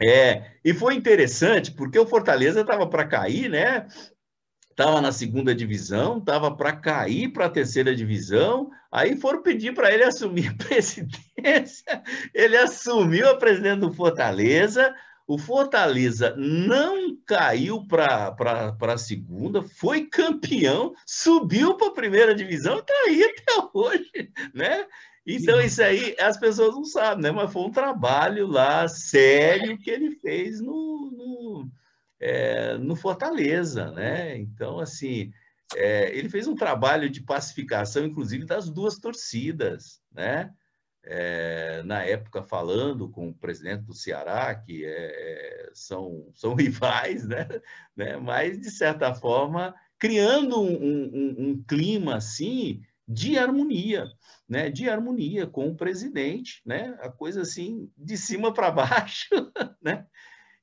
É, 0.00 0.52
e 0.64 0.72
foi 0.72 0.94
interessante, 0.94 1.72
porque 1.72 1.98
o 1.98 2.06
Fortaleza 2.06 2.60
estava 2.60 2.86
para 2.86 3.06
cair, 3.06 3.48
né? 3.48 3.86
estava 4.78 5.00
na 5.00 5.10
segunda 5.10 5.52
divisão, 5.52 6.18
estava 6.18 6.54
para 6.54 6.72
cair 6.72 7.32
para 7.32 7.46
a 7.46 7.50
terceira 7.50 7.96
divisão, 7.96 8.70
aí 8.92 9.16
foram 9.16 9.42
pedir 9.42 9.74
para 9.74 9.92
ele 9.92 10.04
assumir 10.04 10.50
a 10.50 10.54
presidência, 10.64 12.02
ele 12.32 12.56
assumiu 12.56 13.28
a 13.28 13.36
presidência 13.36 13.80
do 13.80 13.92
Fortaleza, 13.92 14.94
o 15.26 15.36
Fortaleza 15.36 16.32
não 16.38 17.18
caiu 17.26 17.84
para 17.88 18.76
a 18.80 18.96
segunda, 18.96 19.62
foi 19.62 20.06
campeão, 20.06 20.94
subiu 21.04 21.76
para 21.76 21.88
a 21.88 21.94
primeira 21.94 22.34
divisão 22.34 22.76
e 22.76 22.78
está 22.78 22.94
aí 23.06 23.24
até 23.24 23.68
hoje, 23.74 24.32
né? 24.54 24.86
Então, 25.30 25.60
isso 25.60 25.82
aí 25.82 26.16
as 26.18 26.38
pessoas 26.38 26.74
não 26.74 26.84
sabem, 26.84 27.24
né? 27.24 27.30
Mas 27.30 27.52
foi 27.52 27.62
um 27.62 27.70
trabalho 27.70 28.46
lá 28.46 28.88
sério 28.88 29.76
que 29.78 29.90
ele 29.90 30.12
fez 30.12 30.58
no, 30.58 31.10
no 31.10 31.70
é, 32.18 32.78
no 32.78 32.96
Fortaleza, 32.96 33.90
né? 33.92 34.38
Então, 34.38 34.78
assim, 34.80 35.30
é, 35.76 36.16
ele 36.16 36.30
fez 36.30 36.48
um 36.48 36.54
trabalho 36.54 37.10
de 37.10 37.20
pacificação, 37.20 38.06
inclusive, 38.06 38.46
das 38.46 38.70
duas 38.70 38.98
torcidas, 38.98 40.00
né? 40.10 40.50
É, 41.04 41.82
na 41.84 42.02
época, 42.04 42.42
falando 42.42 43.08
com 43.10 43.28
o 43.28 43.34
presidente 43.34 43.82
do 43.82 43.94
Ceará, 43.94 44.54
que 44.54 44.84
é, 44.84 45.70
são, 45.74 46.30
são 46.34 46.54
rivais, 46.56 47.26
né? 47.26 47.46
né? 47.94 48.16
Mas, 48.16 48.58
de 48.58 48.70
certa 48.70 49.14
forma, 49.14 49.74
criando 49.98 50.60
um, 50.60 50.72
um, 50.72 51.34
um 51.38 51.64
clima, 51.64 52.16
assim, 52.16 52.82
de 53.08 53.38
harmonia, 53.38 54.06
né? 54.46 54.68
De 54.68 54.88
harmonia 54.88 55.46
com 55.46 55.68
o 55.68 55.76
presidente, 55.76 56.60
né? 56.66 56.94
A 57.00 57.08
coisa, 57.08 57.40
assim, 57.40 57.90
de 57.96 58.16
cima 58.16 58.52
para 58.52 58.70
baixo, 58.70 59.28
né? 59.82 60.04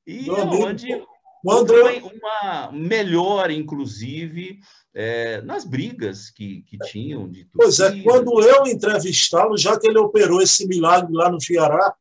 E 0.05 0.29
onde 0.29 1.03
quando 1.43 1.67
foi 1.67 2.01
uma 2.01 2.71
melhor, 2.71 3.51
inclusive, 3.51 4.59
é, 4.95 5.41
nas 5.41 5.63
brigas 5.63 6.31
que, 6.31 6.63
que 6.63 6.77
tinham. 6.89 7.29
De 7.29 7.47
pois 7.53 7.79
é, 7.79 8.01
quando 8.01 8.41
eu 8.41 8.65
entrevistá-lo, 8.65 9.57
já 9.57 9.79
que 9.79 9.87
ele 9.87 9.99
operou 9.99 10.41
esse 10.41 10.67
milagre 10.67 11.13
lá 11.13 11.29
no 11.29 11.39
Ceará, 11.39 11.93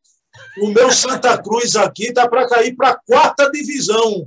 o 0.62 0.68
meu 0.68 0.90
Santa 0.90 1.40
Cruz 1.42 1.76
aqui 1.76 2.06
está 2.06 2.28
para 2.28 2.48
cair 2.48 2.74
para 2.74 2.90
a 2.90 2.96
quarta 2.96 3.50
divisão. 3.50 4.26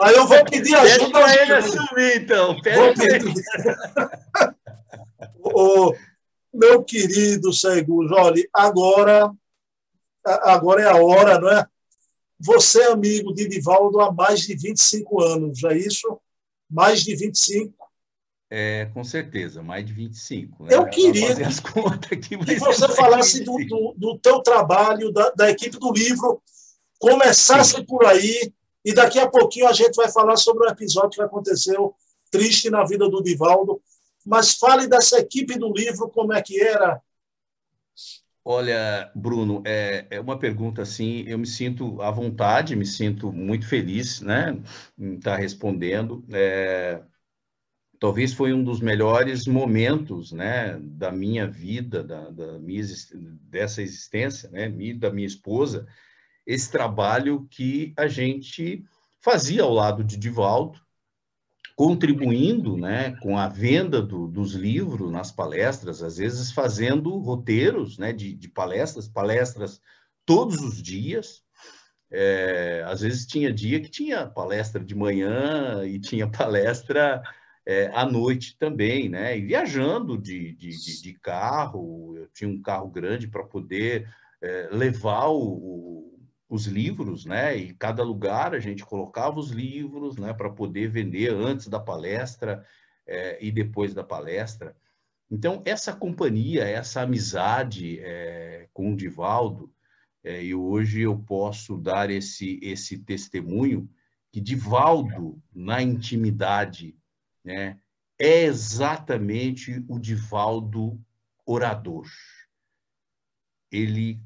Aí 0.00 0.14
eu 0.14 0.26
vou 0.26 0.44
pedir 0.44 0.74
ajuda 0.74 1.10
para 1.10 1.42
ele 1.42 1.52
assumir, 1.54 2.22
então. 2.22 2.56
Vou 2.74 2.94
pedir... 2.94 3.34
o 5.56 5.94
meu 6.52 6.84
querido 6.84 7.52
Segundo, 7.52 8.14
olha, 8.14 8.46
agora, 8.52 9.32
agora 10.24 10.82
é 10.82 10.86
a 10.86 10.96
hora, 10.96 11.40
não 11.40 11.50
é? 11.50 11.66
Você 12.38 12.82
é 12.82 12.92
amigo 12.92 13.32
de 13.32 13.48
Divaldo 13.48 14.00
há 14.00 14.12
mais 14.12 14.40
de 14.40 14.54
25 14.54 15.22
anos, 15.22 15.58
já 15.58 15.72
é 15.72 15.78
isso? 15.78 16.20
Mais 16.70 17.02
de 17.02 17.16
25? 17.16 17.74
É, 18.50 18.84
com 18.92 19.02
certeza, 19.02 19.62
mais 19.62 19.86
de 19.86 19.94
25. 19.94 20.64
Né? 20.64 20.74
Eu 20.74 20.86
queria 20.88 21.34
que, 21.34 21.42
aqui, 22.14 22.38
que 22.38 22.58
você 22.58 22.88
falasse 22.88 23.42
do, 23.42 23.56
do, 23.66 23.94
do, 23.96 24.18
teu 24.18 24.40
trabalho, 24.40 25.10
da, 25.10 25.30
da, 25.30 25.50
equipe 25.50 25.78
do 25.78 25.90
livro, 25.90 26.42
começasse 26.98 27.76
Sim. 27.76 27.84
por 27.84 28.04
aí, 28.04 28.52
e 28.84 28.92
daqui 28.92 29.18
a 29.18 29.28
pouquinho 29.28 29.66
a 29.66 29.72
gente 29.72 29.94
vai 29.94 30.10
falar 30.10 30.36
sobre 30.36 30.66
o 30.66 30.70
episódio 30.70 31.10
que 31.10 31.22
aconteceu 31.22 31.94
triste 32.30 32.68
na 32.68 32.84
vida 32.84 33.08
do 33.08 33.22
Divaldo. 33.22 33.80
Mas 34.26 34.54
fale 34.54 34.88
dessa 34.88 35.20
equipe 35.20 35.56
do 35.56 35.72
livro, 35.72 36.10
como 36.10 36.32
é 36.32 36.42
que 36.42 36.60
era, 36.60 37.00
Olha, 38.48 39.10
Bruno, 39.12 39.60
é, 39.66 40.06
é, 40.08 40.20
uma 40.20 40.38
pergunta 40.38 40.80
assim, 40.80 41.24
eu 41.26 41.36
me 41.36 41.46
sinto 41.48 42.00
à 42.00 42.12
vontade, 42.12 42.76
me 42.76 42.86
sinto 42.86 43.32
muito 43.32 43.66
feliz, 43.66 44.20
né, 44.20 44.56
em 44.96 45.16
estar 45.16 45.34
respondendo. 45.34 46.24
É, 46.32 47.02
talvez 47.98 48.32
foi 48.32 48.52
um 48.52 48.62
dos 48.62 48.80
melhores 48.80 49.48
momentos, 49.48 50.30
né, 50.30 50.78
da 50.80 51.10
minha 51.10 51.48
vida, 51.48 52.04
da, 52.04 52.30
da 52.30 52.58
minha, 52.60 52.84
dessa 53.50 53.82
existência, 53.82 54.48
né, 54.50 54.68
da 54.94 55.10
minha 55.10 55.26
esposa, 55.26 55.84
esse 56.46 56.70
trabalho 56.70 57.48
que 57.50 57.92
a 57.96 58.06
gente 58.06 58.84
fazia 59.20 59.64
ao 59.64 59.72
lado 59.72 60.04
de 60.04 60.16
Divaldo, 60.16 60.80
contribuindo 61.76 62.78
né, 62.78 63.14
com 63.20 63.36
a 63.36 63.48
venda 63.48 64.00
do, 64.00 64.26
dos 64.26 64.54
livros 64.54 65.12
nas 65.12 65.30
palestras, 65.30 66.02
às 66.02 66.16
vezes 66.16 66.50
fazendo 66.50 67.18
roteiros 67.18 67.98
né, 67.98 68.14
de, 68.14 68.32
de 68.32 68.48
palestras, 68.48 69.06
palestras 69.06 69.82
todos 70.24 70.58
os 70.58 70.82
dias. 70.82 71.44
É, 72.10 72.82
às 72.86 73.02
vezes 73.02 73.26
tinha 73.26 73.52
dia 73.52 73.78
que 73.78 73.90
tinha 73.90 74.26
palestra 74.26 74.82
de 74.82 74.94
manhã 74.94 75.84
e 75.84 76.00
tinha 76.00 76.26
palestra 76.30 77.22
é, 77.66 77.90
à 77.92 78.06
noite 78.06 78.56
também, 78.58 79.08
né? 79.08 79.36
E 79.36 79.44
viajando 79.44 80.16
de, 80.16 80.52
de, 80.52 81.02
de, 81.02 81.12
carro, 81.14 82.16
eu 82.16 82.28
tinha 82.28 82.48
um 82.48 82.62
carro 82.62 82.88
grande 82.88 83.26
para 83.26 83.42
poder 83.42 84.08
é, 84.40 84.68
levar 84.70 85.28
o, 85.28 86.15
os 86.48 86.66
livros, 86.66 87.24
né? 87.24 87.56
E 87.56 87.74
cada 87.74 88.02
lugar 88.02 88.54
a 88.54 88.60
gente 88.60 88.84
colocava 88.84 89.38
os 89.38 89.50
livros, 89.50 90.16
né? 90.16 90.32
Para 90.32 90.50
poder 90.50 90.88
vender 90.88 91.32
antes 91.32 91.66
da 91.68 91.80
palestra 91.80 92.64
é, 93.06 93.44
e 93.44 93.50
depois 93.50 93.92
da 93.92 94.04
palestra. 94.04 94.76
Então 95.30 95.62
essa 95.64 95.92
companhia, 95.92 96.64
essa 96.64 97.02
amizade 97.02 97.98
é, 98.00 98.68
com 98.72 98.92
o 98.92 98.96
Divaldo, 98.96 99.72
é, 100.22 100.42
e 100.42 100.54
hoje 100.54 101.00
eu 101.02 101.18
posso 101.18 101.76
dar 101.76 102.10
esse 102.10 102.58
esse 102.62 102.98
testemunho 102.98 103.88
que 104.32 104.40
Divaldo 104.40 105.42
na 105.54 105.82
intimidade, 105.82 106.96
né? 107.44 107.78
É 108.18 108.44
exatamente 108.44 109.84
o 109.88 109.98
Divaldo 109.98 110.98
orador. 111.44 112.06
Ele 113.70 114.20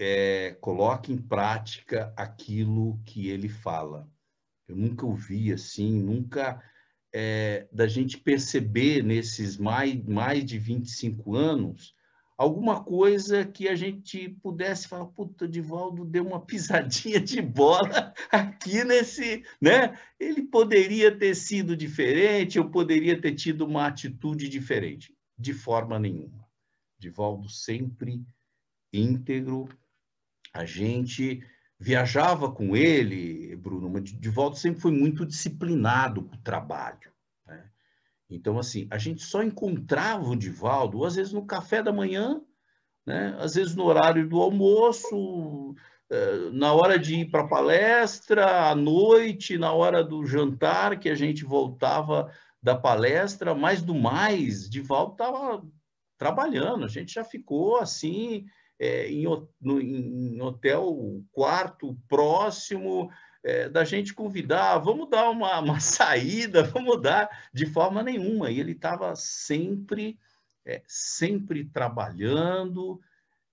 é, 0.00 0.56
coloque 0.60 1.12
em 1.12 1.18
prática 1.18 2.12
aquilo 2.16 2.98
que 3.04 3.28
ele 3.28 3.48
fala. 3.48 4.10
Eu 4.66 4.74
nunca 4.74 5.04
ouvi 5.04 5.52
assim, 5.52 6.00
nunca 6.00 6.62
é, 7.12 7.68
da 7.70 7.86
gente 7.86 8.16
perceber 8.16 9.02
nesses 9.02 9.56
mais, 9.58 10.02
mais 10.04 10.44
de 10.44 10.58
25 10.58 11.36
anos 11.36 11.94
alguma 12.40 12.82
coisa 12.82 13.44
que 13.44 13.68
a 13.68 13.74
gente 13.74 14.30
pudesse 14.42 14.88
falar, 14.88 15.04
puta, 15.08 15.46
Divaldo 15.46 16.06
deu 16.06 16.26
uma 16.26 16.40
pisadinha 16.46 17.20
de 17.20 17.42
bola 17.42 18.14
aqui 18.32 18.82
nesse, 18.82 19.44
né? 19.60 19.98
Ele 20.18 20.44
poderia 20.44 21.14
ter 21.14 21.34
sido 21.34 21.76
diferente, 21.76 22.56
eu 22.56 22.70
poderia 22.70 23.20
ter 23.20 23.34
tido 23.34 23.66
uma 23.66 23.86
atitude 23.86 24.48
diferente. 24.48 25.14
De 25.38 25.52
forma 25.52 25.98
nenhuma. 25.98 26.46
Divaldo 26.98 27.46
sempre 27.50 28.24
íntegro. 28.90 29.68
A 30.52 30.64
gente 30.64 31.42
viajava 31.78 32.50
com 32.50 32.76
ele, 32.76 33.56
Bruno, 33.56 33.88
mas 33.88 34.04
Divaldo 34.04 34.56
sempre 34.56 34.80
foi 34.80 34.92
muito 34.92 35.24
disciplinado 35.24 36.22
com 36.22 36.34
o 36.34 36.42
trabalho. 36.42 37.10
Então, 38.30 38.58
assim, 38.58 38.86
a 38.90 38.96
gente 38.96 39.22
só 39.22 39.42
encontrava 39.42 40.28
o 40.28 40.36
Divaldo, 40.36 41.04
às 41.04 41.16
vezes 41.16 41.32
no 41.32 41.44
café 41.44 41.82
da 41.82 41.92
manhã, 41.92 42.40
né? 43.04 43.36
às 43.40 43.54
vezes 43.54 43.74
no 43.74 43.84
horário 43.84 44.28
do 44.28 44.40
almoço, 44.40 45.74
eh, 46.08 46.50
na 46.52 46.72
hora 46.72 46.96
de 46.96 47.16
ir 47.16 47.30
para 47.30 47.42
a 47.42 47.48
palestra, 47.48 48.70
à 48.70 48.74
noite, 48.74 49.58
na 49.58 49.72
hora 49.72 50.04
do 50.04 50.24
jantar, 50.24 50.98
que 51.00 51.08
a 51.08 51.14
gente 51.14 51.44
voltava 51.44 52.32
da 52.62 52.76
palestra, 52.76 53.52
mas 53.54 53.82
do 53.82 53.94
mais, 53.94 54.70
Divaldo 54.70 55.12
estava 55.12 55.66
trabalhando, 56.16 56.84
a 56.84 56.88
gente 56.88 57.14
já 57.14 57.24
ficou 57.24 57.78
assim, 57.78 58.44
é, 58.80 59.12
em, 59.12 59.24
no, 59.60 59.78
em 59.78 60.40
hotel 60.40 61.22
quarto 61.30 61.94
próximo, 62.08 63.10
é, 63.44 63.68
da 63.68 63.84
gente 63.84 64.14
convidar, 64.14 64.78
vamos 64.78 65.10
dar 65.10 65.28
uma, 65.28 65.60
uma 65.60 65.78
saída, 65.80 66.62
vamos 66.62 67.00
dar 67.02 67.28
de 67.52 67.66
forma 67.66 68.02
nenhuma. 68.02 68.50
E 68.50 68.58
ele 68.58 68.72
estava 68.72 69.14
sempre, 69.14 70.18
é, 70.64 70.82
sempre 70.86 71.62
trabalhando. 71.66 72.98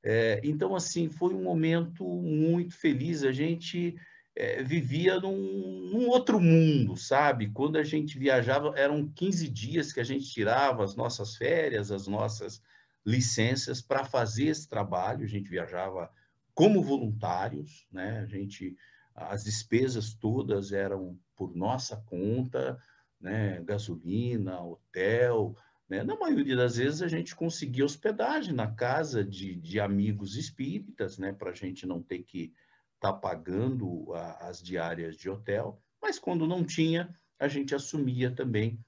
É, 0.01 0.39
então, 0.45 0.73
assim, 0.73 1.09
foi 1.09 1.34
um 1.34 1.43
momento 1.43 2.05
muito 2.05 2.73
feliz. 2.73 3.23
A 3.23 3.34
gente 3.34 3.97
é, 4.34 4.63
vivia 4.63 5.19
num, 5.19 5.89
num, 5.91 6.07
outro 6.07 6.39
mundo, 6.39 6.95
sabe? 6.95 7.49
Quando 7.49 7.78
a 7.78 7.84
gente 7.84 8.17
viajava, 8.17 8.71
eram 8.78 9.09
15 9.09 9.49
dias 9.49 9.91
que 9.91 9.99
a 9.99 10.05
gente 10.05 10.32
tirava 10.32 10.86
as 10.86 10.95
nossas 10.95 11.36
férias, 11.36 11.91
as 11.91 12.07
nossas 12.07 12.61
licenças 13.08 13.82
para 13.82 14.03
fazer 14.03 14.47
esse 14.47 14.68
trabalho. 14.68 15.24
A 15.24 15.30
gente 15.30 15.49
viajava 15.49 16.12
como 16.53 16.84
voluntários, 16.84 17.88
né? 17.89 18.20
A 18.20 18.26
gente 18.26 18.76
as 19.16 19.43
despesas 19.43 20.14
todas 20.14 20.72
eram 20.72 21.18
por 21.36 21.55
nossa 21.55 21.97
conta, 21.97 22.78
né? 23.20 23.64
gasolina, 23.64 24.62
hotel. 24.62 25.55
Né? 25.89 26.03
Na 26.03 26.16
maioria 26.16 26.55
das 26.55 26.76
vezes 26.76 27.01
a 27.01 27.08
gente 27.08 27.36
conseguia 27.36 27.84
hospedagem 27.84 28.53
na 28.53 28.68
casa 28.68 29.24
de, 29.24 29.55
de 29.55 29.80
amigos 29.80 30.36
espíritas, 30.36 31.18
né? 31.18 31.34
para 31.34 31.49
a 31.49 31.55
gente 31.55 31.88
não 31.88 32.03
ter 32.03 32.20
que 32.20 32.53
estar 32.95 33.14
tá 33.14 33.14
pagando 33.14 34.14
a, 34.14 34.49
as 34.49 34.62
diárias 34.62 35.16
de 35.16 35.30
hotel, 35.30 35.82
mas 35.99 36.20
quando 36.20 36.45
não 36.45 36.64
tinha, 36.64 37.18
a 37.39 37.47
gente 37.47 37.74
assumia 37.74 38.30
também 38.30 38.80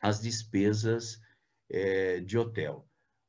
as 0.00 0.20
despesas 0.20 1.20
é, 1.70 2.18
de 2.18 2.36
hotel. 2.36 2.84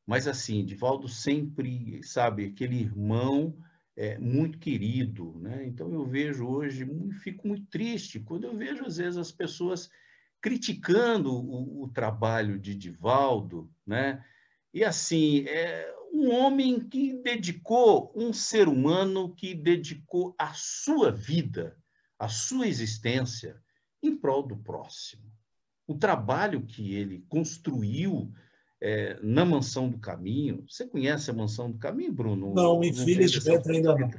Mas 0.05 0.27
assim, 0.27 0.65
Divaldo 0.65 1.07
sempre, 1.07 2.01
sabe, 2.03 2.45
aquele 2.45 2.77
irmão 2.77 3.57
é, 3.95 4.17
muito 4.17 4.57
querido, 4.57 5.37
né? 5.39 5.65
Então 5.65 5.93
eu 5.93 6.05
vejo 6.05 6.45
hoje, 6.45 6.85
fico 7.21 7.47
muito 7.47 7.65
triste 7.67 8.19
quando 8.19 8.45
eu 8.45 8.57
vejo 8.57 8.85
às 8.85 8.97
vezes 8.97 9.17
as 9.17 9.31
pessoas 9.31 9.89
criticando 10.41 11.33
o, 11.33 11.83
o 11.83 11.87
trabalho 11.87 12.59
de 12.59 12.75
Divaldo, 12.75 13.71
né? 13.85 14.23
E 14.73 14.83
assim, 14.83 15.45
é 15.47 15.93
um 16.11 16.31
homem 16.31 16.79
que 16.79 17.13
dedicou, 17.13 18.11
um 18.15 18.33
ser 18.33 18.67
humano 18.67 19.33
que 19.33 19.53
dedicou 19.53 20.35
a 20.37 20.53
sua 20.53 21.11
vida, 21.11 21.77
a 22.19 22.27
sua 22.27 22.67
existência 22.67 23.61
em 24.01 24.15
prol 24.15 24.43
do 24.43 24.57
próximo. 24.57 25.31
O 25.87 25.95
trabalho 25.95 26.65
que 26.65 26.93
ele 26.93 27.25
construiu 27.29 28.33
é, 28.84 29.17
na 29.23 29.45
Mansão 29.45 29.88
do 29.88 29.97
Caminho. 29.97 30.65
Você 30.67 30.86
conhece 30.86 31.31
a 31.31 31.34
Mansão 31.34 31.71
do 31.71 31.77
Caminho, 31.77 32.11
Bruno? 32.11 32.53
Não, 32.53 32.84
infelizmente 32.84 33.71
ainda 33.71 33.95
não. 33.95 34.11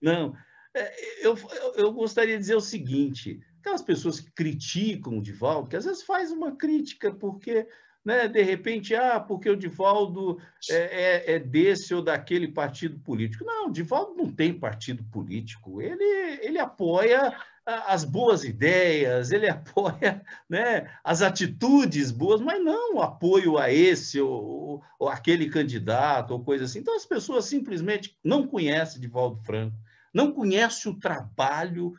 Não. 0.00 0.36
É, 0.74 1.26
eu, 1.26 1.36
eu 1.76 1.92
gostaria 1.92 2.34
de 2.34 2.40
dizer 2.40 2.56
o 2.56 2.60
seguinte: 2.60 3.38
aquelas 3.60 3.82
pessoas 3.82 4.18
que 4.18 4.30
criticam 4.30 5.18
o 5.18 5.22
Divaldo, 5.22 5.68
que 5.68 5.76
às 5.76 5.84
vezes 5.84 6.02
faz 6.02 6.32
uma 6.32 6.56
crítica 6.56 7.12
porque, 7.12 7.68
né, 8.02 8.26
de 8.26 8.42
repente, 8.42 8.94
ah, 8.94 9.20
porque 9.20 9.50
o 9.50 9.56
Divaldo 9.56 10.40
é, 10.70 10.76
é, 10.76 11.34
é 11.34 11.38
desse 11.38 11.94
ou 11.94 12.00
daquele 12.00 12.48
partido 12.48 12.98
político. 13.00 13.44
Não, 13.44 13.68
o 13.68 13.72
Divaldo 13.72 14.14
não 14.14 14.32
tem 14.32 14.58
partido 14.58 15.04
político. 15.04 15.82
Ele, 15.82 16.38
ele 16.40 16.58
apoia 16.58 17.36
as 17.66 18.04
boas 18.04 18.44
ideias, 18.44 19.32
ele 19.32 19.48
apoia 19.50 20.24
né, 20.48 20.88
as 21.02 21.20
atitudes 21.20 22.12
boas, 22.12 22.40
mas 22.40 22.64
não 22.64 22.96
o 22.96 23.02
apoio 23.02 23.58
a 23.58 23.72
esse 23.72 24.20
ou, 24.20 24.82
ou 24.98 25.08
aquele 25.08 25.50
candidato 25.50 26.30
ou 26.30 26.44
coisa 26.44 26.64
assim. 26.64 26.78
Então 26.78 26.94
as 26.94 27.04
pessoas 27.04 27.46
simplesmente 27.46 28.16
não 28.22 28.46
conhecem 28.46 29.00
Divaldo 29.00 29.42
Franco, 29.42 29.76
não 30.14 30.32
conhecem 30.32 30.92
o 30.92 30.98
trabalho 30.98 31.92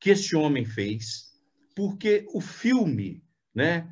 que 0.00 0.10
esse 0.10 0.34
homem 0.34 0.64
fez, 0.64 1.30
porque 1.76 2.26
o 2.32 2.40
filme, 2.40 3.22
né, 3.54 3.86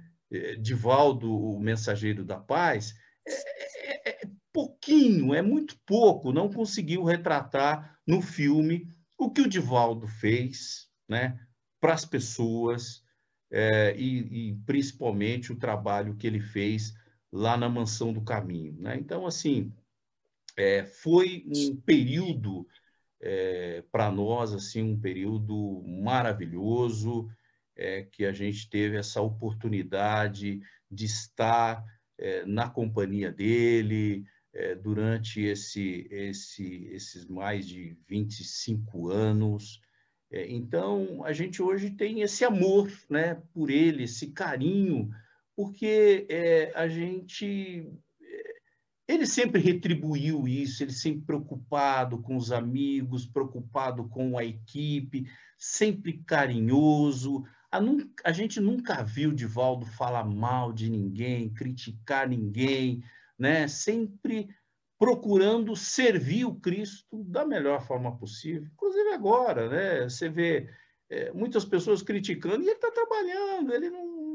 Divaldo, 0.61 1.31
o 1.31 1.61
Mensageiro 1.61 2.24
da 2.24 2.39
Paz, 2.39 2.95
é, 3.26 4.11
é, 4.11 4.24
é 4.24 4.31
pouquinho, 4.53 5.35
é 5.35 5.43
muito 5.43 5.79
pouco, 5.85 6.33
não 6.33 6.51
conseguiu 6.51 7.05
retratar 7.05 7.99
no 8.07 8.22
filme 8.22 8.89
o 9.18 9.31
que 9.31 9.43
o 9.43 9.49
Divaldo 9.49 10.07
fez, 10.07 10.88
né, 11.09 11.39
para 11.81 11.95
as 11.95 12.05
pessoas 12.05 13.03
é, 13.51 13.97
e, 13.97 14.51
e, 14.51 14.55
principalmente 14.67 15.53
o 15.53 15.57
trabalho 15.57 16.17
que 16.17 16.27
ele 16.27 16.41
fez 16.41 16.95
lá 17.33 17.57
na 17.57 17.69
Mansão 17.69 18.13
do 18.13 18.21
Caminho. 18.21 18.77
Né? 18.79 18.97
Então, 18.99 19.27
assim, 19.27 19.73
é, 20.57 20.85
foi 20.85 21.45
um 21.47 21.77
período 21.77 22.67
é, 23.21 23.83
para 23.91 24.11
nós, 24.11 24.53
assim, 24.53 24.83
um 24.83 25.01
período 25.01 25.83
maravilhoso, 25.87 27.29
é, 27.77 28.03
que 28.03 28.25
a 28.25 28.33
gente 28.33 28.69
teve 28.69 28.97
essa 28.97 29.21
oportunidade 29.21 30.61
de 30.91 31.05
estar 31.05 31.85
é, 32.19 32.45
na 32.45 32.69
companhia 32.69 33.31
dele, 33.31 34.25
é, 34.53 34.75
durante 34.75 35.41
esse, 35.41 36.09
esse, 36.11 36.89
esses 36.91 37.27
mais 37.27 37.67
de 37.67 37.97
25 38.09 39.09
anos, 39.09 39.81
então, 40.31 41.24
a 41.24 41.33
gente 41.33 41.62
hoje 41.62 41.91
tem 41.91 42.20
esse 42.20 42.45
amor 42.45 42.91
né, 43.09 43.41
por 43.55 43.70
ele, 43.70 44.05
esse 44.05 44.29
carinho, 44.29 45.11
porque 45.57 46.26
é, 46.29 46.70
a 46.74 46.87
gente. 46.87 47.91
É, 48.20 49.12
ele 49.12 49.26
sempre 49.26 49.61
retribuiu 49.61 50.47
isso, 50.47 50.83
ele 50.83 50.93
sempre 50.93 51.22
preocupado 51.22 52.18
com 52.18 52.37
os 52.37 52.53
amigos, 52.53 53.24
preocupado 53.24 54.07
com 54.09 54.37
a 54.37 54.45
equipe, 54.45 55.26
sempre 55.57 56.22
carinhoso. 56.26 57.45
A, 57.72 57.81
a 58.24 58.33
gente 58.33 58.61
nunca 58.61 59.03
viu 59.03 59.33
Divaldo 59.33 59.87
falar 59.87 60.24
mal 60.24 60.74
de 60.74 60.91
ninguém, 60.91 61.49
criticar 61.49 62.29
ninguém, 62.29 63.03
né? 63.39 63.66
sempre 63.66 64.49
procurando 64.99 65.76
servir 65.76 66.44
o 66.44 66.57
Cristo 66.57 67.22
da 67.24 67.46
melhor 67.46 67.86
forma 67.86 68.16
possível. 68.18 68.68
Inclusive 68.72 69.11
agora, 69.11 69.68
né? 69.68 70.09
Você 70.09 70.28
vê 70.28 70.68
é, 71.09 71.32
muitas 71.32 71.64
pessoas 71.64 72.03
criticando 72.03 72.62
e 72.62 72.66
ele 72.66 72.72
está 72.72 72.90
trabalhando, 72.90 73.72
ele 73.72 73.90
não 73.90 74.28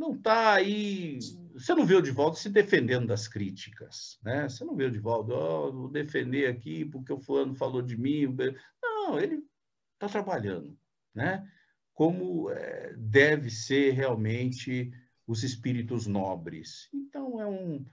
não 0.00 0.14
está 0.14 0.54
aí. 0.54 1.18
Você 1.52 1.74
não 1.74 1.84
vê 1.84 1.94
o 1.94 2.00
Divaldo 2.00 2.34
se 2.34 2.48
defendendo 2.48 3.06
das 3.08 3.28
críticas, 3.28 4.18
né? 4.22 4.48
Você 4.48 4.64
não 4.64 4.74
vê 4.74 4.84
o 4.84 4.90
Divaldo, 4.90 5.34
oh, 5.34 5.70
vou 5.70 5.88
defender 5.90 6.46
aqui 6.46 6.86
porque 6.86 7.12
o 7.12 7.20
fulano 7.20 7.54
falou 7.54 7.82
de 7.82 7.98
mim. 7.98 8.34
Não, 8.82 9.20
ele 9.20 9.44
está 9.92 10.08
trabalhando, 10.08 10.74
né? 11.14 11.46
Como 11.92 12.50
é, 12.50 12.94
deve 12.96 13.50
ser 13.50 13.90
realmente 13.90 14.90
os 15.26 15.42
espíritos 15.42 16.06
nobres. 16.06 16.88
Então 16.94 17.38
é 17.38 17.46
um 17.46 17.84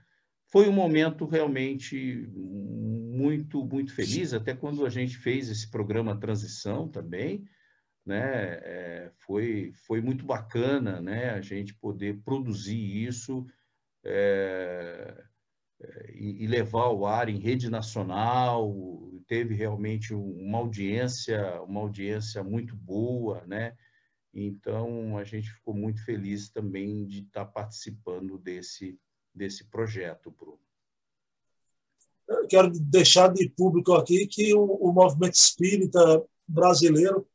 foi 0.48 0.68
um 0.68 0.72
momento 0.72 1.26
realmente 1.26 2.26
muito, 2.34 3.64
muito 3.64 3.94
feliz, 3.94 4.32
até 4.32 4.54
quando 4.54 4.86
a 4.86 4.90
gente 4.90 5.16
fez 5.16 5.48
esse 5.48 5.70
programa 5.70 6.18
Transição 6.18 6.88
também, 6.88 7.44
né? 8.04 8.58
É, 8.62 9.12
foi, 9.18 9.72
foi 9.86 10.00
muito 10.00 10.24
bacana 10.24 11.00
né? 11.02 11.30
a 11.30 11.42
gente 11.42 11.74
poder 11.74 12.22
produzir 12.24 12.78
isso 12.78 13.46
é, 14.02 15.24
é, 15.80 16.12
e, 16.14 16.44
e, 16.44 16.46
levar 16.46 16.84
ao 16.84 17.04
ar 17.04 17.28
em 17.28 17.38
rede 17.38 17.68
nacional. 17.68 18.72
Teve 19.26 19.54
realmente 19.54 20.14
uma 20.14 20.58
audiência, 20.58 21.60
uma 21.62 21.80
audiência 21.80 22.42
muito 22.42 22.74
boa, 22.74 23.44
né? 23.46 23.76
Então 24.32 25.18
a 25.18 25.24
gente 25.24 25.50
ficou 25.50 25.74
muito 25.74 26.02
feliz 26.04 26.48
também 26.48 27.06
de 27.06 27.20
estar 27.20 27.44
participando 27.44 28.38
desse 28.38 28.98
desse 29.34 29.64
projeto, 29.64 30.30
Bruno. 30.30 30.58
quero 32.48 32.70
deixar 32.70 33.32
de 33.32 33.48
público 33.50 33.94
aqui 33.94 34.26
que 34.26 34.54
o, 34.54 34.62
o 34.62 34.92
movimento 34.92 35.34
espírita 35.34 36.22
brasileiro 36.46 37.26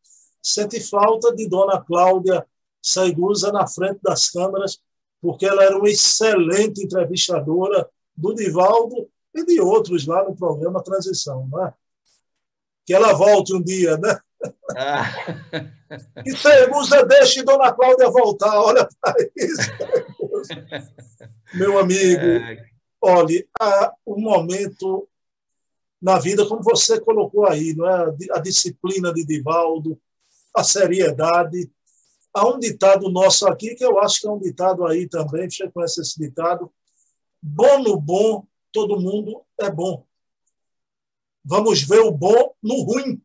sente 0.42 0.82
falta 0.82 1.34
de 1.34 1.48
Dona 1.48 1.82
Cláudia 1.82 2.46
Saigusa 2.82 3.52
na 3.52 3.66
frente 3.66 4.00
das 4.04 4.30
câmeras, 4.30 4.80
porque 5.22 5.46
ela 5.46 5.64
era 5.64 5.78
uma 5.78 5.90
excelente 5.90 6.84
entrevistadora 6.84 7.90
do 8.16 8.34
Divaldo 8.36 9.10
e 9.34 9.46
de 9.46 9.62
outros 9.62 10.06
lá 10.06 10.24
no 10.24 10.36
programa 10.36 10.84
Transição, 10.84 11.48
né? 11.52 11.74
Que 12.86 12.94
ela 12.94 13.14
volte 13.14 13.56
um 13.56 13.62
dia, 13.62 13.98
né? 13.98 14.20
Ah. 14.78 15.06
E 16.26 16.36
Saigusa 16.36 17.06
deixe 17.06 17.44
Dona 17.44 17.72
Cláudia 17.72 18.10
voltar, 18.10 18.60
olha 18.60 18.90
para 19.00 19.14
isso. 19.36 19.62
Meu 21.54 21.78
amigo, 21.78 22.22
é... 22.26 22.66
olhe, 23.02 23.48
há 23.60 23.94
um 24.06 24.20
momento 24.20 25.08
na 26.02 26.20
vida, 26.20 26.46
como 26.48 26.62
você 26.62 27.00
colocou 27.00 27.48
aí, 27.48 27.74
não 27.74 27.88
é? 27.88 28.16
a 28.32 28.40
disciplina 28.40 29.14
de 29.14 29.26
Divaldo, 29.26 29.98
a 30.54 30.64
seriedade. 30.64 31.72
Há 32.34 32.48
um 32.48 32.60
ditado 32.60 33.10
nosso 33.10 33.48
aqui, 33.48 33.74
que 33.76 33.86
eu 33.86 34.00
acho 34.00 34.20
que 34.20 34.28
é 34.28 34.32
um 34.32 34.40
ditado 34.40 34.86
aí 34.86 35.08
também, 35.08 35.50
você 35.50 35.70
conhece 35.72 36.02
esse 36.02 36.20
ditado, 36.20 36.74
bom 37.42 37.82
no 37.82 37.98
bom, 38.00 38.46
todo 38.72 39.00
mundo 39.00 39.46
é 39.60 39.70
bom. 39.70 40.06
Vamos 41.46 41.84
ver 41.84 42.00
o 42.00 42.12
bom 42.12 42.54
no 42.62 42.82
ruim. 42.84 43.22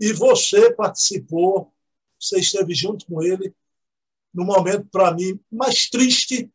E 0.00 0.12
você 0.12 0.72
participou, 0.72 1.72
você 2.18 2.40
esteve 2.40 2.74
junto 2.74 3.06
com 3.06 3.22
ele 3.22 3.54
no 4.32 4.44
momento, 4.44 4.86
para 4.90 5.12
mim, 5.12 5.38
mais 5.50 5.88
triste 5.88 6.50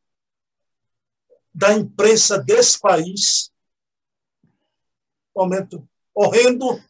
da 1.53 1.73
imprensa 1.73 2.37
desse 2.37 2.79
país. 2.79 3.51
Momento 5.35 5.87
horrendo 6.13 6.81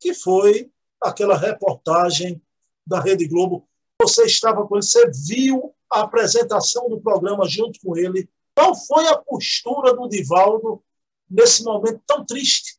que 0.00 0.14
foi 0.14 0.70
aquela 1.00 1.36
reportagem 1.36 2.40
da 2.86 3.00
Rede 3.00 3.26
Globo. 3.26 3.68
Você 4.00 4.24
estava 4.24 4.66
com 4.66 4.76
ele, 4.76 4.84
você 4.84 5.10
viu 5.26 5.74
a 5.90 6.02
apresentação 6.02 6.88
do 6.88 7.00
programa 7.00 7.48
junto 7.48 7.80
com 7.80 7.96
ele. 7.96 8.28
Qual 8.54 8.74
foi 8.74 9.06
a 9.08 9.16
postura 9.16 9.94
do 9.94 10.08
Divaldo 10.08 10.82
nesse 11.28 11.64
momento 11.64 12.02
tão 12.06 12.24
triste? 12.24 12.78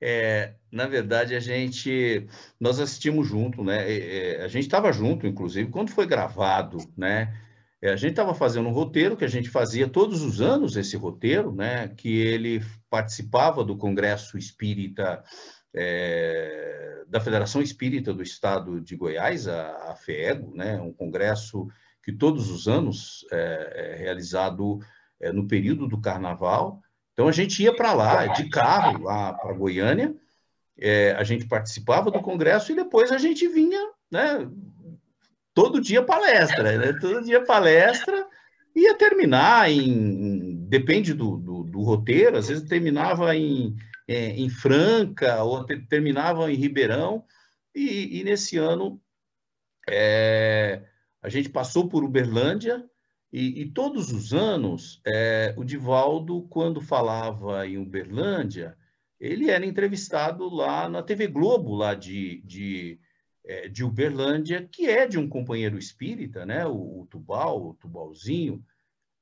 É, 0.00 0.54
na 0.74 0.88
verdade, 0.88 1.36
a 1.36 1.40
gente, 1.40 2.26
nós 2.58 2.80
assistimos 2.80 3.28
junto, 3.28 3.62
né? 3.62 3.86
A 4.42 4.48
gente 4.48 4.64
estava 4.64 4.92
junto, 4.92 5.24
inclusive, 5.24 5.70
quando 5.70 5.90
foi 5.90 6.04
gravado, 6.04 6.78
né? 6.96 7.32
É, 7.80 7.90
a 7.92 7.96
gente 7.96 8.10
estava 8.10 8.34
fazendo 8.34 8.68
um 8.68 8.72
roteiro 8.72 9.16
que 9.16 9.24
a 9.24 9.28
gente 9.28 9.48
fazia 9.48 9.86
todos 9.86 10.22
os 10.22 10.40
anos 10.40 10.76
esse 10.76 10.96
roteiro, 10.96 11.54
né? 11.54 11.88
Que 11.88 12.18
ele 12.18 12.60
participava 12.90 13.62
do 13.62 13.76
Congresso 13.76 14.36
Espírita 14.36 15.22
é, 15.72 17.04
da 17.08 17.20
Federação 17.20 17.62
Espírita 17.62 18.12
do 18.12 18.22
Estado 18.22 18.80
de 18.80 18.96
Goiás, 18.96 19.46
a, 19.46 19.92
a 19.92 19.96
FEEGO, 19.96 20.56
né? 20.56 20.80
Um 20.80 20.92
congresso 20.92 21.68
que 22.02 22.12
todos 22.12 22.50
os 22.50 22.66
anos 22.66 23.24
é, 23.30 23.92
é 23.92 23.96
realizado 23.96 24.80
é, 25.20 25.30
no 25.30 25.46
período 25.46 25.86
do 25.86 26.00
Carnaval. 26.00 26.80
Então 27.12 27.28
a 27.28 27.32
gente 27.32 27.62
ia 27.62 27.72
para 27.72 27.92
lá 27.92 28.26
de 28.26 28.48
carro 28.48 29.04
lá 29.04 29.34
para 29.34 29.52
Goiânia. 29.52 30.16
É, 30.78 31.12
a 31.12 31.22
gente 31.22 31.46
participava 31.46 32.10
do 32.10 32.20
congresso 32.20 32.72
e 32.72 32.76
depois 32.76 33.12
a 33.12 33.18
gente 33.18 33.46
vinha, 33.46 33.80
né? 34.10 34.48
Todo 35.54 35.80
dia 35.80 36.02
palestra, 36.02 36.76
né? 36.78 36.92
Todo 37.00 37.22
dia 37.22 37.44
palestra 37.44 38.26
ia 38.74 38.96
terminar 38.96 39.70
em, 39.70 40.66
depende 40.68 41.14
do, 41.14 41.36
do, 41.36 41.62
do, 41.62 41.82
roteiro, 41.82 42.36
às 42.36 42.48
vezes 42.48 42.68
terminava 42.68 43.36
em, 43.36 43.76
é, 44.08 44.30
em 44.30 44.48
Franca 44.48 45.42
ou 45.44 45.64
te, 45.64 45.78
terminava 45.86 46.50
em 46.50 46.56
Ribeirão, 46.56 47.24
e, 47.72 48.20
e 48.20 48.24
nesse 48.24 48.58
ano 48.58 49.00
é, 49.88 50.82
a 51.22 51.28
gente 51.28 51.48
passou 51.48 51.88
por 51.88 52.02
Uberlândia, 52.02 52.84
e, 53.32 53.62
e 53.62 53.70
todos 53.70 54.12
os 54.12 54.32
anos 54.32 55.00
é, 55.06 55.54
o 55.56 55.64
Divaldo, 55.64 56.42
quando 56.48 56.80
falava 56.80 57.66
em 57.66 57.78
Uberlândia, 57.78 58.76
ele 59.24 59.50
era 59.50 59.64
entrevistado 59.64 60.48
lá 60.48 60.86
na 60.86 61.02
TV 61.02 61.26
Globo, 61.26 61.74
lá 61.74 61.94
de, 61.94 62.42
de, 62.42 63.00
é, 63.42 63.68
de 63.68 63.82
Uberlândia, 63.82 64.68
que 64.70 64.86
é 64.86 65.06
de 65.06 65.18
um 65.18 65.26
companheiro 65.26 65.78
espírita, 65.78 66.44
né? 66.44 66.66
o, 66.66 67.00
o 67.00 67.06
Tubal, 67.06 67.70
o 67.70 67.74
Tubalzinho, 67.74 68.62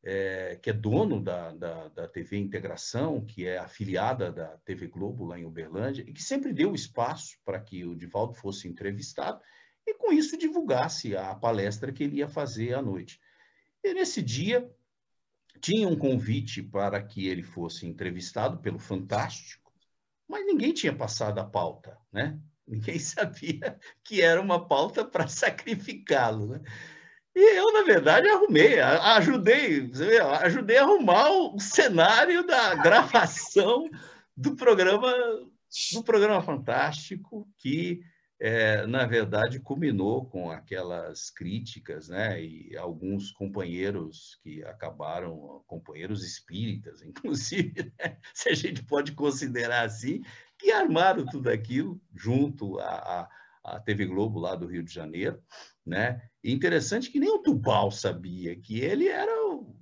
é, 0.03 0.59
que 0.61 0.71
é 0.71 0.73
dono 0.73 1.23
da, 1.23 1.53
da, 1.53 1.89
da, 1.89 2.09
TV 2.09 2.37
Integração, 2.37 3.25
que 3.25 3.47
é 3.47 3.59
afiliada 3.59 4.33
da 4.33 4.57
TV 4.65 4.89
Globo 4.89 5.25
lá 5.25 5.39
em 5.39 5.45
Uberlândia, 5.45 6.03
e 6.03 6.13
que 6.13 6.23
sempre 6.23 6.53
deu 6.53 6.75
espaço 6.75 7.39
para 7.45 7.61
que 7.61 7.85
o 7.85 7.95
Divaldo 7.95 8.35
fosse 8.35 8.67
entrevistado 8.67 9.41
e 9.87 9.95
com 9.95 10.13
isso 10.13 10.37
divulgasse 10.37 11.17
a 11.17 11.33
palestra 11.37 11.93
que 11.93 12.03
ele 12.03 12.17
ia 12.17 12.29
fazer 12.29 12.75
à 12.75 12.83
noite. 12.83 13.21
E 13.85 13.95
nesse 13.95 14.21
dia 14.21 14.69
tinha 15.61 15.87
um 15.87 15.97
convite 15.97 16.61
para 16.61 17.01
que 17.01 17.29
ele 17.29 17.45
fosse 17.45 17.87
entrevistado 17.87 18.59
pelo 18.59 18.81
Fantástico, 18.81 19.62
mas 20.29 20.47
ninguém 20.47 20.73
tinha 20.73 20.95
passado 20.95 21.39
a 21.39 21.45
pauta, 21.45 21.97
né? 22.13 22.39
Ninguém 22.67 22.99
sabia 23.01 23.79
que 24.05 24.23
era 24.23 24.41
uma 24.41 24.67
pauta 24.67 25.05
para 25.05 25.29
sacrificá-lo, 25.29 26.47
né? 26.47 26.61
E 27.35 27.57
eu, 27.57 27.73
na 27.73 27.83
verdade, 27.83 28.29
arrumei, 28.29 28.79
ajudei, 28.79 29.91
ajudei 30.43 30.77
a 30.77 30.83
arrumar 30.83 31.31
o 31.31 31.59
cenário 31.59 32.47
da 32.47 32.75
gravação 32.75 33.89
do 34.37 34.55
programa, 34.55 35.11
do 35.95 36.03
programa 36.05 36.43
fantástico 36.43 37.49
que, 37.57 38.03
é, 38.45 38.85
na 38.89 39.07
verdade, 39.07 39.61
culminou 39.61 40.25
com 40.25 40.51
aquelas 40.51 41.31
críticas, 41.31 42.09
né? 42.09 42.43
E 42.43 42.77
alguns 42.77 43.31
companheiros 43.31 44.37
que 44.43 44.65
acabaram, 44.65 45.63
companheiros 45.65 46.25
espíritas, 46.25 47.03
inclusive, 47.07 47.93
né? 47.97 48.17
se 48.35 48.49
a 48.49 48.55
gente 48.55 48.83
pode 48.83 49.13
considerar 49.13 49.87
assim, 49.87 50.23
que 50.59 50.73
armaram 50.73 51.25
tudo 51.25 51.49
aquilo 51.51 52.01
junto 52.13 52.81
à, 52.81 53.29
à, 53.63 53.79
TV 53.79 54.07
Globo 54.07 54.41
lá 54.41 54.57
do 54.57 54.67
Rio 54.67 54.83
de 54.83 54.93
Janeiro, 54.93 55.41
né? 55.87 56.21
E 56.43 56.53
interessante 56.53 57.13
que 57.13 57.21
nem 57.21 57.31
o 57.31 57.39
Tubal 57.39 57.93
sabia 57.93 58.57
que 58.57 58.81
ele 58.81 59.07
era 59.07 59.31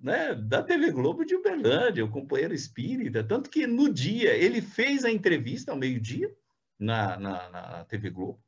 né, 0.02 0.34
da 0.34 0.62
TV 0.62 0.90
Globo 0.90 1.24
de 1.24 1.34
Uberlândia, 1.34 2.04
o 2.04 2.10
companheiro 2.10 2.52
espírita, 2.52 3.24
tanto 3.24 3.48
que 3.48 3.66
no 3.66 3.90
dia 3.90 4.34
ele 4.36 4.60
fez 4.60 5.02
a 5.02 5.10
entrevista 5.10 5.72
ao 5.72 5.78
meio-dia 5.78 6.30
na, 6.78 7.18
na, 7.18 7.50
na, 7.50 7.84
TV 7.84 8.10
Globo, 8.10 8.42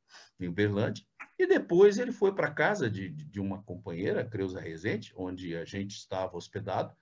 em 0.44 0.48
Uberlândia, 0.48 1.04
e 1.38 1.46
depois 1.46 1.98
ele 1.98 2.12
foi 2.12 2.34
para 2.34 2.50
casa 2.50 2.88
de, 2.88 3.08
de 3.08 3.40
uma 3.40 3.62
companheira, 3.62 4.24
Creuza 4.24 4.60
Rezende, 4.60 5.12
onde 5.16 5.56
a 5.56 5.64
gente 5.64 5.96
estava 5.96 6.36
hospedado, 6.36 6.94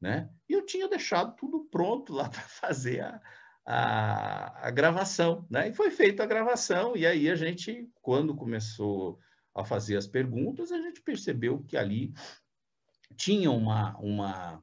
né? 0.00 0.30
E 0.48 0.52
eu 0.52 0.64
tinha 0.64 0.88
deixado 0.88 1.34
tudo 1.34 1.64
pronto 1.64 2.12
lá 2.12 2.28
para 2.30 2.42
fazer 2.42 3.00
a, 3.00 3.20
a, 3.66 4.68
a, 4.68 4.70
gravação, 4.70 5.46
né? 5.50 5.68
E 5.68 5.74
foi 5.74 5.90
feita 5.90 6.22
a 6.22 6.26
gravação, 6.26 6.96
e 6.96 7.06
aí 7.06 7.28
a 7.28 7.34
gente, 7.34 7.90
quando 8.00 8.36
começou 8.36 9.18
a 9.54 9.64
fazer 9.64 9.96
as 9.96 10.06
perguntas, 10.06 10.70
a 10.70 10.80
gente 10.80 11.02
percebeu 11.02 11.64
que 11.64 11.76
ali 11.76 12.12
tinha 13.16 13.50
uma, 13.50 13.96
uma, 13.98 14.62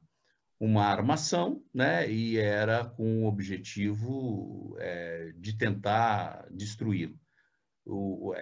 uma 0.58 0.84
armação, 0.86 1.62
né? 1.74 2.10
E 2.10 2.38
era 2.38 2.84
com 2.86 3.24
o 3.24 3.28
objetivo 3.28 4.76
é, 4.78 5.32
de 5.36 5.52
tentar 5.52 6.46
destruí-lo. 6.50 7.18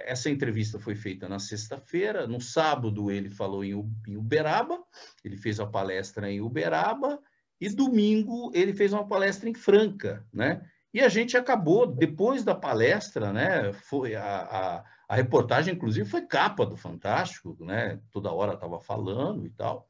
Essa 0.05 0.30
entrevista 0.30 0.78
foi 0.78 0.95
feita 0.95 1.28
na 1.28 1.38
sexta-feira, 1.38 2.26
no 2.26 2.40
sábado 2.40 3.11
ele 3.11 3.28
falou 3.28 3.64
em, 3.64 3.72
em 4.07 4.16
Uberaba, 4.16 4.82
ele 5.24 5.36
fez 5.36 5.61
a 5.61 5.66
palestra 5.66 6.30
em 6.30 6.40
Uberaba, 6.40 7.20
e 7.61 7.68
domingo 7.68 8.51
ele 8.55 8.72
fez 8.72 8.92
uma 8.92 9.07
palestra 9.07 9.49
em 9.49 9.55
Franca, 9.55 10.26
né? 10.32 10.62
E 10.92 11.01
a 11.01 11.09
gente 11.09 11.36
acabou, 11.36 11.86
depois 11.86 12.45
da 12.45 12.55
palestra, 12.55 13.32
né? 13.32 13.72
Foi 13.72 14.14
a, 14.14 14.42
a 14.42 14.84
a 15.09 15.16
reportagem, 15.16 15.74
inclusive, 15.74 16.09
foi 16.09 16.22
capa 16.22 16.64
do 16.64 16.76
Fantástico, 16.76 17.57
né? 17.61 18.01
Toda 18.11 18.32
hora 18.32 18.55
estava 18.55 18.80
falando 18.80 19.47
e 19.47 19.51
tal. 19.51 19.88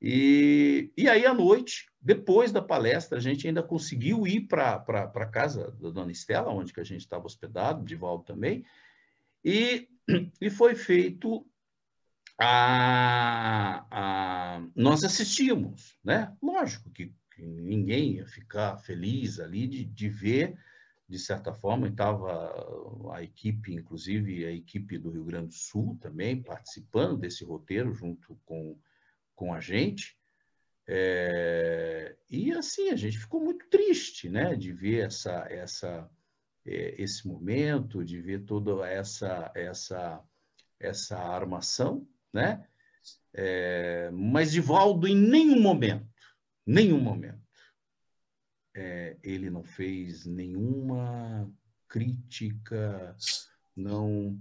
E, 0.00 0.92
e 0.96 1.08
aí, 1.08 1.24
à 1.24 1.32
noite, 1.32 1.88
depois 2.00 2.52
da 2.52 2.60
palestra, 2.60 3.18
a 3.18 3.20
gente 3.20 3.46
ainda 3.46 3.62
conseguiu 3.62 4.26
ir 4.26 4.42
para 4.42 4.74
a 4.76 5.26
casa 5.26 5.70
da 5.80 5.90
dona 5.90 6.12
Estela, 6.12 6.52
onde 6.52 6.72
que 6.72 6.80
a 6.80 6.84
gente 6.84 7.00
estava 7.00 7.26
hospedado, 7.26 7.84
de 7.84 7.94
volta 7.96 8.34
também, 8.34 8.64
e, 9.44 9.88
e 10.40 10.50
foi 10.50 10.74
feito 10.74 11.46
a, 12.38 13.86
a, 13.90 14.66
nós 14.74 15.04
assistimos, 15.04 15.96
né? 16.04 16.34
Lógico 16.42 16.90
que, 16.90 17.14
que, 17.34 17.42
ninguém 17.42 18.14
ia 18.14 18.26
ficar 18.26 18.76
feliz 18.78 19.38
ali 19.38 19.66
de, 19.66 19.84
de 19.84 20.08
ver 20.08 20.58
de 21.08 21.18
certa 21.18 21.52
forma, 21.52 21.88
estava 21.88 23.12
a 23.12 23.22
equipe, 23.22 23.74
inclusive 23.74 24.44
a 24.46 24.50
equipe 24.50 24.98
do 24.98 25.10
Rio 25.10 25.24
Grande 25.24 25.48
do 25.48 25.54
Sul 25.54 25.98
também, 26.00 26.42
participando 26.42 27.18
desse 27.18 27.44
roteiro 27.44 27.92
junto 27.92 28.38
com, 28.44 28.76
com 29.34 29.52
a 29.52 29.60
gente. 29.60 30.16
É, 30.86 32.16
e 32.28 32.52
assim, 32.52 32.90
a 32.90 32.96
gente 32.96 33.18
ficou 33.18 33.40
muito 33.40 33.66
triste 33.68 34.28
né, 34.28 34.54
de 34.54 34.72
ver 34.72 35.06
essa, 35.06 35.46
essa, 35.50 36.10
é, 36.66 37.02
esse 37.02 37.26
momento, 37.26 38.04
de 38.04 38.20
ver 38.20 38.44
toda 38.44 38.86
essa, 38.86 39.50
essa, 39.54 40.22
essa 40.78 41.18
armação, 41.18 42.06
né? 42.32 42.66
É, 43.32 44.10
mas 44.12 44.52
Divaldo, 44.52 45.08
em 45.08 45.16
nenhum 45.16 45.60
momento, 45.60 46.08
nenhum 46.64 47.00
momento, 47.00 47.42
é, 48.74 49.16
ele 49.22 49.50
não 49.50 49.64
fez 49.64 50.24
nenhuma 50.24 51.50
crítica, 51.88 53.16
não. 53.76 54.40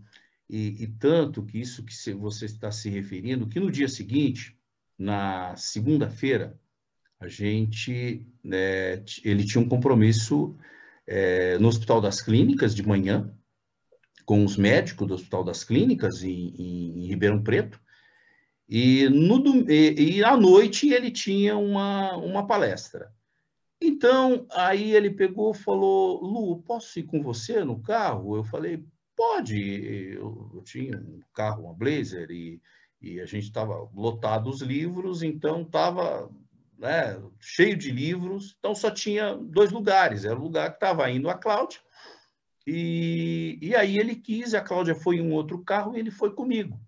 E, 0.49 0.83
e, 0.83 0.87
tanto 0.87 1.45
que 1.45 1.59
isso 1.59 1.83
que 1.83 2.13
você 2.13 2.45
está 2.45 2.71
se 2.71 2.89
referindo, 2.89 3.47
que 3.47 3.59
no 3.59 3.71
dia 3.71 3.87
seguinte, 3.87 4.57
na 4.97 5.55
segunda-feira, 5.55 6.59
a 7.19 7.27
gente, 7.27 8.27
né, 8.43 9.03
ele 9.23 9.45
tinha 9.45 9.63
um 9.63 9.67
compromisso 9.67 10.55
é, 11.07 11.57
no 11.57 11.67
Hospital 11.67 12.01
das 12.01 12.21
Clínicas 12.21 12.75
de 12.75 12.85
manhã, 12.85 13.33
com 14.25 14.43
os 14.43 14.57
médicos 14.57 15.07
do 15.07 15.13
Hospital 15.13 15.43
das 15.43 15.63
Clínicas 15.63 16.23
em, 16.23 16.53
em, 16.57 17.03
em 17.03 17.07
Ribeirão 17.07 17.41
Preto, 17.43 17.79
e, 18.67 19.07
no, 19.09 19.69
e, 19.69 20.17
e 20.17 20.23
à 20.23 20.35
noite 20.37 20.89
ele 20.89 21.11
tinha 21.11 21.57
uma, 21.57 22.15
uma 22.17 22.47
palestra. 22.47 23.11
Então, 23.81 24.45
aí 24.51 24.93
ele 24.95 25.09
pegou 25.09 25.53
falou, 25.53 26.21
Lu, 26.21 26.61
posso 26.63 26.97
ir 26.99 27.03
com 27.03 27.21
você 27.21 27.63
no 27.65 27.81
carro? 27.81 28.37
Eu 28.37 28.43
falei, 28.43 28.83
pode. 29.15 29.59
Eu, 30.15 30.51
eu 30.55 30.61
tinha 30.63 30.97
um 30.97 31.19
carro, 31.33 31.65
uma 31.65 31.73
Blazer, 31.73 32.31
e, 32.31 32.61
e 33.03 33.19
a 33.19 33.25
gente 33.25 33.43
estava 33.43 33.89
lotado 33.93 34.49
os 34.49 34.61
livros, 34.61 35.21
então 35.21 35.61
estava 35.61 36.31
né, 36.79 37.21
cheio 37.39 37.75
de 37.75 37.91
livros, 37.91 38.55
então 38.57 38.73
só 38.73 38.89
tinha 38.89 39.35
dois 39.35 39.71
lugares. 39.71 40.23
Era 40.23 40.39
o 40.39 40.43
lugar 40.43 40.69
que 40.69 40.77
estava 40.77 41.09
indo 41.11 41.29
a 41.29 41.33
Cláudia, 41.37 41.81
e, 42.65 43.59
e 43.61 43.75
aí 43.75 43.99
ele 43.99 44.15
quis, 44.15 44.53
a 44.53 44.61
Cláudia 44.61 44.95
foi 44.95 45.17
em 45.17 45.21
um 45.21 45.33
outro 45.33 45.61
carro 45.63 45.95
e 45.95 45.99
ele 45.99 46.11
foi 46.11 46.33
comigo. 46.33 46.79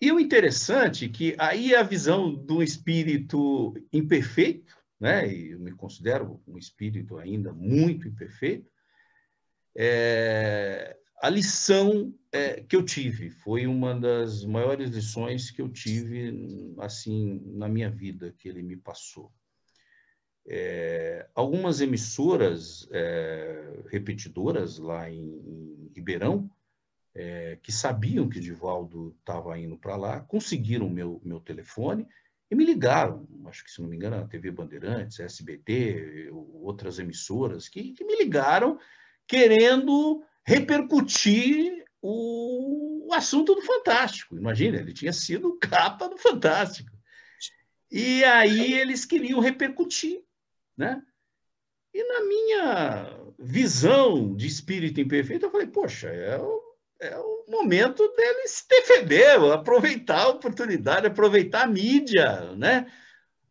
E 0.00 0.12
o 0.12 0.20
interessante 0.20 1.06
é 1.06 1.08
que 1.08 1.34
aí 1.38 1.74
a 1.74 1.82
visão 1.82 2.32
do 2.32 2.62
espírito 2.62 3.74
imperfeito, 3.92 4.76
né? 4.98 5.32
E 5.32 5.50
eu 5.50 5.58
me 5.58 5.72
considero 5.72 6.40
um 6.46 6.56
espírito 6.56 7.18
ainda 7.18 7.52
muito 7.52 8.06
imperfeito. 8.06 8.70
É, 9.76 10.96
a 11.22 11.30
lição 11.30 12.12
é, 12.32 12.62
que 12.62 12.74
eu 12.74 12.84
tive 12.84 13.30
foi 13.30 13.64
uma 13.64 13.94
das 13.94 14.44
maiores 14.44 14.90
lições 14.90 15.52
que 15.52 15.62
eu 15.62 15.68
tive 15.68 16.74
assim 16.78 17.40
na 17.54 17.68
minha 17.68 17.88
vida 17.88 18.34
que 18.36 18.48
ele 18.48 18.60
me 18.60 18.76
passou. 18.76 19.32
É, 20.44 21.28
algumas 21.32 21.80
emissoras 21.80 22.88
é, 22.90 23.84
repetidoras 23.86 24.78
lá 24.78 25.08
em, 25.08 25.22
em 25.22 25.92
Ribeirão 25.94 26.50
é, 27.14 27.56
que 27.62 27.70
sabiam 27.70 28.28
que 28.28 28.40
Divaldo 28.40 29.14
estava 29.20 29.56
indo 29.56 29.78
para 29.78 29.94
lá, 29.94 30.20
conseguiram 30.22 30.90
meu, 30.90 31.22
meu 31.24 31.38
telefone 31.38 32.04
e 32.50 32.56
me 32.56 32.64
ligaram. 32.64 33.28
Acho 33.46 33.62
que, 33.62 33.70
se 33.70 33.80
não 33.80 33.88
me 33.88 33.94
engano, 33.94 34.16
a 34.16 34.26
TV 34.26 34.50
Bandeirantes, 34.50 35.20
SBT, 35.20 36.30
outras 36.32 36.98
emissoras, 36.98 37.68
que, 37.68 37.92
que 37.92 38.04
me 38.04 38.16
ligaram 38.16 38.76
querendo 39.24 40.24
repercutir 40.44 41.84
o, 42.00 43.08
o 43.08 43.14
assunto 43.14 43.54
do 43.54 43.62
Fantástico. 43.62 44.36
Imagina, 44.36 44.78
ele 44.78 44.92
tinha 44.92 45.12
sido 45.12 45.58
capa 45.58 46.08
do 46.08 46.18
Fantástico. 46.18 46.90
E 47.90 48.24
aí 48.24 48.74
eles 48.74 49.04
queriam 49.04 49.40
repercutir, 49.40 50.22
né? 50.76 51.02
E 51.94 52.02
na 52.04 52.20
minha 52.26 53.34
visão 53.38 54.34
de 54.34 54.46
espírito 54.46 55.00
imperfeito, 55.00 55.44
eu 55.44 55.50
falei, 55.50 55.66
poxa, 55.66 56.08
é 56.08 56.38
o 56.38 56.62
é 57.02 57.18
o 57.18 57.44
momento 57.48 58.06
dele 58.16 58.46
se 58.46 58.66
defender, 58.68 59.36
aproveitar 59.52 60.20
a 60.20 60.28
oportunidade, 60.28 61.08
aproveitar 61.08 61.64
a 61.64 61.66
mídia, 61.66 62.54
né? 62.54 62.86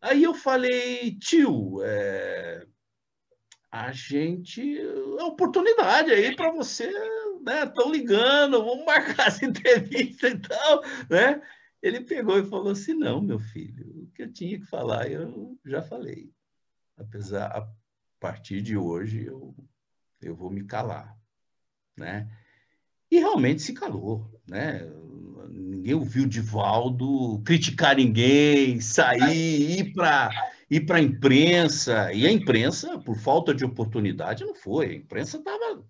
Aí 0.00 0.22
eu 0.22 0.34
falei, 0.34 1.16
tio, 1.20 1.80
é, 1.84 2.66
a 3.72 3.90
gente. 3.90 4.78
É 4.78 5.24
oportunidade 5.24 6.10
aí 6.12 6.36
para 6.36 6.52
você, 6.52 6.92
né? 7.42 7.64
Estão 7.64 7.90
ligando, 7.90 8.62
vamos 8.62 8.84
marcar 8.84 9.28
essa 9.28 9.44
entrevista 9.46 10.28
e 10.28 10.38
tal, 10.38 10.82
né? 11.08 11.42
Ele 11.82 12.02
pegou 12.02 12.38
e 12.38 12.44
falou 12.44 12.72
assim: 12.72 12.92
não, 12.92 13.22
meu 13.22 13.38
filho, 13.38 14.04
o 14.04 14.10
que 14.14 14.24
eu 14.24 14.32
tinha 14.32 14.60
que 14.60 14.66
falar, 14.66 15.10
eu 15.10 15.58
já 15.64 15.80
falei. 15.80 16.30
Apesar, 16.98 17.46
a 17.46 17.66
partir 18.20 18.60
de 18.60 18.76
hoje, 18.76 19.24
eu, 19.24 19.56
eu 20.20 20.36
vou 20.36 20.50
me 20.50 20.62
calar, 20.64 21.16
né? 21.96 22.30
E 23.10 23.18
realmente 23.18 23.62
se 23.62 23.72
calou, 23.72 24.30
né? 24.46 24.80
Ninguém 25.48 25.94
ouviu 25.94 26.26
Divaldo 26.26 27.42
criticar 27.42 27.96
ninguém, 27.96 28.80
sair, 28.80 29.80
ir 29.80 29.92
para 29.92 30.30
ir 30.72 30.86
para 30.86 30.96
a 30.96 31.02
imprensa. 31.02 32.10
E 32.14 32.26
a 32.26 32.32
imprensa, 32.32 32.98
por 32.98 33.16
falta 33.16 33.54
de 33.54 33.62
oportunidade, 33.62 34.44
não 34.44 34.54
foi. 34.54 34.86
A 34.86 34.94
imprensa 34.94 35.36
estava 35.36 35.84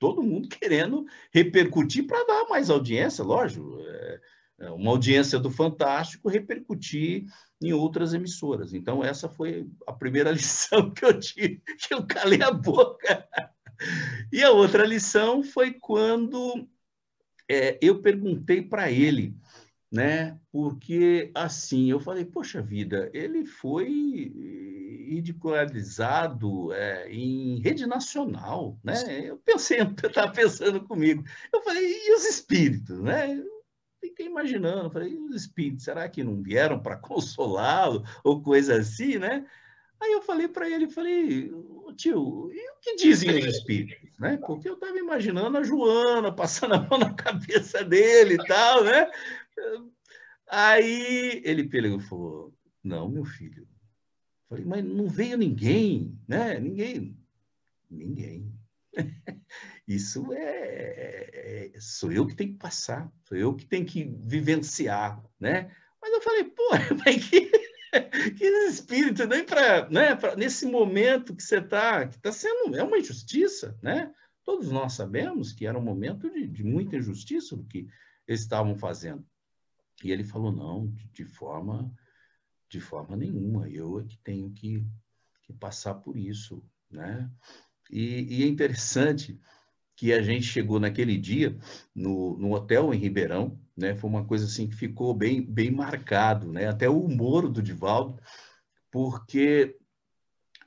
todo 0.00 0.22
mundo 0.22 0.48
querendo 0.48 1.06
repercutir 1.32 2.06
para 2.06 2.24
dar 2.24 2.48
mais 2.48 2.68
audiência, 2.68 3.22
lógico. 3.22 3.78
É 4.58 4.70
uma 4.70 4.90
audiência 4.90 5.38
do 5.38 5.50
Fantástico 5.50 6.28
repercutir 6.28 7.26
em 7.62 7.72
outras 7.72 8.14
emissoras. 8.14 8.74
Então, 8.74 9.04
essa 9.04 9.28
foi 9.28 9.68
a 9.86 9.92
primeira 9.92 10.30
lição 10.32 10.90
que 10.90 11.04
eu 11.04 11.18
tive, 11.18 11.62
que 11.78 11.94
eu 11.94 12.04
calei 12.04 12.42
a 12.42 12.50
boca. 12.50 13.28
E 14.32 14.42
a 14.42 14.50
outra 14.50 14.84
lição 14.84 15.44
foi 15.44 15.72
quando 15.72 16.66
é, 17.48 17.78
eu 17.80 18.02
perguntei 18.02 18.60
para 18.60 18.90
ele, 18.90 19.36
né? 19.90 20.38
Porque 20.50 21.30
assim, 21.34 21.90
eu 21.90 22.00
falei, 22.00 22.24
poxa 22.24 22.60
vida, 22.60 23.10
ele 23.14 23.44
foi 23.44 24.32
ridicularizado 25.08 26.72
é, 26.72 27.10
em 27.10 27.60
rede 27.60 27.86
nacional, 27.86 28.78
né? 28.82 29.28
Eu 29.28 29.38
pensei, 29.38 29.78
estava 30.04 30.32
pensando 30.32 30.80
comigo. 30.80 31.24
Eu 31.52 31.62
falei, 31.62 31.84
e 31.84 32.14
os 32.14 32.24
espíritos, 32.24 33.00
né? 33.00 33.42
Fiquei 34.00 34.26
imaginando, 34.26 34.90
falei, 34.90 35.12
e 35.12 35.18
os 35.18 35.34
espíritos, 35.34 35.84
será 35.84 36.08
que 36.08 36.24
não 36.24 36.42
vieram 36.42 36.80
para 36.80 36.96
consolá-lo 36.96 38.04
ou 38.24 38.42
coisa 38.42 38.76
assim, 38.76 39.18
né? 39.18 39.46
Aí 40.00 40.12
eu 40.12 40.20
falei 40.20 40.46
para 40.46 40.68
ele, 40.68 40.88
falei, 40.88 41.50
tio, 41.96 42.50
e 42.52 42.70
o 42.70 42.80
que 42.82 42.96
dizem 42.96 43.38
os 43.38 43.46
espíritos? 43.46 44.10
Né? 44.18 44.38
Porque 44.46 44.68
eu 44.68 44.74
estava 44.74 44.98
imaginando 44.98 45.56
a 45.56 45.62
Joana 45.62 46.30
passando 46.30 46.74
a 46.74 46.80
mão 46.80 46.98
na 46.98 47.12
cabeça 47.14 47.82
dele 47.82 48.34
e 48.34 48.46
tal, 48.46 48.84
né? 48.84 49.10
Aí 50.48 51.42
ele 51.44 51.68
pegou 51.68 51.98
e 51.98 52.02
falou, 52.02 52.54
não, 52.82 53.08
meu 53.08 53.24
filho. 53.24 53.66
Falei, 54.48 54.64
mas 54.64 54.84
não 54.84 55.08
veio 55.08 55.36
ninguém, 55.36 56.18
né? 56.28 56.58
Ninguém. 56.60 57.18
Ninguém. 57.90 58.52
Isso 59.86 60.32
é, 60.32 61.70
é, 61.74 61.80
Sou 61.80 62.12
eu 62.12 62.26
que 62.26 62.34
tenho 62.34 62.52
que 62.52 62.58
passar, 62.58 63.12
sou 63.24 63.36
eu 63.36 63.54
que 63.54 63.64
tenho 63.64 63.84
que 63.84 64.04
vivenciar, 64.24 65.22
né? 65.38 65.74
Mas 66.00 66.12
eu 66.12 66.22
falei, 66.22 66.44
pô, 66.44 66.70
mas 67.04 67.28
que 67.28 67.50
que 68.36 68.44
espírito, 68.68 69.26
nem 69.26 69.44
para, 69.44 69.88
né, 69.88 70.18
nesse 70.36 70.66
momento 70.66 71.34
que 71.34 71.42
você 71.42 71.58
está, 71.58 72.06
que 72.06 72.16
está 72.16 72.32
sendo, 72.32 72.76
é 72.76 72.82
uma 72.82 72.98
injustiça, 72.98 73.78
né? 73.82 74.12
Todos 74.44 74.70
nós 74.70 74.92
sabemos 74.92 75.52
que 75.52 75.66
era 75.66 75.78
um 75.78 75.82
momento 75.82 76.30
de, 76.30 76.46
de 76.46 76.62
muita 76.62 76.96
injustiça 76.96 77.56
do 77.56 77.64
que 77.64 77.88
eles 78.26 78.40
estavam 78.40 78.76
fazendo. 78.76 79.24
E 80.02 80.10
ele 80.10 80.24
falou, 80.24 80.52
não, 80.52 80.88
de, 80.88 81.08
de 81.08 81.24
forma, 81.24 81.92
de 82.68 82.80
forma 82.80 83.16
nenhuma, 83.16 83.68
eu 83.68 84.00
é 84.00 84.04
que 84.04 84.18
tenho 84.18 84.50
que, 84.50 84.86
que 85.42 85.52
passar 85.52 85.94
por 85.94 86.16
isso, 86.16 86.62
né? 86.90 87.30
E, 87.90 88.38
e 88.38 88.42
é 88.42 88.46
interessante 88.46 89.40
que 89.94 90.12
a 90.12 90.22
gente 90.22 90.44
chegou 90.44 90.78
naquele 90.78 91.16
dia 91.16 91.56
no, 91.94 92.36
no 92.36 92.52
hotel 92.52 92.92
em 92.92 92.98
Ribeirão, 92.98 93.58
né? 93.76 93.96
Foi 93.96 94.10
uma 94.10 94.24
coisa 94.24 94.44
assim 94.44 94.68
que 94.68 94.76
ficou 94.76 95.14
bem, 95.14 95.42
bem 95.42 95.70
marcado, 95.70 96.52
né? 96.52 96.68
Até 96.68 96.88
o 96.88 97.00
humor 97.00 97.48
do 97.48 97.62
Divaldo, 97.62 98.20
porque 98.90 99.78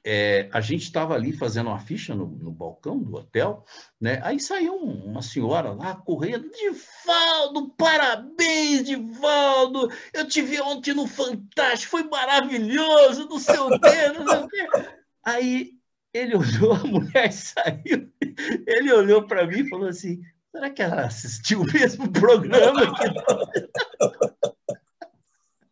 é, 0.06 0.50
a 0.52 0.62
gente 0.62 0.84
estava 0.84 1.14
ali 1.14 1.34
fazendo 1.34 1.68
uma 1.68 1.80
ficha 1.80 2.16
no, 2.16 2.26
no, 2.26 2.52
balcão 2.52 2.98
do 2.98 3.16
hotel, 3.16 3.66
né? 4.00 4.20
Aí 4.24 4.40
saiu 4.40 4.76
uma 4.76 5.22
senhora 5.22 5.72
lá 5.74 5.96
correndo, 5.96 6.50
Divaldo, 6.50 7.70
parabéns, 7.78 8.84
Divaldo! 8.84 9.90
Eu 10.14 10.28
te 10.28 10.42
vi 10.42 10.60
ontem 10.62 10.94
no 10.94 11.08
Fantástico, 11.08 11.92
foi 11.92 12.04
maravilhoso, 12.04 13.28
não 13.28 13.40
sei 13.40 13.58
o 13.58 13.70
não 13.70 13.80
sei 13.80 14.66
o. 14.66 15.00
Aí 15.26 15.72
ele 16.14 16.36
olhou, 16.36 16.74
a 16.74 16.84
mulher 16.84 17.32
saiu, 17.32 18.12
ele 18.66 18.92
olhou 18.94 19.28
para 19.28 19.46
mim 19.46 19.60
e 19.60 19.70
falou 19.70 19.88
assim: 19.88 20.22
Será 20.52 20.70
que 20.70 20.82
ela 20.82 21.06
assistiu 21.06 21.62
o 21.62 21.72
mesmo 21.72 22.12
programa? 22.12 22.94
Que... 22.96 24.50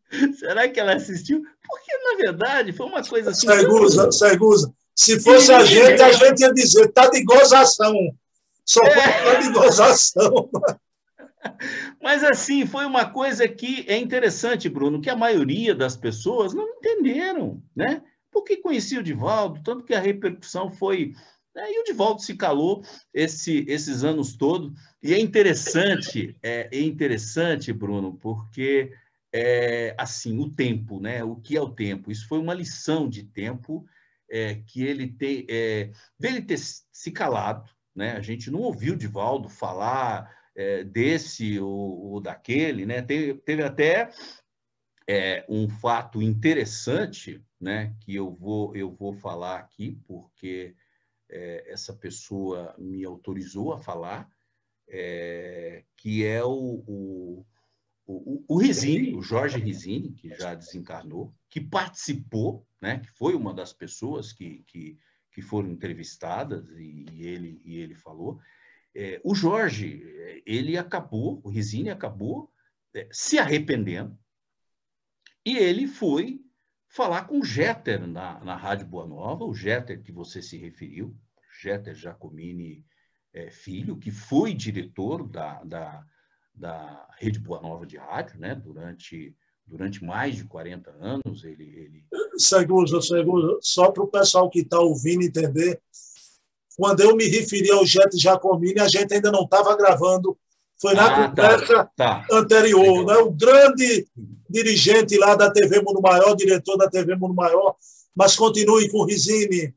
Será 0.40 0.68
que 0.68 0.80
ela 0.80 0.96
assistiu? 0.96 1.42
Porque, 1.66 1.98
na 1.98 2.18
verdade, 2.18 2.72
foi 2.72 2.86
uma 2.86 3.04
coisa 3.04 3.32
assim. 3.32 3.48
Segusa, 3.48 4.12
Segusa. 4.12 4.74
Se 4.96 5.20
fosse 5.20 5.54
a 5.54 5.64
gente, 5.64 6.02
a 6.02 6.12
gente 6.12 6.42
ia 6.42 6.54
dizer, 6.54 6.88
tá 6.92 7.08
de 7.10 7.24
gozação. 7.24 7.94
Só 8.66 8.82
é. 8.84 9.24
tá 9.24 9.36
de 9.36 9.52
gozação. 9.52 10.50
Mas 12.02 12.24
assim, 12.24 12.66
foi 12.66 12.86
uma 12.86 13.06
coisa 13.06 13.48
que 13.48 13.86
é 13.88 13.98
interessante, 13.98 14.68
Bruno, 14.68 15.00
que 15.00 15.10
a 15.10 15.16
maioria 15.16 15.76
das 15.76 15.96
pessoas 15.96 16.54
não 16.54 16.68
entenderam, 16.68 17.62
né? 17.76 18.02
Porque 18.32 18.58
conhecia 18.58 19.00
o 19.00 19.04
Divaldo, 19.04 19.62
tanto 19.64 19.86
que 19.86 19.94
a 19.94 20.00
repercussão 20.00 20.72
foi. 20.72 21.14
Né? 21.56 21.72
E 21.72 21.82
o 21.82 21.84
Divaldo 21.84 22.22
se 22.22 22.36
calou 22.36 22.84
esse, 23.14 23.66
esses 23.68 24.04
anos 24.04 24.36
todos. 24.36 24.72
E 25.02 25.14
é 25.14 25.20
interessante, 25.20 26.36
é, 26.42 26.70
é 26.72 26.82
interessante, 26.82 27.72
Bruno, 27.72 28.18
porque 28.20 28.92
é, 29.34 29.96
assim, 29.98 30.40
o 30.40 30.50
tempo, 30.50 31.00
né? 31.00 31.24
O 31.24 31.36
que 31.36 31.58
é 31.58 31.62
o 31.62 31.74
tempo? 31.74 32.12
Isso 32.12 32.28
foi 32.28 32.40
uma 32.40 32.54
lição 32.54 33.10
de 33.10 33.24
tempo 33.24 33.86
é, 34.30 34.56
que 34.56 34.84
ele 34.84 35.08
tem, 35.08 35.46
é, 35.50 35.92
dele 36.20 36.42
ter 36.42 36.58
se 36.58 37.12
calado, 37.12 37.70
né? 37.96 38.14
A 38.14 38.22
gente 38.22 38.50
não 38.52 38.60
ouviu 38.60 38.96
Divaldo 38.96 39.50
falar 39.50 40.34
é, 40.56 40.84
desse 40.84 41.60
ou, 41.60 42.12
ou, 42.12 42.22
daquele, 42.22 42.86
né? 42.86 43.02
Teve, 43.02 43.36
teve 43.42 43.64
até 43.64 44.10
é, 45.08 45.46
um 45.48 45.70
fato 45.70 46.22
interessante, 46.22 47.44
né? 47.60 47.96
Que 48.02 48.16
eu 48.16 48.32
vou 48.32 48.76
eu 48.76 48.92
vou 48.92 49.14
falar 49.14 49.60
aqui 49.60 50.00
porque 50.06 50.76
é, 51.30 51.72
essa 51.72 51.94
pessoa 51.94 52.76
me 52.78 53.04
autorizou 53.04 53.74
a 53.74 53.78
falar, 53.78 54.30
que 55.98 56.26
é 56.26 56.42
o, 56.46 56.84
o 56.88 57.46
o, 58.08 58.46
o 58.48 58.58
Rizini, 58.58 59.14
o 59.14 59.22
Jorge 59.22 59.60
Rizini, 59.60 60.14
que 60.14 60.30
já 60.34 60.56
desencarnou, 60.56 61.36
que 61.50 61.60
participou, 61.60 62.66
né, 62.82 63.00
que 63.00 63.12
foi 63.12 63.36
uma 63.36 63.54
das 63.54 63.74
pessoas 63.74 64.32
que, 64.32 64.64
que, 64.68 64.98
que 65.32 65.42
foram 65.42 65.70
entrevistadas 65.70 66.70
e, 66.78 67.06
e 67.12 67.28
ele, 67.28 67.62
e 67.66 67.78
ele 67.78 67.96
falou. 67.96 68.40
É, 68.96 69.20
o 69.24 69.36
Jorge, 69.36 70.02
ele 70.46 70.78
acabou, 70.78 71.42
o 71.44 71.50
Rizini 71.50 71.90
acabou 71.90 72.50
é, 72.96 73.08
se 73.12 73.38
arrependendo 73.38 74.18
e 75.46 75.58
ele 75.58 75.86
foi 75.86 76.42
falar 76.88 77.26
com 77.26 77.40
o 77.40 77.46
Jeter 77.46 78.08
na, 78.08 78.40
na 78.40 78.56
Rádio 78.56 78.88
Boa 78.88 79.06
Nova, 79.06 79.44
o 79.44 79.54
Jeter 79.54 80.02
que 80.02 80.12
você 80.12 80.42
se 80.42 80.58
referiu, 80.58 81.16
Jeter 81.62 81.94
Giacomini 81.94 82.86
é, 83.34 83.52
Filho, 83.52 83.98
que 83.98 84.12
foi 84.12 84.54
diretor 84.54 85.28
da, 85.28 85.62
da 85.64 86.06
da 86.58 87.08
Rede 87.18 87.40
Boa 87.40 87.62
Nova 87.62 87.86
de 87.86 87.98
rádio, 87.98 88.40
né? 88.40 88.56
Durante, 88.56 89.36
durante 89.66 90.04
mais 90.04 90.36
de 90.36 90.44
40 90.46 90.90
anos. 91.00 91.44
Ele, 91.44 91.64
ele... 91.64 92.04
Segundo, 92.38 93.02
segundo, 93.02 93.60
só 93.62 93.92
para 93.92 94.04
o 94.04 94.08
pessoal 94.08 94.50
que 94.50 94.60
está 94.60 94.80
ouvindo 94.80 95.24
entender, 95.24 95.80
quando 96.78 97.02
eu 97.02 97.16
me 97.16 97.26
referi 97.26 97.72
ao 97.72 97.86
Jet 97.86 98.18
Jacomini, 98.18 98.80
a 98.80 98.88
gente 98.88 99.14
ainda 99.14 99.32
não 99.32 99.44
estava 99.44 99.76
gravando, 99.76 100.38
foi 100.80 100.94
na 100.94 101.06
ah, 101.06 101.30
tá, 101.30 101.30
conversa 101.30 101.92
tá, 101.96 102.26
tá. 102.26 102.28
anterior. 102.32 103.06
Né? 103.06 103.16
O 103.18 103.32
grande 103.32 104.08
dirigente 104.50 105.18
lá 105.18 105.36
da 105.36 105.52
TV 105.52 105.82
Mundo 105.82 106.02
Maior, 106.02 106.36
diretor 106.36 106.78
da 106.78 106.90
TV 106.90 107.16
Mundo 107.16 107.34
Maior, 107.34 107.76
mas 108.16 108.36
continue 108.36 108.90
com 108.90 109.00
o 109.00 109.06
Rizini. 109.06 109.74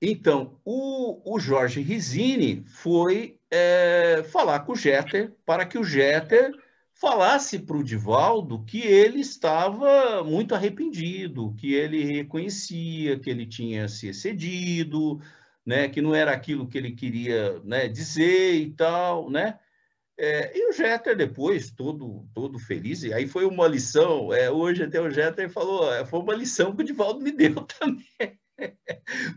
Então, 0.00 0.58
o, 0.64 1.34
o 1.34 1.38
Jorge 1.38 1.82
Rizini 1.82 2.64
foi 2.64 3.39
é, 3.50 4.22
falar 4.30 4.60
com 4.60 4.72
o 4.72 4.76
Jeter 4.76 5.34
para 5.44 5.66
que 5.66 5.78
o 5.78 5.84
Jeter 5.84 6.52
falasse 6.94 7.58
para 7.58 7.76
o 7.76 7.82
Divaldo 7.82 8.62
que 8.64 8.82
ele 8.82 9.20
estava 9.20 10.22
muito 10.22 10.54
arrependido, 10.54 11.54
que 11.54 11.74
ele 11.74 12.04
reconhecia 12.04 13.18
que 13.18 13.30
ele 13.30 13.46
tinha 13.46 13.88
se 13.88 14.08
excedido, 14.08 15.20
né, 15.64 15.88
que 15.88 16.02
não 16.02 16.14
era 16.14 16.32
aquilo 16.32 16.68
que 16.68 16.76
ele 16.76 16.92
queria 16.92 17.58
né, 17.64 17.88
dizer 17.88 18.54
e 18.54 18.70
tal, 18.72 19.30
né? 19.30 19.58
É, 20.18 20.52
e 20.54 20.68
o 20.68 20.72
Jeter 20.72 21.16
depois, 21.16 21.70
todo, 21.70 22.28
todo 22.34 22.58
feliz, 22.58 23.02
e 23.02 23.12
aí 23.14 23.26
foi 23.26 23.46
uma 23.46 23.66
lição, 23.66 24.30
é, 24.34 24.50
hoje 24.50 24.82
até 24.82 25.00
o 25.00 25.08
Jeter 25.08 25.48
falou, 25.48 25.90
é, 25.90 26.04
foi 26.04 26.20
uma 26.20 26.34
lição 26.34 26.76
que 26.76 26.82
o 26.82 26.84
Divaldo 26.84 27.20
me 27.20 27.32
deu 27.32 27.54
também, 27.80 28.38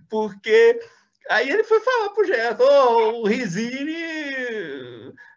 porque 0.10 0.78
Aí 1.30 1.50
ele 1.50 1.64
foi 1.64 1.80
falar 1.80 2.10
pro 2.10 2.26
Gerson, 2.26 2.64
oh, 2.64 3.22
o 3.22 3.28
Rizini 3.28 3.96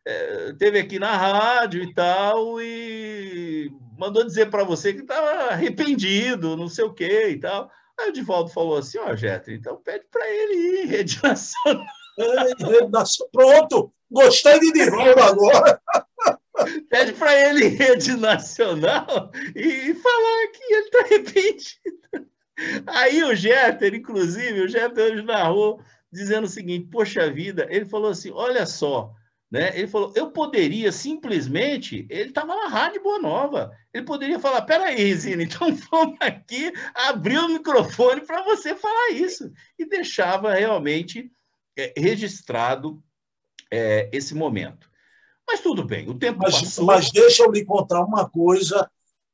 é, 0.05 0.53
teve 0.59 0.79
aqui 0.81 0.99
na 0.99 1.17
rádio 1.17 1.83
e 1.83 1.95
tal, 1.95 2.61
e 2.61 3.71
mandou 3.99 4.25
dizer 4.25 4.51
para 4.51 4.65
você 4.65 4.93
que 4.93 5.01
estava 5.01 5.53
arrependido, 5.53 6.57
não 6.57 6.69
sei 6.69 6.85
o 6.85 6.93
que 6.93 7.29
e 7.29 7.39
tal. 7.39 7.71
Aí 7.99 8.11
o 8.11 8.13
Divaldo 8.13 8.51
falou 8.51 8.77
assim, 8.77 8.99
ó, 8.99 9.07
oh, 9.11 9.51
então 9.51 9.81
pede 9.83 10.05
para 10.11 10.29
ele 10.29 10.55
ir 10.55 10.85
em 10.85 10.87
rede 10.87 11.21
nacional. 11.23 11.87
Pronto, 13.33 13.93
gostei 14.11 14.59
de 14.61 14.73
Divaldo 14.73 15.21
agora. 15.21 15.81
Pede 16.89 17.13
para 17.13 17.35
ele 17.49 17.67
em 17.67 17.77
rede 17.77 18.17
nacional 18.17 19.31
e 19.55 19.95
falar 19.95 20.47
que 20.53 20.75
ele 20.75 20.85
está 20.85 21.01
arrependido. 21.01 22.36
Aí 22.87 23.23
o 23.23 23.35
Jeter, 23.35 23.95
inclusive, 23.95 24.63
o 24.63 24.69
Jeter 24.69 25.13
hoje 25.13 25.23
narrou 25.23 25.81
dizendo 26.11 26.45
o 26.45 26.49
seguinte: 26.49 26.89
Poxa 26.91 27.31
vida, 27.31 27.67
ele 27.71 27.85
falou 27.85 28.11
assim: 28.11 28.31
olha 28.31 28.65
só, 28.65 29.13
né? 29.51 29.77
Ele 29.79 29.87
falou: 29.87 30.13
eu 30.17 30.31
poderia 30.31 30.91
simplesmente, 30.91 32.07
ele 32.09 32.31
estava 32.31 32.55
na 32.55 32.69
Rádio 32.69 33.03
Boa 33.03 33.19
Nova, 33.19 33.71
ele 33.93 34.05
poderia 34.05 34.39
falar: 34.39 34.63
peraí, 34.63 35.15
Zina, 35.15 35.43
então 35.45 35.75
vamos 35.91 36.17
aqui 36.21 36.73
abrir 36.95 37.39
o 37.39 37.49
microfone 37.49 38.23
para 38.23 38.43
você 38.43 38.75
falar 38.75 39.11
isso. 39.11 39.53
E 39.79 39.87
deixava 39.87 40.55
realmente 40.55 41.31
é, 41.77 41.93
registrado 41.97 43.03
é, 43.71 44.09
esse 44.13 44.35
momento. 44.35 44.91
Mas 45.47 45.61
tudo 45.61 45.85
bem, 45.85 46.09
o 46.09 46.19
tempo 46.19 46.41
mas, 46.43 46.61
passou. 46.61 46.85
Mas 46.87 47.11
deixa 47.11 47.45
eu 47.45 47.53
lhe 47.53 47.65
contar 47.65 48.03
uma 48.03 48.29
coisa 48.29 48.91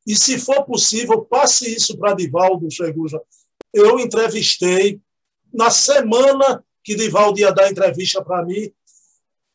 e, 0.07 0.17
se 0.17 0.39
for 0.39 0.65
possível, 0.65 1.23
passe 1.23 1.73
isso 1.75 1.97
para 1.97 2.15
Divaldo 2.15 2.71
Cheguja. 2.71 3.21
Eu 3.73 3.99
entrevistei, 3.99 5.01
na 5.53 5.71
semana 5.71 6.65
que 6.83 6.95
Divaldo 6.95 7.39
ia 7.39 7.53
dar 7.53 7.71
entrevista 7.71 8.23
para 8.23 8.45
mim, 8.45 8.73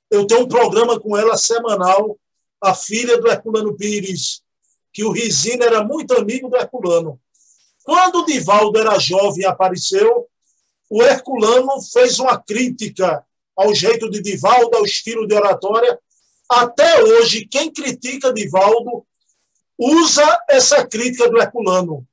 eu 0.10 0.26
tenho 0.26 0.42
um 0.42 0.48
programa 0.48 1.00
com 1.00 1.18
ela 1.18 1.38
semanal, 1.38 2.18
a 2.62 2.74
filha 2.74 3.20
do 3.20 3.28
Herculano 3.28 3.76
Pires, 3.76 4.42
que 4.94 5.04
o 5.04 5.12
Rizina 5.12 5.66
era 5.66 5.84
muito 5.84 6.14
amigo 6.16 6.50
do 6.50 6.56
Herculano. 6.56 7.20
Quando 7.84 8.20
o 8.20 8.26
Divaldo 8.26 8.80
era 8.80 8.98
jovem 8.98 9.44
e 9.44 9.46
apareceu, 9.46 10.28
o 10.90 11.04
Herculano 11.04 11.82
fez 11.92 12.20
uma 12.20 12.38
crítica 12.38 13.24
ao 13.56 13.74
jeito 13.74 14.10
de 14.10 14.22
Divaldo, 14.22 14.78
ao 14.78 14.86
estilo 14.86 15.28
de 15.28 15.36
oratória. 15.36 16.00
Até 16.50 17.04
hoje, 17.04 17.46
quem 17.46 17.72
critica 17.72 18.34
Divaldo 18.34 19.06
usa 19.78 20.44
essa 20.50 20.86
crítica 20.86 21.30
do 21.30 21.38
Herculano. 21.38 22.06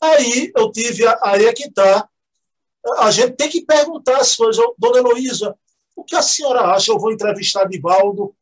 Aí 0.00 0.52
eu 0.56 0.70
tive, 0.70 1.04
aí 1.22 1.46
é 1.46 1.52
que 1.52 1.64
está. 1.64 2.08
A 2.98 3.10
gente 3.10 3.32
tem 3.32 3.48
que 3.48 3.64
perguntar 3.64 4.18
as 4.18 4.36
coisas. 4.36 4.64
Dona 4.78 4.98
Heloísa, 4.98 5.56
o 5.96 6.04
que 6.04 6.14
a 6.14 6.22
senhora 6.22 6.72
acha? 6.72 6.92
Eu 6.92 6.98
vou 6.98 7.12
entrevistar 7.12 7.64
Divaldo. 7.64 8.34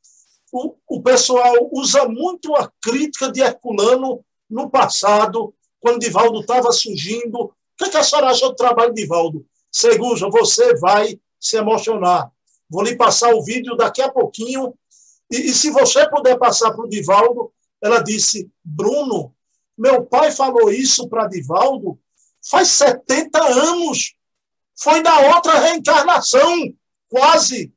O, 0.52 0.74
o 0.88 1.02
pessoal 1.02 1.54
usa 1.72 2.06
muito 2.06 2.54
a 2.54 2.70
crítica 2.82 3.32
de 3.32 3.40
Herculano 3.40 4.24
no 4.48 4.70
passado, 4.70 5.54
quando 5.80 5.98
Divaldo 5.98 6.40
estava 6.40 6.70
surgindo. 6.70 7.44
O 7.44 7.52
que, 7.78 7.84
é 7.84 7.88
que 7.88 7.96
a 7.96 8.04
senhora 8.04 8.28
acha 8.28 8.46
do 8.48 8.54
trabalho 8.54 8.94
de 8.94 9.02
Divaldo? 9.02 9.44
Seguja, 9.72 10.28
você 10.28 10.74
vai 10.76 11.18
se 11.40 11.56
emocionar. 11.56 12.30
Vou 12.68 12.82
lhe 12.82 12.96
passar 12.96 13.34
o 13.34 13.42
vídeo 13.42 13.76
daqui 13.76 14.02
a 14.02 14.10
pouquinho. 14.10 14.74
E, 15.30 15.36
e 15.36 15.54
se 15.54 15.70
você 15.70 16.08
puder 16.08 16.38
passar 16.38 16.72
para 16.72 16.84
o 16.84 16.88
Divaldo, 16.88 17.52
ela 17.86 18.02
disse: 18.02 18.50
Bruno, 18.64 19.34
meu 19.76 20.04
pai 20.04 20.30
falou 20.30 20.70
isso 20.70 21.08
para 21.08 21.28
Divaldo 21.28 21.98
faz 22.48 22.68
70 22.68 23.42
anos. 23.42 24.14
Foi 24.78 25.00
na 25.00 25.34
outra 25.34 25.58
reencarnação, 25.58 26.72
quase. 27.08 27.72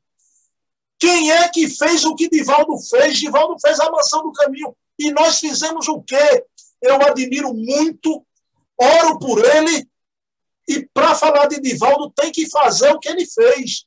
Quem 0.98 1.30
é 1.30 1.48
que 1.48 1.68
fez 1.68 2.04
o 2.04 2.14
que 2.14 2.28
Divaldo 2.28 2.76
fez? 2.78 3.18
Divaldo 3.18 3.56
fez 3.60 3.80
a 3.80 3.90
mansão 3.90 4.22
do 4.22 4.32
caminho. 4.32 4.76
E 4.98 5.10
nós 5.10 5.40
fizemos 5.40 5.88
o 5.88 6.02
quê? 6.02 6.44
Eu 6.82 6.96
admiro 6.96 7.54
muito, 7.54 8.24
oro 8.78 9.18
por 9.18 9.42
ele. 9.44 9.88
E 10.68 10.86
para 10.92 11.14
falar 11.14 11.46
de 11.46 11.60
Divaldo, 11.60 12.10
tem 12.10 12.30
que 12.30 12.48
fazer 12.50 12.92
o 12.92 12.98
que 12.98 13.08
ele 13.08 13.26
fez. 13.26 13.86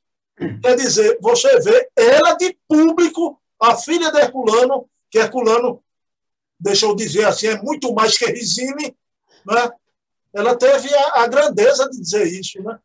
Quer 0.61 0.75
dizer, 0.75 1.19
você 1.21 1.59
vê 1.59 1.87
ela 1.95 2.33
de 2.33 2.57
público, 2.67 3.39
a 3.59 3.77
filha 3.77 4.11
de 4.11 4.17
Herculano, 4.17 4.89
que 5.11 5.19
Herculano 5.19 5.83
deixa 6.63 6.85
eu 6.85 6.95
dizer 6.95 7.25
assim, 7.25 7.47
é 7.47 7.61
muito 7.61 7.93
mais 7.93 8.17
que 8.17 8.25
Rizini, 8.25 8.95
né? 9.45 9.69
ela 10.33 10.55
teve 10.55 10.93
a, 10.93 11.23
a 11.23 11.27
grandeza 11.27 11.89
de 11.89 11.99
dizer 11.99 12.25
isso. 12.25 12.63
Né? 12.63 12.79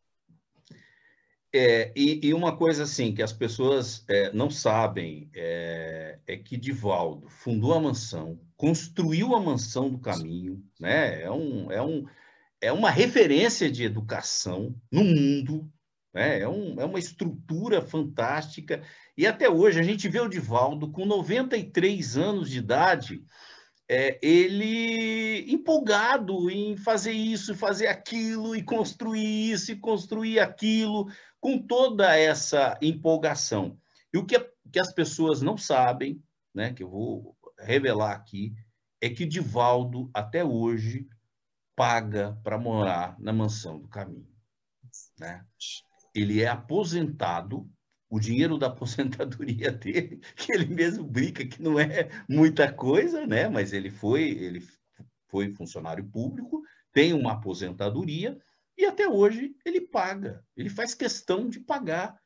É, 1.54 1.92
e, 1.94 2.26
e, 2.26 2.34
uma 2.34 2.56
coisa 2.56 2.82
assim 2.82 3.14
que 3.14 3.22
as 3.22 3.32
pessoas 3.32 4.04
é, 4.08 4.32
não 4.32 4.50
sabem 4.50 5.30
é, 5.32 6.18
é, 6.26 6.36
que 6.36 6.56
Divaldo 6.56 7.28
fundou 7.28 7.72
a 7.72 7.80
mansão, 7.80 8.38
construiu 8.56 9.34
a 9.34 9.40
mansão 9.40 9.88
do 9.88 9.98
caminho, 9.98 10.62
né? 10.78 11.22
É, 11.22 11.30
um, 11.30 11.72
é, 11.72 11.80
um, 11.80 12.04
é 12.60 12.72
uma 12.72 12.90
referência 12.90 13.70
de 13.70 13.84
educação 13.84 14.74
no 14.92 15.02
mundo, 15.02 15.72
né? 16.12 16.40
é, 16.40 16.48
um, 16.48 16.78
é 16.78 16.84
uma 16.84 16.98
estrutura 16.98 17.80
fantástica. 17.80 18.82
E 19.16 19.26
até 19.26 19.48
hoje 19.48 19.80
a 19.80 19.82
gente 19.82 20.06
vê 20.06 20.20
o 20.20 20.28
Divaldo 20.28 20.90
com 20.90 21.06
93 21.06 22.18
anos 22.18 22.50
de 22.50 22.58
idade, 22.58 23.24
é, 23.88 24.18
ele 24.22 25.50
empolgado 25.50 26.50
em 26.50 26.76
fazer 26.76 27.12
isso, 27.12 27.54
fazer 27.54 27.86
aquilo, 27.86 28.54
e 28.54 28.62
construir 28.62 29.50
isso, 29.50 29.72
e 29.72 29.76
construir 29.76 30.40
aquilo, 30.40 31.06
com 31.40 31.58
toda 31.58 32.16
essa 32.16 32.78
empolgação. 32.82 33.78
E 34.12 34.18
o 34.18 34.26
que, 34.26 34.38
que 34.70 34.78
as 34.78 34.92
pessoas 34.92 35.40
não 35.40 35.56
sabem, 35.56 36.22
né, 36.54 36.72
que 36.72 36.82
eu 36.82 36.90
vou 36.90 37.36
revelar 37.58 38.12
aqui, 38.12 38.54
é 39.00 39.08
que 39.08 39.24
Divaldo, 39.24 40.10
até 40.12 40.44
hoje, 40.44 41.08
paga 41.74 42.38
para 42.42 42.58
morar 42.58 43.18
na 43.18 43.32
mansão 43.32 43.78
do 43.78 43.88
caminho. 43.88 44.28
Né? 45.18 45.44
Ele 46.14 46.42
é 46.42 46.48
aposentado, 46.48 47.70
o 48.10 48.18
dinheiro 48.18 48.56
da 48.56 48.68
aposentadoria 48.68 49.70
dele, 49.72 50.20
que 50.36 50.52
ele 50.52 50.66
mesmo 50.66 51.04
brinca 51.04 51.46
que 51.46 51.62
não 51.62 51.78
é 51.78 52.08
muita 52.28 52.72
coisa, 52.72 53.26
né? 53.26 53.48
mas 53.48 53.72
ele 53.72 53.90
foi, 53.90 54.22
ele 54.22 54.62
foi 55.28 55.52
funcionário 55.52 56.04
público, 56.04 56.62
tem 56.92 57.12
uma 57.12 57.32
aposentadoria 57.32 58.38
e 58.76 58.84
até 58.84 59.08
hoje 59.08 59.54
ele 59.64 59.80
paga, 59.80 60.44
ele 60.56 60.70
faz 60.70 60.94
questão 60.94 61.48
de 61.48 61.60
pagar 61.60 62.18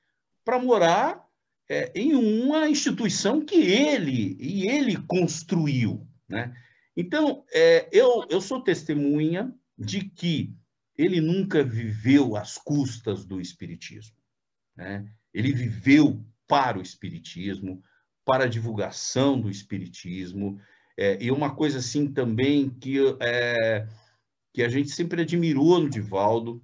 para 0.44 0.58
morar 0.58 1.24
é, 1.68 1.90
em 1.94 2.14
uma 2.14 2.68
instituição 2.68 3.44
que 3.44 3.56
ele 3.56 4.36
e 4.38 4.68
ele 4.68 4.96
construiu, 5.06 6.06
né? 6.28 6.54
Então, 6.94 7.44
é, 7.50 7.88
eu, 7.90 8.26
eu 8.28 8.40
sou 8.40 8.62
testemunha 8.62 9.54
de 9.78 10.04
que 10.10 10.54
ele 10.96 11.20
nunca 11.20 11.64
viveu 11.64 12.36
às 12.36 12.58
custas 12.58 13.24
do 13.24 13.40
espiritismo, 13.40 14.16
né? 14.76 15.10
Ele 15.32 15.52
viveu 15.52 16.24
para 16.46 16.78
o 16.78 16.82
espiritismo, 16.82 17.82
para 18.24 18.44
a 18.44 18.48
divulgação 18.48 19.40
do 19.40 19.50
espiritismo, 19.50 20.60
é, 20.96 21.16
e 21.20 21.30
uma 21.30 21.54
coisa 21.54 21.78
assim 21.78 22.12
também 22.12 22.70
que, 22.70 22.98
é, 23.20 23.86
que 24.52 24.62
a 24.62 24.68
gente 24.68 24.90
sempre 24.90 25.22
admirou 25.22 25.80
no 25.80 25.88
Divaldo, 25.88 26.62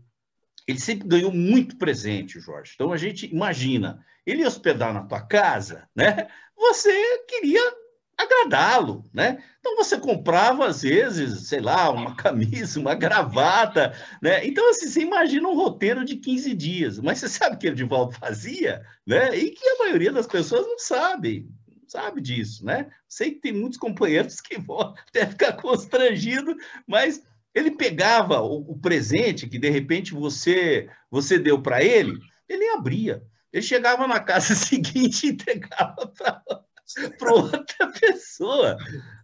ele 0.66 0.78
sempre 0.78 1.09
ganhou 1.09 1.32
muito 1.32 1.77
presente, 1.78 2.39
Jorge. 2.39 2.73
Então 2.74 2.93
a 2.93 2.99
gente 2.99 3.27
imagina, 3.27 4.05
ele 4.27 4.47
hospedar 4.47 4.93
na 4.93 5.03
tua 5.05 5.23
casa, 5.23 5.89
né? 5.97 6.28
Você 6.55 7.24
queria 7.27 7.77
agradá-lo, 8.19 9.09
né? 9.15 9.43
Então 9.61 9.77
você 9.77 9.97
comprava 9.97 10.66
às 10.66 10.82
vezes, 10.82 11.47
sei 11.47 11.61
lá, 11.61 11.89
uma 11.90 12.16
camisa, 12.16 12.81
uma 12.81 12.95
gravata, 12.95 13.95
né? 14.20 14.45
Então 14.45 14.69
assim, 14.69 14.89
você 14.89 15.01
imagina 15.03 15.49
um 15.49 15.55
roteiro 15.55 16.05
de 16.05 16.16
15 16.16 16.55
dias, 16.55 16.99
mas 16.99 17.19
você 17.19 17.28
sabe 17.28 17.55
o 17.55 17.59
que 17.59 17.69
o 17.69 17.70
Edivaldo 17.70 18.12
fazia, 18.12 18.85
né? 19.07 19.36
E 19.36 19.51
que 19.51 19.69
a 19.69 19.78
maioria 19.78 20.12
das 20.12 20.27
pessoas 20.27 20.66
não 20.66 20.78
sabe, 20.78 21.49
sabe 21.86 22.20
disso, 22.20 22.66
né? 22.66 22.90
Sei 23.09 23.31
que 23.31 23.40
tem 23.40 23.53
muitos 23.53 23.78
companheiros 23.78 24.40
que 24.40 24.59
vão 24.59 24.95
até 25.09 25.24
ficar 25.24 25.53
constrangido, 25.53 26.57
mas 26.86 27.23
ele 27.55 27.70
pegava 27.70 28.40
o, 28.40 28.73
o 28.73 28.78
presente 28.78 29.49
que 29.49 29.59
de 29.59 29.70
repente 29.70 30.12
você 30.12 30.89
você 31.11 31.39
deu 31.39 31.62
para 31.62 31.82
ele, 31.82 32.19
ele 32.49 32.69
abria. 32.70 33.23
Ele 33.53 33.62
chegava 33.62 34.07
na 34.07 34.20
casa 34.20 34.55
seguinte 34.57 35.27
e 35.27 35.31
entregava 35.31 36.12
para 37.19 37.32
outra 37.32 37.77
pessoa, 38.00 38.76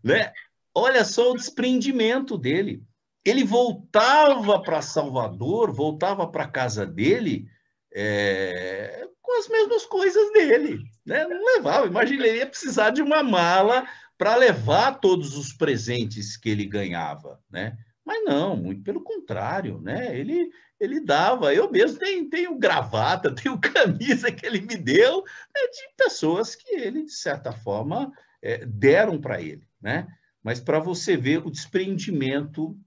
né? 0.02 0.32
Olha 0.74 1.04
só 1.04 1.32
o 1.32 1.36
desprendimento 1.36 2.36
dele. 2.36 2.82
Ele 3.24 3.44
voltava 3.44 4.60
para 4.60 4.82
Salvador, 4.82 5.72
voltava 5.72 6.26
para 6.26 6.48
casa 6.48 6.84
dele 6.84 7.46
é, 7.94 9.06
com 9.22 9.38
as 9.38 9.48
mesmas 9.48 9.86
coisas 9.86 10.32
dele, 10.32 10.80
né? 11.06 11.26
Não 11.26 11.54
levava. 11.56 11.86
Imagina, 11.86 12.26
ele 12.26 12.38
ia 12.38 12.46
precisar 12.46 12.90
de 12.90 13.00
uma 13.00 13.22
mala 13.22 13.86
para 14.18 14.36
levar 14.36 15.00
todos 15.00 15.36
os 15.36 15.52
presentes 15.52 16.36
que 16.36 16.50
ele 16.50 16.66
ganhava, 16.66 17.40
né? 17.50 17.76
Mas 18.04 18.22
não, 18.24 18.54
muito 18.56 18.82
pelo 18.82 19.02
contrário, 19.02 19.80
né? 19.80 20.18
Ele, 20.18 20.50
ele 20.78 21.00
dava. 21.00 21.54
Eu 21.54 21.70
mesmo 21.70 21.98
tenho, 21.98 22.28
tenho 22.28 22.58
gravata, 22.58 23.32
tenho 23.34 23.58
camisa 23.58 24.30
que 24.30 24.44
ele 24.44 24.60
me 24.60 24.76
deu 24.76 25.22
né, 25.22 25.60
de 25.72 25.96
pessoas 25.96 26.54
que 26.54 26.74
ele, 26.74 27.04
de 27.04 27.12
certa 27.12 27.52
forma, 27.52 28.12
é, 28.44 28.66
deram 28.66 29.18
para 29.18 29.40
ele, 29.40 29.66
né? 29.80 30.06
Mas 30.42 30.60
para 30.60 30.78
você 30.78 31.16
ver 31.16 31.38
o 31.38 31.50
desprendimento, 31.50 32.78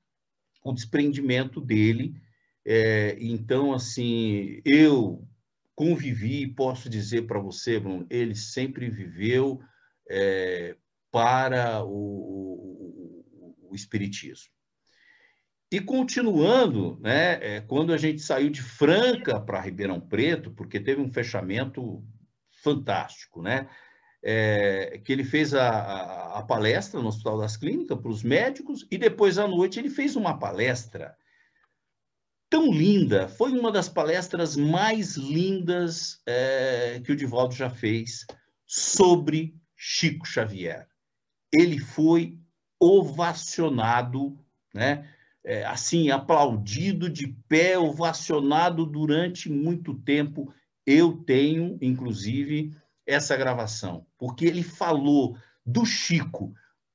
o 0.63 0.71
desprendimento 0.71 1.59
dele. 1.59 2.13
É, 2.63 3.17
então, 3.19 3.73
assim, 3.73 4.61
eu 4.63 5.27
convivi, 5.73 6.45
posso 6.45 6.87
dizer 6.87 7.23
para 7.25 7.39
você, 7.39 7.79
Bruno, 7.79 8.05
ele 8.09 8.35
sempre 8.35 8.87
viveu 8.89 9.59
é, 10.07 10.75
para 11.11 11.83
o, 11.83 11.89
o, 11.89 13.69
o 13.71 13.75
Espiritismo. 13.75 14.51
E 15.71 15.81
continuando, 15.81 16.99
né, 17.01 17.33
é, 17.41 17.61
quando 17.61 17.91
a 17.91 17.97
gente 17.97 18.21
saiu 18.21 18.49
de 18.49 18.61
Franca 18.61 19.39
para 19.39 19.59
Ribeirão 19.59 19.99
Preto, 19.99 20.51
porque 20.51 20.79
teve 20.79 21.01
um 21.01 21.11
fechamento 21.11 22.03
fantástico, 22.63 23.41
né? 23.41 23.67
É, 24.23 24.99
que 25.05 25.13
ele 25.13 25.23
fez 25.23 25.53
a, 25.53 25.69
a, 25.69 26.39
a, 26.39 26.43
palestra 26.43 26.99
no 26.99 27.07
Hospital 27.07 27.37
das 27.37 27.55
Clínicas 27.55 27.99
para 27.99 28.09
os 28.09 28.23
médicos 28.23 28.85
e 28.89 28.97
depois 28.97 29.37
à 29.37 29.47
noite 29.47 29.79
ele 29.79 29.91
fez 29.91 30.15
uma 30.15 30.37
palestra 30.37 31.15
tão 32.49 32.71
linda, 32.71 33.27
foi 33.27 33.51
uma 33.51 33.71
das 33.71 33.87
palestras 33.87 34.55
mais 34.55 35.15
lindas 35.15 36.19
é, 36.25 36.99
que 37.05 37.11
o 37.11 37.15
Divaldo 37.15 37.53
já 37.53 37.69
fez 37.69 38.25
sobre 38.65 39.55
Chico 39.75 40.25
Xavier. 40.25 40.87
Ele 41.53 41.77
foi 41.77 42.39
ovacionado, 42.79 44.37
né? 44.73 45.07
é, 45.47 45.63
assim, 45.63 46.09
aplaudido 46.11 47.09
de 47.09 47.27
pé, 47.47 47.79
ovacionado 47.79 48.85
durante 48.85 49.49
muito 49.49 49.93
tempo. 49.93 50.53
Eu 50.85 51.13
tenho, 51.13 51.77
inclusive, 51.81 52.75
essa 53.07 53.37
gravação, 53.37 54.05
porque 54.17 54.45
ele 54.45 54.61
falou 54.61 55.37
do 55.65 55.85
Chico 55.85 56.53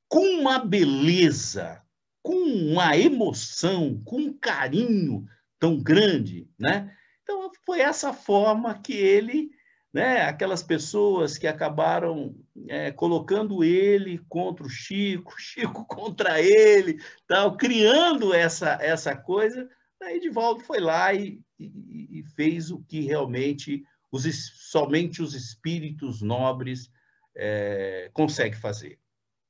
com 0.09 0.41
uma 0.41 0.59
beleza, 0.59 1.83
com 2.23 2.35
uma 2.35 2.97
emoção, 2.97 4.01
com 4.05 4.17
um 4.19 4.33
carinho 4.33 5.27
tão 5.59 5.83
grande, 5.83 6.49
né? 6.59 6.95
Então 7.23 7.51
foi 7.65 7.81
essa 7.81 8.13
forma 8.13 8.79
que 8.79 8.93
ele 8.93 9.51
né? 9.93 10.23
Aquelas 10.23 10.63
pessoas 10.63 11.37
que 11.37 11.47
acabaram 11.47 12.35
é, 12.69 12.91
colocando 12.91 13.63
ele 13.63 14.19
contra 14.29 14.65
o 14.65 14.71
Chico, 14.71 15.35
Chico 15.39 15.85
contra 15.85 16.41
ele, 16.41 16.99
tal, 17.27 17.57
criando 17.57 18.33
essa 18.33 18.79
essa 18.81 19.15
coisa. 19.15 19.69
Aí 20.03 20.17
Edivaldo 20.17 20.61
foi 20.61 20.81
lá 20.81 21.13
e, 21.13 21.41
e, 21.59 22.21
e 22.21 22.23
fez 22.35 22.71
o 22.71 22.83
que 22.83 23.01
realmente 23.01 23.85
os, 24.13 24.25
somente 24.71 25.23
os 25.23 25.35
espíritos 25.35 26.21
nobres 26.21 26.93
é, 27.35 28.11
conseguem 28.13 28.59
fazer, 28.59 29.01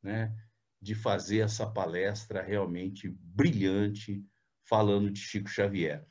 né? 0.01 0.33
De 0.81 0.95
fazer 0.95 1.41
essa 1.41 1.67
palestra 1.67 2.41
realmente 2.41 3.09
brilhante 3.09 4.25
falando 4.65 5.11
de 5.11 5.21
Chico 5.21 5.49
Xavier. 5.49 6.07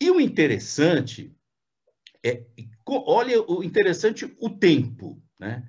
E 0.00 0.10
o 0.10 0.20
interessante 0.20 1.36
é, 2.24 2.44
olha 2.86 3.42
o 3.42 3.62
interessante 3.62 4.34
o 4.40 4.48
tempo, 4.48 5.22
né? 5.38 5.68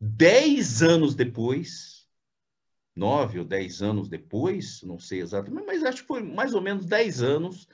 Dez 0.00 0.82
anos 0.82 1.14
depois, 1.14 2.08
nove 2.96 3.38
ou 3.38 3.44
dez 3.44 3.82
anos 3.82 4.08
depois, 4.08 4.82
não 4.82 4.98
sei 4.98 5.20
exatamente, 5.20 5.66
mas 5.66 5.84
acho 5.84 6.02
que 6.02 6.08
foi 6.08 6.22
mais 6.22 6.54
ou 6.54 6.60
menos 6.60 6.86
dez 6.86 7.22
anos, 7.22 7.68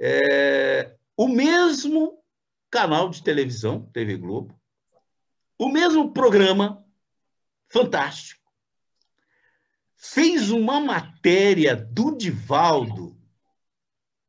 é, 0.00 0.96
o 1.16 1.28
mesmo 1.28 2.23
canal 2.74 3.08
de 3.08 3.22
televisão, 3.22 3.88
TV 3.92 4.16
Globo, 4.16 4.60
o 5.56 5.68
mesmo 5.68 6.12
programa 6.12 6.84
fantástico, 7.68 8.42
fez 9.96 10.50
uma 10.50 10.80
matéria 10.80 11.76
do 11.76 12.16
Divaldo, 12.16 13.16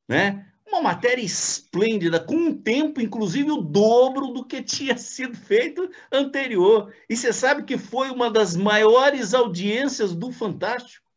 né? 0.08 0.48
Uma 0.68 0.80
matéria 0.80 1.24
esplêndida, 1.24 2.20
com 2.20 2.36
um 2.36 2.62
tempo, 2.62 3.02
inclusive, 3.02 3.50
o 3.50 3.62
dobro 3.62 4.28
do 4.28 4.46
que 4.46 4.62
tinha 4.62 4.96
sido 4.96 5.36
feito 5.36 5.90
anterior. 6.12 6.94
E 7.10 7.18
você 7.18 7.34
sabe 7.34 7.64
que 7.64 7.80
foi 7.80 8.12
uma 8.12 8.30
das 8.30 8.56
maiores 8.56 9.34
audiências 9.34 10.14
do 10.14 10.32
Fantástico, 10.32 11.10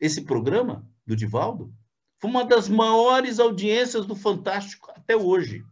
esse 0.00 0.22
programa 0.22 0.82
do 1.06 1.14
Divaldo? 1.14 1.70
Foi 2.18 2.30
uma 2.30 2.46
das 2.46 2.70
maiores 2.70 3.38
audiências 3.38 4.06
do 4.06 4.16
Fantástico 4.16 4.90
até 4.96 5.14
hoje. 5.14 5.62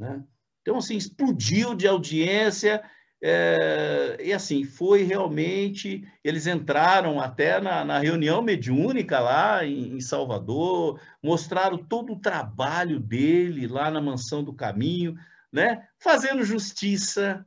Né? 0.00 0.24
Então, 0.62 0.78
assim, 0.78 0.96
explodiu 0.96 1.74
de 1.74 1.86
audiência, 1.86 2.82
É, 3.22 4.16
e 4.18 4.32
assim, 4.32 4.64
foi 4.64 5.02
realmente. 5.02 6.08
Eles 6.24 6.46
entraram 6.46 7.20
até 7.20 7.60
na, 7.60 7.84
na 7.84 7.98
reunião 7.98 8.40
mediúnica 8.40 9.20
lá 9.20 9.62
em, 9.62 9.94
em, 9.94 10.00
Salvador, 10.00 10.98
mostraram 11.22 11.76
todo 11.76 12.14
o 12.14 12.18
trabalho 12.18 12.98
dele 12.98 13.66
lá 13.66 13.90
na 13.90 14.00
Mansão 14.00 14.42
do 14.42 14.54
Caminho, 14.54 15.14
né? 15.52 15.86
fazendo 15.98 16.42
justiça 16.42 17.44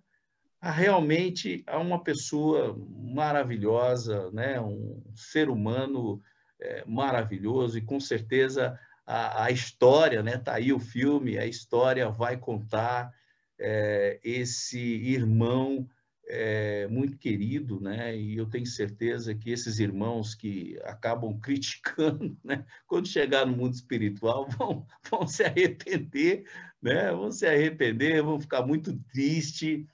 a 0.62 0.70
realmente 0.70 1.64
a 1.66 1.80
uma 1.80 2.04
pessoa 2.04 2.78
maravilhosa, 2.88 4.30
né? 4.32 4.62
um 4.62 5.02
ser 5.16 5.50
humano 5.50 6.22
é, 6.62 6.84
maravilhoso, 6.86 7.80
e 7.80 7.82
com 7.82 8.00
certeza 8.00 8.78
a, 9.06 9.46
a 9.46 9.52
história, 9.52 10.24
né? 10.24 10.36
Está 10.36 10.56
aí 10.56 10.72
o 10.72 10.80
filme, 10.80 11.38
a 11.38 11.46
história 11.46 12.10
vai 12.10 12.38
contar 12.38 13.12
é, 13.60 14.20
esse 14.24 14.80
irmão 14.80 15.88
é, 16.28 16.88
muito 16.88 17.18
querido, 17.18 17.80
né? 17.82 18.16
E 18.16 18.38
eu 18.38 18.46
tenho 18.46 18.66
certeza 18.66 19.36
que 19.36 19.52
esses 19.52 19.80
irmãos 19.80 20.34
que 20.34 20.80
acabam 20.84 21.38
criticando, 21.42 22.38
né? 22.44 22.66
Quando 22.88 23.08
chegar 23.08 23.46
no 23.46 23.56
mundo 23.56 23.74
espiritual, 23.74 24.48
vão, 24.58 24.86
vão 25.10 25.28
se 25.28 25.44
arrepender, 25.44 26.46
né? 26.82 27.12
Vão 27.12 27.32
se 27.32 27.46
arrepender, 27.46 28.24
vão 28.24 28.40
ficar 28.40 28.66
muito 28.66 28.98
tristes 29.12 29.86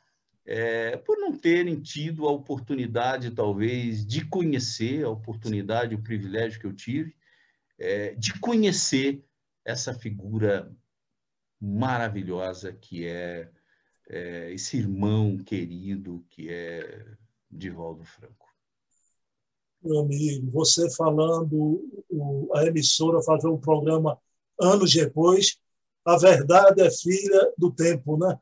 é, 0.46 0.98
por 0.98 1.18
não 1.20 1.38
terem 1.38 1.80
tido 1.80 2.28
a 2.28 2.32
oportunidade, 2.32 3.30
talvez, 3.30 4.04
de 4.04 4.26
conhecer 4.26 5.06
a 5.06 5.10
oportunidade, 5.10 5.94
o 5.94 6.02
privilégio 6.02 6.60
que 6.60 6.66
eu 6.66 6.74
tive, 6.74 7.16
é, 7.80 8.14
de 8.16 8.38
conhecer 8.40 9.24
essa 9.64 9.94
figura 9.94 10.72
maravilhosa 11.60 12.74
que 12.74 13.08
é, 13.08 13.50
é, 14.10 14.52
esse 14.54 14.78
irmão 14.78 15.38
querido 15.38 16.26
que 16.30 16.50
é 16.50 17.06
Divaldo 17.50 18.04
Franco. 18.04 18.48
Meu 19.82 20.00
amigo, 20.00 20.52
você 20.52 20.94
falando, 20.94 22.04
o, 22.10 22.52
a 22.54 22.66
emissora 22.66 23.24
fazer 23.24 23.48
um 23.48 23.58
programa 23.58 24.20
anos 24.60 24.94
depois, 24.94 25.58
a 26.04 26.18
verdade 26.18 26.82
é 26.82 26.92
filha 26.92 27.54
do 27.58 27.72
tempo, 27.72 28.18
né? 28.18 28.38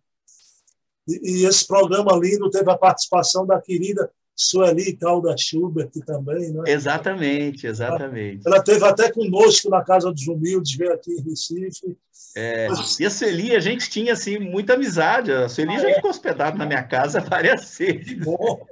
E, 1.08 1.42
e 1.42 1.46
esse 1.46 1.66
programa 1.66 2.18
lindo 2.18 2.50
teve 2.50 2.72
a 2.72 2.78
participação 2.78 3.46
da 3.46 3.62
querida 3.62 4.12
Sueli 4.38 4.96
Calda 4.96 5.36
Schubert 5.36 5.90
também, 6.06 6.52
né? 6.52 6.64
Exatamente, 6.68 7.66
exatamente. 7.66 8.44
Ela, 8.46 8.58
ela 8.58 8.64
teve 8.64 8.86
até 8.86 9.12
conosco 9.12 9.68
na 9.68 9.84
Casa 9.84 10.12
dos 10.12 10.28
Humildes, 10.28 10.76
veio 10.76 10.94
aqui 10.94 11.12
em 11.12 11.24
Recife. 11.28 11.98
É, 12.36 12.68
e 13.00 13.06
a 13.06 13.10
Sueli, 13.10 13.56
a 13.56 13.60
gente 13.60 13.90
tinha 13.90 14.14
assim, 14.14 14.38
muita 14.38 14.76
amizade. 14.76 15.32
A 15.32 15.50
Sueli 15.50 15.76
ah, 15.76 15.80
já 15.80 15.90
é? 15.90 15.96
ficou 15.96 16.12
hospedada 16.12 16.56
na 16.56 16.68
minha 16.68 16.84
casa 16.84 17.20
várias 17.28 17.76
vezes. 17.76 18.06
Que 18.06 18.16
bom. 18.16 18.64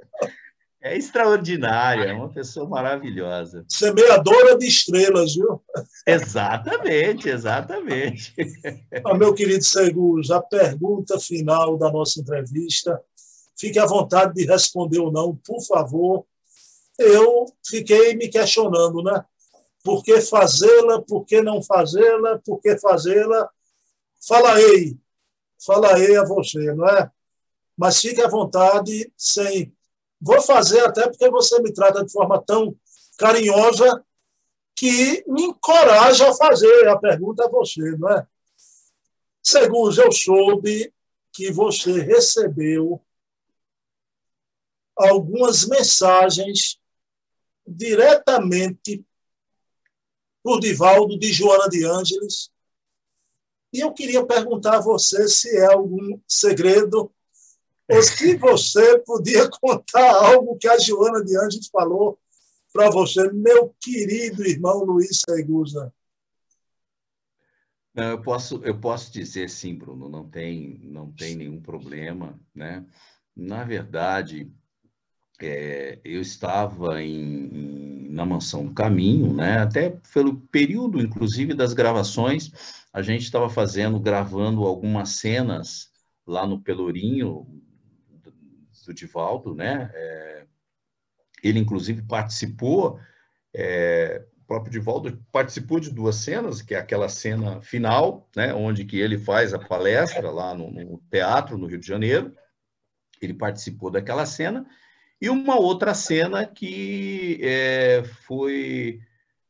É 0.80 0.96
extraordinária, 0.96 2.04
é 2.04 2.12
uma 2.12 2.28
pessoa 2.28 2.68
maravilhosa. 2.68 3.64
Semeadora 3.68 4.56
de 4.56 4.68
estrelas, 4.68 5.34
viu? 5.34 5.60
Exatamente, 6.06 7.28
exatamente. 7.28 8.32
Ah, 9.04 9.14
meu 9.14 9.34
querido 9.34 9.64
Seguros, 9.64 10.30
a 10.30 10.40
pergunta 10.40 11.18
final 11.18 11.76
da 11.76 11.90
nossa 11.90 12.20
entrevista 12.20 13.02
Fique 13.58 13.78
à 13.78 13.86
vontade 13.86 14.34
de 14.34 14.44
responder 14.44 14.98
ou 14.98 15.10
não, 15.10 15.34
por 15.36 15.60
favor. 15.62 16.26
Eu 16.98 17.46
fiquei 17.66 18.14
me 18.14 18.28
questionando, 18.28 19.02
né? 19.02 19.24
Por 19.82 20.02
que 20.02 20.20
fazê-la? 20.20 21.00
Por 21.02 21.24
que 21.24 21.40
não 21.40 21.62
fazê-la? 21.62 22.38
Por 22.44 22.60
que 22.60 22.76
fazê-la? 22.78 23.48
Falarei, 24.26 24.98
falarei 25.64 26.16
a 26.16 26.24
você, 26.24 26.74
não 26.74 26.88
é? 26.88 27.10
Mas 27.76 28.00
fique 28.00 28.20
à 28.20 28.28
vontade, 28.28 29.12
sem. 29.16 29.72
Vou 30.20 30.40
fazer 30.40 30.80
até 30.80 31.08
porque 31.08 31.30
você 31.30 31.60
me 31.62 31.72
trata 31.72 32.04
de 32.04 32.10
forma 32.10 32.42
tão 32.42 32.74
carinhosa 33.18 34.04
que 34.74 35.24
me 35.26 35.44
encoraja 35.44 36.28
a 36.28 36.34
fazer 36.34 36.88
a 36.88 36.98
pergunta 36.98 37.44
a 37.44 37.48
você, 37.48 37.96
não 37.96 38.10
é? 38.10 38.26
Segundo, 39.42 40.02
eu 40.02 40.10
soube 40.10 40.92
que 41.32 41.52
você 41.52 42.00
recebeu 42.00 43.00
algumas 44.96 45.66
mensagens 45.66 46.78
diretamente 47.66 49.04
por 50.42 50.60
Divaldo 50.60 51.18
de 51.18 51.32
Joana 51.32 51.68
de 51.68 51.84
Ângeles. 51.84 52.50
E 53.72 53.80
eu 53.80 53.92
queria 53.92 54.24
perguntar 54.24 54.76
a 54.76 54.80
você 54.80 55.28
se 55.28 55.56
é 55.56 55.66
algum 55.66 56.20
segredo 56.26 57.12
ou 57.88 58.02
se 58.02 58.36
você 58.38 58.98
podia 59.00 59.50
contar 59.50 60.14
algo 60.14 60.56
que 60.56 60.68
a 60.68 60.78
Joana 60.78 61.24
de 61.24 61.36
Ângeles 61.36 61.68
falou 61.68 62.18
para 62.72 62.90
você, 62.90 63.30
meu 63.32 63.74
querido 63.80 64.46
irmão 64.46 64.84
Luiz 64.84 65.22
Segusa. 65.28 65.92
Eu 67.94 68.20
posso, 68.20 68.62
eu 68.62 68.78
posso 68.78 69.10
dizer 69.10 69.48
sim, 69.48 69.74
Bruno, 69.74 70.08
não 70.08 70.28
tem, 70.28 70.78
não 70.82 71.10
tem 71.10 71.34
nenhum 71.34 71.60
problema, 71.60 72.38
né? 72.54 72.86
Na 73.34 73.64
verdade, 73.64 74.52
é, 75.40 75.98
eu 76.04 76.20
estava 76.20 77.02
em, 77.02 78.08
na 78.10 78.24
Mansão 78.24 78.66
do 78.66 78.74
Caminho, 78.74 79.34
né? 79.34 79.58
até 79.58 79.90
pelo 80.12 80.40
período, 80.48 81.00
inclusive, 81.00 81.54
das 81.54 81.74
gravações, 81.74 82.50
a 82.92 83.02
gente 83.02 83.22
estava 83.22 83.50
fazendo, 83.50 84.00
gravando 84.00 84.64
algumas 84.64 85.10
cenas 85.10 85.90
lá 86.26 86.46
no 86.46 86.60
Pelourinho 86.60 87.46
do, 88.22 88.32
do 88.86 88.94
Divaldo, 88.94 89.54
né? 89.54 89.90
É, 89.92 90.46
ele, 91.42 91.58
inclusive, 91.58 92.02
participou, 92.02 92.98
é, 93.54 94.24
o 94.38 94.46
próprio 94.46 94.72
Divaldo 94.72 95.22
participou 95.30 95.78
de 95.78 95.90
duas 95.90 96.16
cenas, 96.16 96.62
que 96.62 96.74
é 96.74 96.78
aquela 96.78 97.08
cena 97.08 97.60
final, 97.60 98.28
né? 98.34 98.54
onde 98.54 98.84
que 98.84 98.98
ele 98.98 99.18
faz 99.18 99.52
a 99.52 99.58
palestra 99.58 100.30
lá 100.30 100.54
no, 100.54 100.70
no 100.70 101.02
teatro, 101.10 101.58
no 101.58 101.66
Rio 101.66 101.78
de 101.78 101.86
Janeiro, 101.86 102.34
ele 103.20 103.34
participou 103.34 103.90
daquela 103.90 104.24
cena, 104.26 104.66
e 105.20 105.30
uma 105.30 105.58
outra 105.58 105.94
cena 105.94 106.46
que 106.46 107.38
é, 107.42 108.04
foi, 108.26 109.00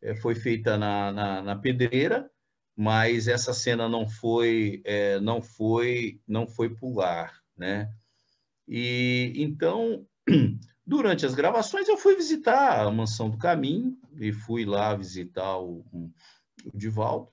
é, 0.03 0.15
foi 0.15 0.35
feita 0.35 0.77
na, 0.77 1.13
na, 1.13 1.43
na, 1.43 1.57
pedreira, 1.57 2.31
mas 2.77 3.29
essa 3.29 3.53
cena 3.53 3.89
não 3.89 4.09
foi 4.09 4.83
é, 4.85 5.19
não 5.21 5.43
foi 5.43 6.21
não 6.27 6.47
foi 6.47 6.75
pular, 6.75 7.41
né? 7.57 7.91
E 8.69 9.33
então 9.37 10.07
durante 10.87 11.27
as 11.27 11.35
gravações 11.35 11.89
eu 11.89 11.97
fui 11.97 12.15
visitar 12.17 12.81
a 12.81 12.91
mansão 12.91 13.31
do 13.31 13.39
Caminho 13.39 13.97
e 14.21 14.33
fui 14.33 14.65
lá 14.65 14.95
visitar 14.95 15.59
o, 15.59 15.85
o 15.93 16.13
Divaldo 16.75 17.31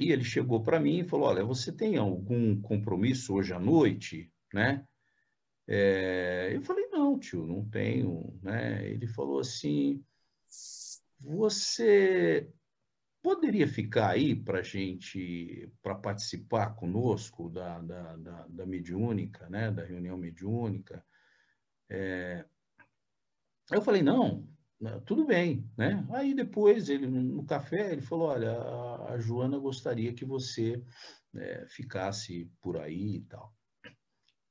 e 0.00 0.10
ele 0.10 0.24
chegou 0.24 0.62
para 0.62 0.80
mim 0.80 1.00
e 1.00 1.04
falou: 1.04 1.28
olha, 1.28 1.44
você 1.44 1.70
tem 1.72 1.96
algum 1.96 2.60
compromisso 2.60 3.34
hoje 3.34 3.52
à 3.52 3.58
noite, 3.58 4.30
né? 4.52 4.84
É, 5.66 6.50
eu 6.54 6.62
falei, 6.62 6.86
não, 6.88 7.18
tio, 7.18 7.46
não 7.46 7.64
tenho. 7.68 8.38
Né? 8.42 8.88
Ele 8.88 9.06
falou 9.06 9.40
assim, 9.40 10.04
você 11.20 12.50
poderia 13.22 13.68
ficar 13.68 14.10
aí 14.10 14.34
para 14.34 14.62
gente, 14.62 15.70
para 15.80 15.94
participar 15.94 16.74
conosco 16.74 17.48
da, 17.48 17.80
da, 17.80 18.16
da, 18.16 18.46
da 18.48 18.66
mediúnica, 18.66 19.48
né? 19.48 19.70
da 19.70 19.84
reunião 19.84 20.16
mediúnica? 20.16 21.04
É, 21.88 22.44
eu 23.70 23.80
falei, 23.80 24.02
não, 24.02 24.48
né, 24.82 25.00
tudo 25.06 25.24
bem, 25.24 25.64
né? 25.76 26.04
Aí 26.10 26.34
depois, 26.34 26.88
ele 26.88 27.06
no 27.06 27.44
café, 27.44 27.92
ele 27.92 28.02
falou, 28.02 28.28
olha, 28.28 28.52
a, 29.08 29.18
Joana 29.18 29.56
gostaria 29.58 30.12
que 30.12 30.24
você 30.24 30.82
é, 31.36 31.64
ficasse 31.68 32.50
por 32.60 32.76
aí 32.76 33.16
e 33.16 33.20
tal. 33.22 33.54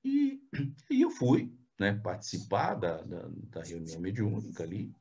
E, 0.04 0.42
e 0.90 1.02
eu 1.02 1.10
fui 1.10 1.52
né, 1.80 1.94
participar 1.94 2.76
da, 2.76 3.02
da, 3.02 3.28
da, 3.50 3.64
reunião 3.64 4.00
mediúnica 4.00 4.64
ali. 4.64 4.92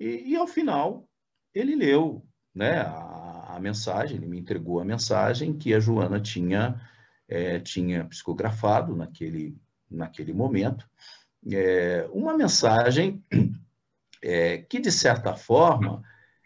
E, 0.00 0.32
e, 0.32 0.36
ao 0.36 0.48
final, 0.48 1.08
ele 1.54 1.76
leu 1.76 2.26
né, 2.52 2.80
a, 2.80 3.54
a, 3.56 3.60
mensagem, 3.60 4.16
ele 4.16 4.26
me 4.26 4.38
entregou 4.38 4.80
a 4.80 4.84
mensagem 4.84 5.56
que 5.56 5.72
a 5.72 5.78
Joana 5.78 6.20
tinha, 6.20 6.80
é, 7.28 7.60
tinha 7.60 8.04
psicografado 8.06 8.96
naquele, 8.96 9.56
naquele 9.88 10.32
momento. 10.32 10.88
É, 11.52 12.08
uma 12.12 12.36
mensagem 12.36 13.24
é, 14.22 14.58
que, 14.58 14.80
de 14.80 14.90
certa 14.90 15.34
forma, 15.34 16.02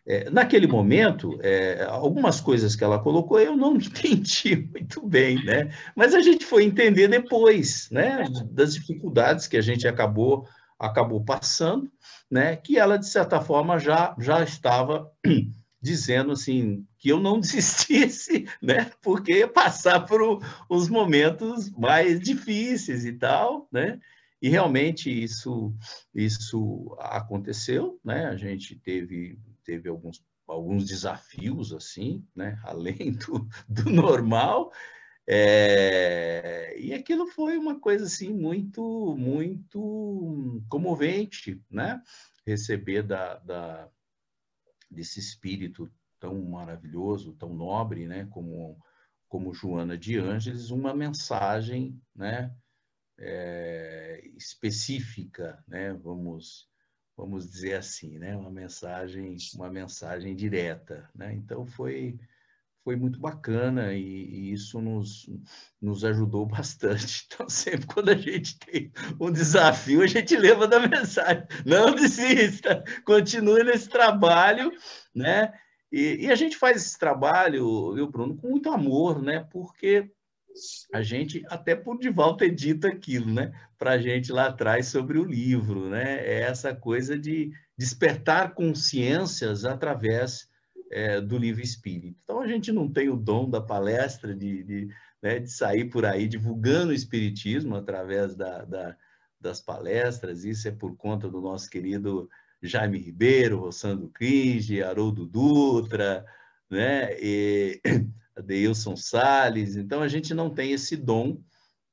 é, 0.06 0.30
naquele 0.30 0.68
momento, 0.68 1.36
é, 1.42 1.84
algumas 1.88 2.40
coisas 2.40 2.76
que 2.76 2.84
ela 2.84 2.98
colocou 2.98 3.40
eu 3.40 3.56
não 3.56 3.74
entendi 3.76 4.56
muito 4.56 5.04
bem, 5.04 5.44
né? 5.44 5.74
Mas 5.96 6.14
a 6.14 6.20
gente 6.20 6.44
foi 6.44 6.62
entender 6.62 7.08
depois, 7.08 7.88
né? 7.90 8.24
Das 8.52 8.74
dificuldades 8.74 9.48
que 9.48 9.56
a 9.56 9.60
gente 9.60 9.86
acabou 9.88 10.46
acabou 10.78 11.24
passando, 11.24 11.90
né? 12.30 12.54
Que 12.54 12.78
ela 12.78 12.98
de 12.98 13.08
certa 13.08 13.40
forma 13.40 13.80
já 13.80 14.14
já 14.20 14.44
estava 14.44 15.10
dizendo 15.82 16.32
assim 16.32 16.86
que 16.98 17.08
eu 17.08 17.18
não 17.18 17.40
desistisse, 17.40 18.46
né? 18.62 18.92
Porque 19.02 19.38
ia 19.38 19.48
passar 19.48 20.06
por 20.06 20.40
os 20.68 20.88
momentos 20.88 21.68
mais 21.70 22.20
difíceis 22.20 23.04
e 23.04 23.12
tal, 23.12 23.66
né? 23.72 23.98
E 24.40 24.48
realmente 24.48 25.10
isso 25.10 25.74
isso 26.14 26.96
aconteceu, 27.00 27.98
né? 28.04 28.26
A 28.26 28.36
gente 28.36 28.76
teve 28.76 29.36
teve 29.66 29.88
alguns 29.88 30.24
alguns 30.46 30.86
desafios 30.86 31.72
assim, 31.72 32.24
né? 32.34 32.58
Além 32.64 33.12
do, 33.12 33.48
do 33.68 33.90
normal. 33.90 34.72
É... 35.28 36.78
e 36.78 36.94
aquilo 36.94 37.26
foi 37.26 37.58
uma 37.58 37.80
coisa 37.80 38.04
assim 38.04 38.32
muito 38.32 39.16
muito 39.18 40.62
comovente, 40.68 41.60
né? 41.70 42.00
Receber 42.46 43.02
da, 43.02 43.34
da 43.38 43.90
desse 44.88 45.18
espírito 45.18 45.90
tão 46.20 46.40
maravilhoso, 46.42 47.34
tão 47.34 47.52
nobre, 47.54 48.06
né? 48.06 48.26
Como 48.30 48.78
como 49.28 49.52
Joana 49.52 49.98
de 49.98 50.16
Ângeles, 50.16 50.70
uma 50.70 50.94
mensagem, 50.94 52.00
né? 52.14 52.54
é, 53.18 54.20
específica, 54.36 55.62
né? 55.66 55.92
Vamos 55.94 56.68
vamos 57.16 57.48
dizer 57.50 57.74
assim, 57.74 58.18
né? 58.18 58.36
Uma 58.36 58.50
mensagem 58.50 59.36
uma 59.54 59.70
mensagem 59.70 60.34
direta, 60.36 61.08
né? 61.14 61.32
Então 61.34 61.66
foi 61.66 62.18
foi 62.86 62.94
muito 62.94 63.18
bacana 63.18 63.92
e, 63.94 64.00
e, 64.00 64.52
isso 64.52 64.80
nos, 64.80 65.28
nos 65.82 66.04
ajudou 66.04 66.46
bastante. 66.46 67.26
Então, 67.26 67.48
sempre 67.48 67.84
quando 67.84 68.10
a 68.10 68.14
gente 68.14 68.56
tem 68.60 68.92
um 69.20 69.32
desafio, 69.32 70.02
a 70.02 70.06
gente 70.06 70.36
leva 70.36 70.68
da 70.68 70.78
mensagem: 70.78 71.44
não 71.64 71.92
desista, 71.96 72.84
continue 73.04 73.64
nesse 73.64 73.88
trabalho, 73.88 74.70
né? 75.12 75.52
E, 75.90 76.26
e 76.26 76.30
a 76.30 76.36
gente 76.36 76.56
faz 76.56 76.76
esse 76.76 76.96
trabalho, 76.96 77.96
eu, 77.98 78.06
Bruno, 78.08 78.36
com 78.36 78.50
muito 78.50 78.70
amor, 78.70 79.20
né? 79.20 79.44
Porque 79.50 80.08
a 80.92 81.02
gente, 81.02 81.42
até 81.48 81.74
por 81.74 81.98
de 81.98 82.08
volta, 82.08 82.48
dito 82.48 82.86
aquilo, 82.86 83.32
né? 83.32 83.52
Para 83.78 83.92
a 83.92 83.98
gente 83.98 84.32
lá 84.32 84.46
atrás 84.46 84.86
sobre 84.88 85.18
o 85.18 85.24
livro, 85.24 85.88
né? 85.88 86.18
É 86.26 86.40
essa 86.40 86.74
coisa 86.74 87.18
de 87.18 87.52
despertar 87.76 88.54
consciências 88.54 89.64
através 89.64 90.48
é, 90.90 91.20
do 91.20 91.36
livro 91.36 91.62
espírito. 91.62 92.18
Então, 92.22 92.40
a 92.40 92.46
gente 92.46 92.72
não 92.72 92.90
tem 92.90 93.08
o 93.08 93.16
dom 93.16 93.48
da 93.48 93.60
palestra, 93.60 94.34
de, 94.34 94.62
de, 94.62 94.88
né, 95.22 95.38
de 95.38 95.50
sair 95.50 95.86
por 95.86 96.04
aí 96.04 96.26
divulgando 96.28 96.90
o 96.90 96.94
espiritismo 96.94 97.74
através 97.74 98.34
da, 98.34 98.64
da, 98.64 98.96
das 99.40 99.60
palestras, 99.60 100.44
isso 100.44 100.68
é 100.68 100.70
por 100.70 100.96
conta 100.96 101.28
do 101.28 101.40
nosso 101.40 101.68
querido 101.68 102.28
Jaime 102.62 102.98
Ribeiro, 102.98 103.60
Rossandro 103.60 104.08
Cringe, 104.08 104.82
Haroldo 104.82 105.26
Dutra, 105.26 106.24
né? 106.70 107.14
E 107.20 107.80
Adeilson 108.36 108.96
Salles. 108.96 109.76
Então, 109.76 110.02
a 110.02 110.08
gente 110.08 110.34
não 110.34 110.50
tem 110.50 110.72
esse 110.72 110.96
dom, 110.96 111.40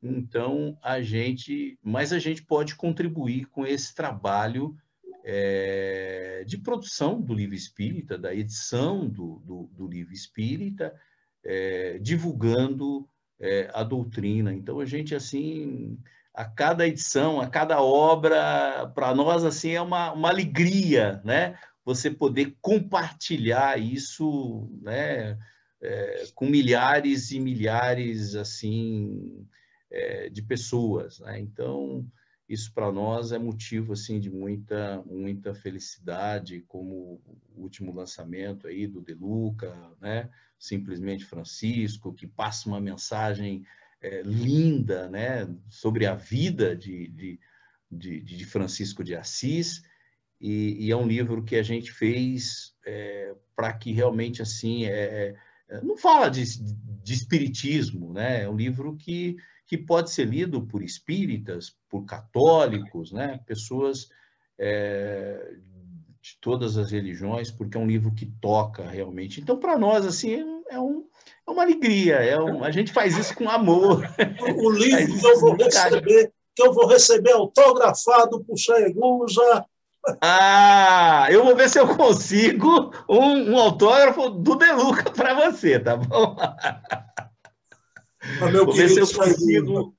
então 0.02 0.78
a 0.82 1.02
gente, 1.02 1.80
mas 1.82 2.12
a 2.12 2.20
gente 2.20 2.44
pode 2.44 2.76
contribuir 2.76 3.46
com 3.46 3.66
esse 3.66 3.96
trabalho 3.96 4.76
é, 5.24 6.44
de 6.46 6.58
produção 6.58 7.22
do 7.22 7.34
livro 7.34 7.56
espírita, 7.56 8.18
da 8.18 8.36
edição 8.36 9.08
do, 9.08 9.42
do, 9.46 9.70
do 9.72 9.88
livro 9.88 10.14
espírita, 10.14 10.94
é, 11.44 11.98
divulgando 12.00 13.08
é, 13.40 13.70
a 13.74 13.84
doutrina. 13.84 14.54
Então, 14.54 14.80
a 14.80 14.86
gente, 14.86 15.16
assim, 15.16 15.98
a 16.34 16.44
cada 16.44 16.86
edição, 16.86 17.40
a 17.40 17.48
cada 17.48 17.82
obra, 17.82 18.92
para 18.94 19.16
nós, 19.16 19.46
assim, 19.46 19.72
é 19.72 19.82
uma, 19.82 20.12
uma 20.12 20.30
alegria, 20.30 21.22
né? 21.24 21.58
Você 21.86 22.10
poder 22.12 22.58
compartilhar 22.62 23.80
isso, 23.80 24.70
né? 24.82 25.38
É, 25.84 26.24
com 26.34 26.46
milhares 26.48 27.32
e 27.32 27.40
milhares 27.40 28.36
assim 28.36 29.46
é, 29.92 30.30
de 30.30 30.42
pessoas. 30.42 31.20
Né? 31.20 31.42
Então, 31.42 32.08
isso 32.48 32.74
para 32.74 32.92
nós 32.92 33.34
é 33.34 33.38
motivo 33.38 33.92
assim 33.92 34.20
de 34.20 34.30
muita 34.30 35.04
muita 35.06 35.54
felicidade, 35.54 36.64
como 36.68 37.22
o 37.54 37.62
último 37.62 37.94
lançamento 37.94 38.66
aí 38.66 38.88
do 38.88 39.02
Deluca, 39.02 39.76
né? 40.00 40.30
simplesmente 40.58 41.26
Francisco, 41.26 42.14
que 42.14 42.26
passa 42.26 42.70
uma 42.70 42.80
mensagem 42.80 43.66
é, 44.02 44.22
linda 44.22 45.10
né? 45.10 45.54
sobre 45.70 46.06
a 46.06 46.16
vida 46.16 46.74
de, 46.74 47.10
de, 47.10 47.40
de, 47.92 48.22
de 48.22 48.46
Francisco 48.46 49.04
de 49.04 49.16
Assis, 49.16 49.84
e, 50.40 50.88
e, 50.88 50.92
é 50.92 50.96
um 50.96 51.08
livro 51.08 51.42
que 51.42 51.56
a 51.56 51.64
gente 51.64 51.90
fez 51.90 52.76
é, 52.86 53.34
para 53.56 53.72
que 53.72 53.94
realmente 53.94 54.42
assim 54.42 54.86
é, 54.86 55.36
não 55.82 55.98
fala 55.98 56.30
de, 56.30 56.44
de 57.04 57.14
espiritismo, 57.14 58.14
né? 58.14 58.44
É 58.44 58.50
um 58.50 58.56
livro 58.56 58.96
que, 58.96 59.38
que 59.66 59.78
pode 59.78 60.12
ser 60.12 60.26
lido 60.26 60.62
por 60.62 60.84
espíritas, 60.84 61.76
por 61.90 62.06
católicos, 62.06 63.12
né? 63.12 63.40
Pessoas 63.46 64.10
é, 64.60 65.56
de 66.22 66.38
todas 66.40 66.78
as 66.78 66.92
religiões, 66.92 67.52
porque 67.52 67.78
é 67.78 67.80
um 67.80 67.88
livro 67.88 68.14
que 68.14 68.26
toca 68.40 68.84
realmente. 68.88 69.42
Então, 69.42 69.58
para 69.58 69.78
nós, 69.78 70.06
assim, 70.06 70.62
é, 70.70 70.80
um, 70.80 71.06
é 71.48 71.52
uma 71.52 71.64
alegria. 71.64 72.16
É 72.16 72.40
um, 72.40 72.64
a 72.64 72.72
gente 72.72 72.94
faz 72.94 73.18
isso 73.18 73.36
com 73.36 73.50
amor. 73.50 74.04
O 74.58 74.72
livro 74.72 75.20
que 75.20 75.26
eu 75.26 75.40
vou 75.40 75.56
receber, 75.56 76.34
que 76.56 76.64
eu 76.64 76.74
vou 76.74 76.88
receber 76.88 77.32
autografado 77.32 78.44
por 78.44 78.58
Cheguja 78.58 79.66
ah, 80.22 81.28
eu 81.30 81.46
vou 81.46 81.56
ver 81.56 81.70
se 81.70 81.80
eu 81.80 81.88
consigo 81.96 82.94
um, 83.10 83.52
um 83.52 83.58
autógrafo 83.58 84.30
do 84.30 84.56
Deluca 84.56 85.10
para 85.12 85.34
você, 85.34 85.80
tá 85.80 85.96
bom? 85.96 86.36
Ah, 86.40 87.30
vou 88.52 88.74
ver 88.74 88.90
se 88.90 89.00
eu 89.00 89.08
consigo 89.08 89.96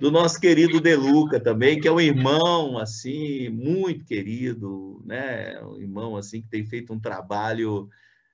do 0.00 0.10
nosso 0.10 0.40
querido 0.40 0.80
Deluca 0.80 1.40
também, 1.40 1.80
que 1.80 1.88
é 1.88 1.92
um 1.92 2.00
irmão 2.00 2.78
assim 2.78 3.48
muito 3.48 4.04
querido, 4.04 5.02
né? 5.04 5.60
Um 5.62 5.78
irmão 5.78 6.16
assim 6.16 6.42
que 6.42 6.48
tem 6.48 6.64
feito 6.64 6.92
um 6.92 7.00
trabalho 7.00 7.88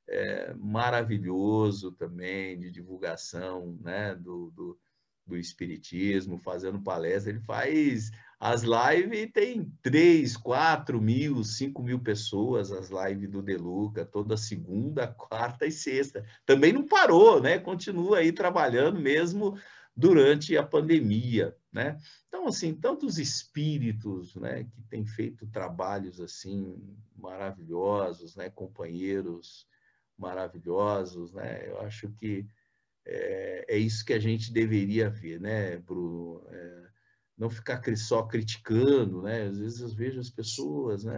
é, 0.09 0.55
maravilhoso 0.59 1.93
também 1.93 2.59
de 2.59 2.70
divulgação, 2.70 3.78
né? 3.81 4.14
Do, 4.14 4.51
do, 4.55 4.78
do 5.27 5.36
espiritismo, 5.36 6.39
fazendo 6.39 6.82
palestra. 6.82 7.31
Ele 7.31 7.40
faz 7.40 8.10
as 8.44 8.64
lives 8.64 9.31
tem 9.32 9.73
3, 9.82 10.36
4 10.36 11.01
mil, 11.01 11.44
5 11.44 11.81
mil 11.81 12.01
pessoas, 12.01 12.73
as 12.73 12.90
lives 12.90 13.31
do 13.31 13.40
Deluca, 13.40 14.05
toda 14.05 14.36
segunda, 14.36 15.06
quarta 15.14 15.64
e 15.64 15.70
sexta. 15.70 16.27
Também 16.44 16.73
não 16.73 16.85
parou, 16.85 17.40
né? 17.40 17.60
Continua 17.60 18.19
aí 18.19 18.32
trabalhando 18.32 19.01
mesmo 19.01 19.56
durante 19.97 20.56
a 20.56 20.62
pandemia, 20.64 21.56
né? 21.70 21.97
Então, 22.27 22.48
assim, 22.48 22.74
tantos 22.74 23.16
espíritos, 23.16 24.35
né, 24.35 24.64
que 24.64 24.82
têm 24.90 25.06
feito 25.06 25.47
trabalhos, 25.47 26.20
assim, 26.20 26.77
maravilhosos, 27.14 28.35
né? 28.35 28.51
Companheiros 28.51 29.69
maravilhosos, 30.19 31.32
né? 31.32 31.69
Eu 31.69 31.81
acho 31.82 32.10
que 32.19 32.44
é, 33.06 33.66
é 33.69 33.78
isso 33.78 34.05
que 34.05 34.12
a 34.12 34.19
gente 34.19 34.52
deveria 34.52 35.09
ver, 35.09 35.40
né, 35.40 35.77
Bruno? 35.77 36.44
É, 36.51 36.91
não 37.43 37.51
ficar 37.51 37.82
só 37.97 38.23
criticando, 38.23 39.23
né? 39.23 39.48
Às 39.48 39.59
vezes 39.59 39.81
eu 39.81 39.89
vejo 39.89 40.20
as 40.20 40.31
pessoas, 40.31 41.02
né, 41.02 41.12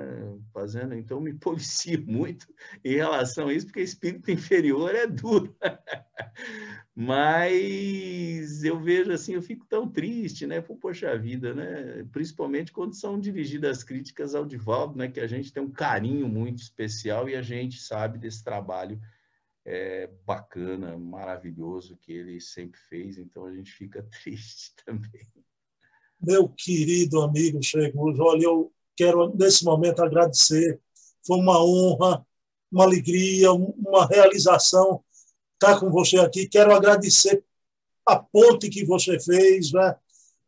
fazendo, 0.55 0.95
então 0.95 1.21
me 1.21 1.35
policio 1.39 2.03
muito 2.07 2.47
em 2.83 2.95
relação 2.95 3.49
a 3.49 3.53
isso, 3.53 3.67
porque 3.67 3.83
espírito 3.83 4.31
inferior 4.31 4.95
é 4.95 5.07
duro. 5.07 5.55
Mas 6.97 8.65
eu 8.65 8.81
vejo 8.81 9.13
assim, 9.13 9.35
eu 9.35 9.43
fico 9.43 9.67
tão 9.67 9.87
triste, 9.87 10.47
né? 10.47 10.63
Poxa 10.63 11.19
vida, 11.19 11.53
né? 11.53 12.07
Principalmente 12.11 12.73
quando 12.73 12.95
são 12.95 13.21
dirigidas 13.21 13.83
críticas 13.83 14.35
ao 14.35 14.47
Divaldo, 14.47 14.97
né? 14.97 15.09
Que 15.09 15.21
a 15.21 15.27
gente 15.27 15.53
tem 15.53 15.63
um 15.63 15.71
carinho 15.71 16.27
muito 16.27 16.63
especial 16.63 17.29
e 17.29 17.37
a 17.37 17.43
gente 17.43 17.79
sabe 17.81 18.17
desse 18.17 18.43
trabalho 18.43 18.99
é, 19.63 20.09
bacana, 20.25 20.97
maravilhoso 20.97 21.99
que 21.99 22.13
ele 22.13 22.41
sempre 22.41 22.81
fez, 22.89 23.19
então 23.19 23.45
a 23.45 23.53
gente 23.55 23.73
fica 23.73 24.03
triste 24.23 24.73
também 24.87 25.29
meu 26.21 26.49
querido 26.49 27.21
amigo 27.21 27.63
Chegujo, 27.63 28.23
olha, 28.23 28.45
eu 28.45 28.73
quero 28.97 29.35
nesse 29.37 29.65
momento 29.65 30.03
agradecer. 30.03 30.81
Foi 31.27 31.39
uma 31.39 31.63
honra, 31.63 32.25
uma 32.71 32.85
alegria, 32.85 33.53
uma 33.53 34.07
realização 34.07 35.03
estar 35.55 35.81
com 35.81 35.91
você 35.91 36.19
aqui. 36.19 36.47
Quero 36.47 36.75
agradecer 36.75 37.43
a 38.07 38.17
ponte 38.17 38.69
que 38.69 38.85
você 38.85 39.19
fez, 39.19 39.73
né, 39.73 39.97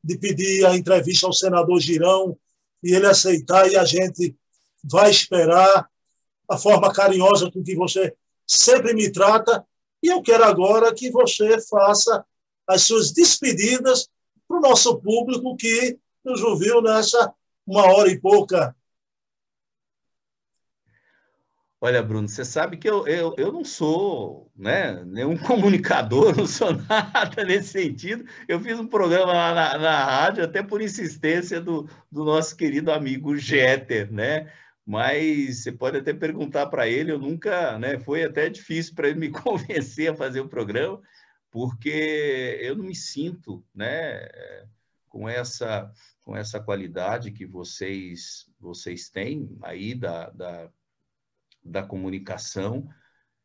de 0.02 0.18
pedir 0.18 0.66
a 0.66 0.76
entrevista 0.76 1.26
ao 1.26 1.32
senador 1.32 1.80
Girão 1.80 2.38
e 2.82 2.94
ele 2.94 3.06
aceitar 3.06 3.70
e 3.70 3.76
a 3.76 3.84
gente 3.84 4.36
vai 4.84 5.10
esperar 5.10 5.88
a 6.48 6.58
forma 6.58 6.92
carinhosa 6.92 7.50
com 7.50 7.62
que 7.62 7.74
você 7.74 8.14
sempre 8.46 8.94
me 8.94 9.10
trata. 9.10 9.66
E 10.02 10.08
eu 10.08 10.22
quero 10.22 10.44
agora 10.44 10.94
que 10.94 11.10
você 11.10 11.60
faça 11.66 12.24
as 12.66 12.82
suas 12.82 13.12
despedidas 13.12 14.08
para 14.46 14.58
o 14.58 14.60
nosso 14.60 15.00
público 15.00 15.56
que 15.56 15.98
nos 16.24 16.42
ouviu 16.42 16.82
nessa 16.82 17.32
uma 17.66 17.84
hora 17.92 18.10
e 18.10 18.18
pouca. 18.20 18.74
Olha, 21.78 22.02
Bruno, 22.02 22.26
você 22.26 22.44
sabe 22.44 22.78
que 22.78 22.88
eu, 22.88 23.06
eu, 23.06 23.34
eu 23.36 23.52
não 23.52 23.62
sou 23.62 24.50
né, 24.56 25.04
nenhum 25.04 25.36
comunicador, 25.38 26.34
não 26.34 26.46
sou 26.46 26.72
nada 26.72 27.44
nesse 27.44 27.68
sentido. 27.68 28.24
Eu 28.48 28.58
fiz 28.60 28.78
um 28.80 28.86
programa 28.86 29.32
lá 29.32 29.54
na, 29.54 29.78
na 29.78 30.04
rádio, 30.04 30.42
até 30.42 30.62
por 30.62 30.80
insistência 30.80 31.60
do, 31.60 31.88
do 32.10 32.24
nosso 32.24 32.56
querido 32.56 32.90
amigo 32.90 33.36
Jeter, 33.36 34.10
né? 34.10 34.50
Mas 34.86 35.62
você 35.62 35.72
pode 35.72 35.98
até 35.98 36.14
perguntar 36.14 36.66
para 36.66 36.88
ele, 36.88 37.12
eu 37.12 37.18
nunca, 37.18 37.78
né? 37.78 37.98
Foi 37.98 38.24
até 38.24 38.48
difícil 38.48 38.94
para 38.94 39.08
ele 39.08 39.20
me 39.20 39.28
convencer 39.30 40.10
a 40.10 40.16
fazer 40.16 40.40
o 40.40 40.48
programa, 40.48 41.00
porque 41.56 42.58
eu 42.60 42.76
não 42.76 42.84
me 42.84 42.94
sinto, 42.94 43.64
né? 43.74 44.28
Com 45.08 45.26
essa, 45.26 45.90
com 46.22 46.36
essa 46.36 46.60
qualidade 46.60 47.32
que 47.32 47.46
vocês, 47.46 48.46
vocês 48.60 49.08
têm 49.08 49.56
aí 49.62 49.94
da, 49.94 50.28
da 50.28 50.70
da 51.64 51.82
comunicação. 51.82 52.86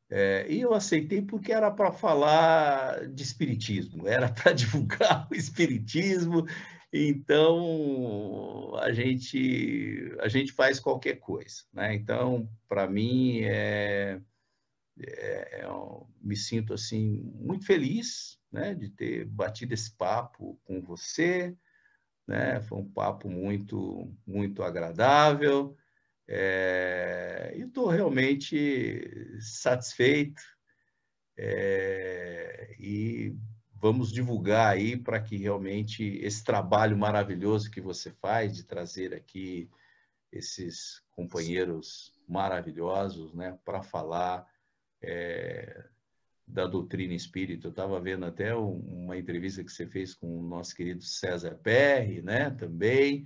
É, 0.10 0.46
e 0.50 0.60
eu 0.60 0.74
aceitei 0.74 1.22
porque 1.22 1.54
era 1.54 1.72
para 1.72 1.94
falar 1.94 3.08
de 3.08 3.24
espiritismo, 3.24 4.06
era 4.06 4.28
para 4.36 4.52
divulgar 4.52 5.26
o 5.32 5.34
espiritismo. 5.34 6.46
Então 6.92 8.76
a 8.82 8.92
gente 8.92 10.14
a 10.20 10.28
gente 10.28 10.52
faz 10.52 10.82
qualquer 10.82 11.16
coisa, 11.16 11.64
né? 11.72 11.96
Então 11.96 12.50
para 12.68 12.90
mim 12.90 13.40
é, 13.44 14.20
é, 15.08 15.62
eu 15.64 16.08
me 16.22 16.36
sinto 16.36 16.74
assim 16.74 17.22
muito 17.36 17.66
feliz, 17.66 18.40
né, 18.52 18.74
de 18.76 18.90
ter 18.90 19.26
batido 19.26 19.74
esse 19.74 19.92
papo 19.96 20.60
com 20.64 20.82
você, 20.82 21.56
né? 22.28 22.62
Foi 22.62 22.80
um 22.80 22.90
papo 22.90 23.30
muito 23.30 24.14
muito 24.26 24.64
agradável. 24.64 25.76
É, 26.28 27.54
e 27.58 27.62
estou 27.62 27.90
realmente 27.90 29.38
satisfeito 29.40 30.42
é, 31.38 32.76
e 32.80 33.36
vamos 33.74 34.12
divulgar 34.12 34.72
aí 34.72 34.96
para 34.96 35.20
que 35.20 35.36
realmente 35.36 36.04
esse 36.24 36.44
trabalho 36.44 36.96
maravilhoso 36.96 37.72
que 37.72 37.82
você 37.82 38.12
faz 38.12 38.56
de 38.56 38.64
trazer 38.64 39.14
aqui 39.14 39.70
esses 40.32 41.02
companheiros 41.12 42.14
maravilhosos 42.28 43.34
né, 43.34 43.58
para 43.66 43.82
falar 43.82 44.48
é, 45.02 45.84
da 46.48 46.68
doutrina 46.68 47.14
espírita. 47.14 47.68
Eu 47.68 47.72
estava 47.72 48.00
vendo 48.00 48.26
até 48.26 48.56
uma 48.56 49.18
entrevista 49.18 49.64
que 49.64 49.72
você 49.72 49.88
fez 49.88 50.14
com 50.14 50.40
o 50.40 50.44
nosso 50.44 50.76
querido 50.76 51.04
César 51.04 51.56
Perry, 51.56 52.22
né, 52.22 52.50
também, 52.52 53.26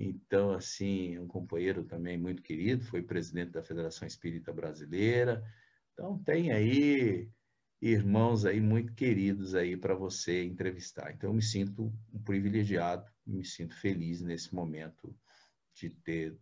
então, 0.00 0.52
assim, 0.52 1.18
um 1.18 1.26
companheiro 1.26 1.82
também 1.82 2.16
muito 2.16 2.40
querido, 2.40 2.84
foi 2.84 3.02
presidente 3.02 3.50
da 3.50 3.64
Federação 3.64 4.06
Espírita 4.06 4.52
Brasileira. 4.52 5.44
Então, 5.92 6.22
tem 6.22 6.52
aí 6.52 7.28
irmãos 7.82 8.44
aí 8.44 8.60
muito 8.60 8.94
queridos 8.94 9.56
aí 9.56 9.76
para 9.76 9.96
você 9.96 10.44
entrevistar. 10.44 11.12
Então, 11.12 11.30
eu 11.30 11.34
me 11.34 11.42
sinto 11.42 11.92
um 12.12 12.22
privilegiado, 12.22 13.10
me 13.26 13.44
sinto 13.44 13.74
feliz 13.74 14.22
nesse 14.22 14.54
momento 14.54 15.12
de 15.74 15.90
ter 15.90 16.38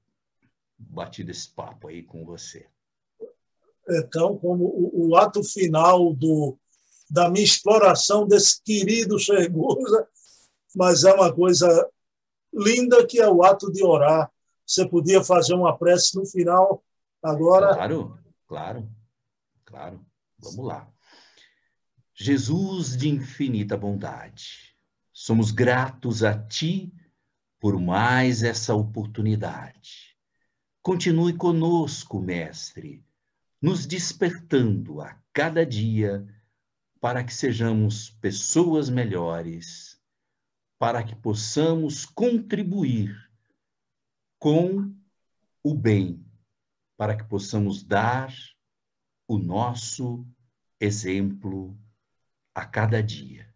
batido 0.78 1.30
esse 1.30 1.48
papo 1.48 1.88
aí 1.88 2.02
com 2.02 2.26
você. 2.26 2.68
Então, 3.88 4.36
como 4.38 4.64
o, 4.64 5.08
o 5.08 5.16
ato 5.16 5.42
final 5.44 6.12
do, 6.12 6.58
da 7.10 7.30
minha 7.30 7.44
exploração 7.44 8.26
desse 8.26 8.62
querido 8.62 9.18
Chegusa, 9.18 10.08
mas 10.74 11.04
é 11.04 11.12
uma 11.12 11.32
coisa 11.32 11.88
linda 12.52 13.06
que 13.06 13.20
é 13.20 13.28
o 13.28 13.42
ato 13.42 13.72
de 13.72 13.84
orar. 13.84 14.30
Você 14.66 14.86
podia 14.86 15.22
fazer 15.22 15.54
uma 15.54 15.76
prece 15.76 16.16
no 16.16 16.26
final, 16.26 16.82
agora. 17.22 17.74
Claro, 17.74 18.18
claro, 18.46 18.88
claro. 19.64 20.06
Vamos 20.38 20.66
lá. 20.66 20.88
Jesus 22.14 22.96
de 22.96 23.08
infinita 23.08 23.76
bondade, 23.76 24.74
somos 25.12 25.50
gratos 25.50 26.24
a 26.24 26.36
Ti 26.36 26.92
por 27.60 27.78
mais 27.78 28.42
essa 28.42 28.74
oportunidade. 28.74 30.16
Continue 30.82 31.34
conosco, 31.36 32.20
Mestre, 32.20 33.04
nos 33.66 33.84
despertando 33.84 35.01
a 35.01 35.20
cada 35.32 35.66
dia 35.66 36.24
para 37.01 37.24
que 37.24 37.34
sejamos 37.34 38.10
pessoas 38.20 38.88
melhores 38.88 40.01
para 40.78 41.02
que 41.02 41.16
possamos 41.16 42.06
contribuir 42.06 43.12
com 44.38 44.94
o 45.64 45.74
bem, 45.74 46.24
para 46.97 47.16
que 47.16 47.24
possamos 47.24 47.82
dar 47.82 48.32
o 49.26 49.36
nosso 49.36 50.24
exemplo 50.78 51.76
a 52.55 52.64
cada 52.64 53.02
dia. 53.02 53.52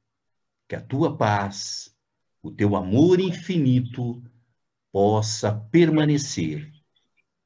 Que 0.69 0.75
a 0.75 0.81
tua 0.81 1.17
paz, 1.17 1.97
o 2.43 2.51
teu 2.51 2.75
amor 2.75 3.21
infinito 3.21 4.21
possa 4.91 5.55
permanecer 5.71 6.69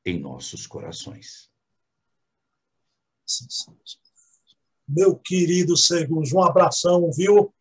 em 0.03 0.19
nossos 0.19 0.67
corações. 0.67 1.53
Meu 4.89 5.17
querido 5.17 5.77
Seguns, 5.77 6.33
um 6.33 6.43
abração, 6.43 7.11
viu? 7.13 7.53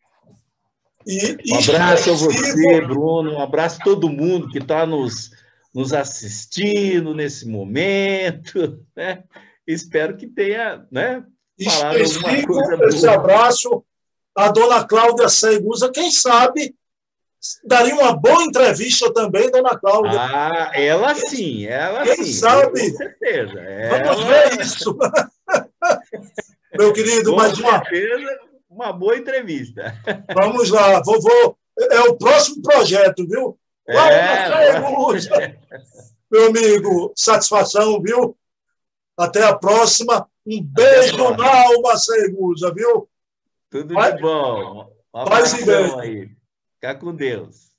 E, 1.06 1.38
um 1.52 1.58
abraço 1.58 2.12
a 2.12 2.14
você, 2.14 2.82
Bruno, 2.82 3.34
um 3.34 3.42
abraço 3.42 3.82
a 3.82 3.84
todo 3.84 4.10
mundo 4.10 4.50
que 4.50 4.60
está 4.60 4.86
nos, 4.86 5.32
nos 5.74 5.94
assistindo 5.94 7.14
nesse 7.14 7.48
momento. 7.48 8.80
Né? 8.96 9.24
Espero 9.66 10.16
que 10.16 10.28
tenha 10.28 10.86
né, 10.92 11.24
falado 11.64 11.98
alguma 11.98 12.46
coisa 12.46 12.86
Esse 12.86 13.02
boa. 13.02 13.14
abraço 13.16 13.86
a 14.36 14.52
dona 14.52 14.84
Cláudia 14.84 15.30
Segusa, 15.30 15.92
quem 15.92 16.12
sabe 16.12 16.76
daria 17.64 17.96
uma 17.96 18.16
boa 18.16 18.44
entrevista 18.44 19.12
também, 19.14 19.50
dona 19.52 19.78
Cláudia. 19.78 20.20
Ah, 20.20 20.72
ela 20.74 21.16
sim, 21.16 21.66
ela 21.66 22.04
quem 22.04 22.24
sim. 22.24 22.34
sabe? 22.34 22.92
Com 22.92 22.98
certeza. 22.98 23.54
Vamos 23.90 24.24
ver 24.26 24.62
isso. 24.62 24.98
Meu 26.78 26.92
querido, 26.94 27.32
com 27.32 27.38
mais 27.38 27.58
uma. 27.60 27.84
Certeza 27.84 28.40
uma 28.70 28.92
boa 28.92 29.16
entrevista. 29.16 29.96
Vamos 30.34 30.70
lá, 30.70 31.02
vovô. 31.02 31.56
É 31.80 32.00
o 32.02 32.16
próximo 32.16 32.62
projeto, 32.62 33.28
viu? 33.28 33.58
É, 33.88 33.96
Meu 36.32 36.48
amigo, 36.48 37.14
satisfação, 37.16 38.02
viu? 38.02 38.36
Até 39.18 39.44
a 39.44 39.56
próxima. 39.56 40.28
Um 40.46 40.62
beijo 40.62 41.36
na 41.36 41.66
alma, 41.68 41.98
viu? 42.74 43.08
Tudo 43.70 43.94
Vai. 43.94 44.16
de 44.16 44.22
bom. 44.22 44.92
Um 45.14 46.00
aí. 46.00 46.32
Fica 46.76 46.96
com 46.96 47.16
Deus. 47.16 47.73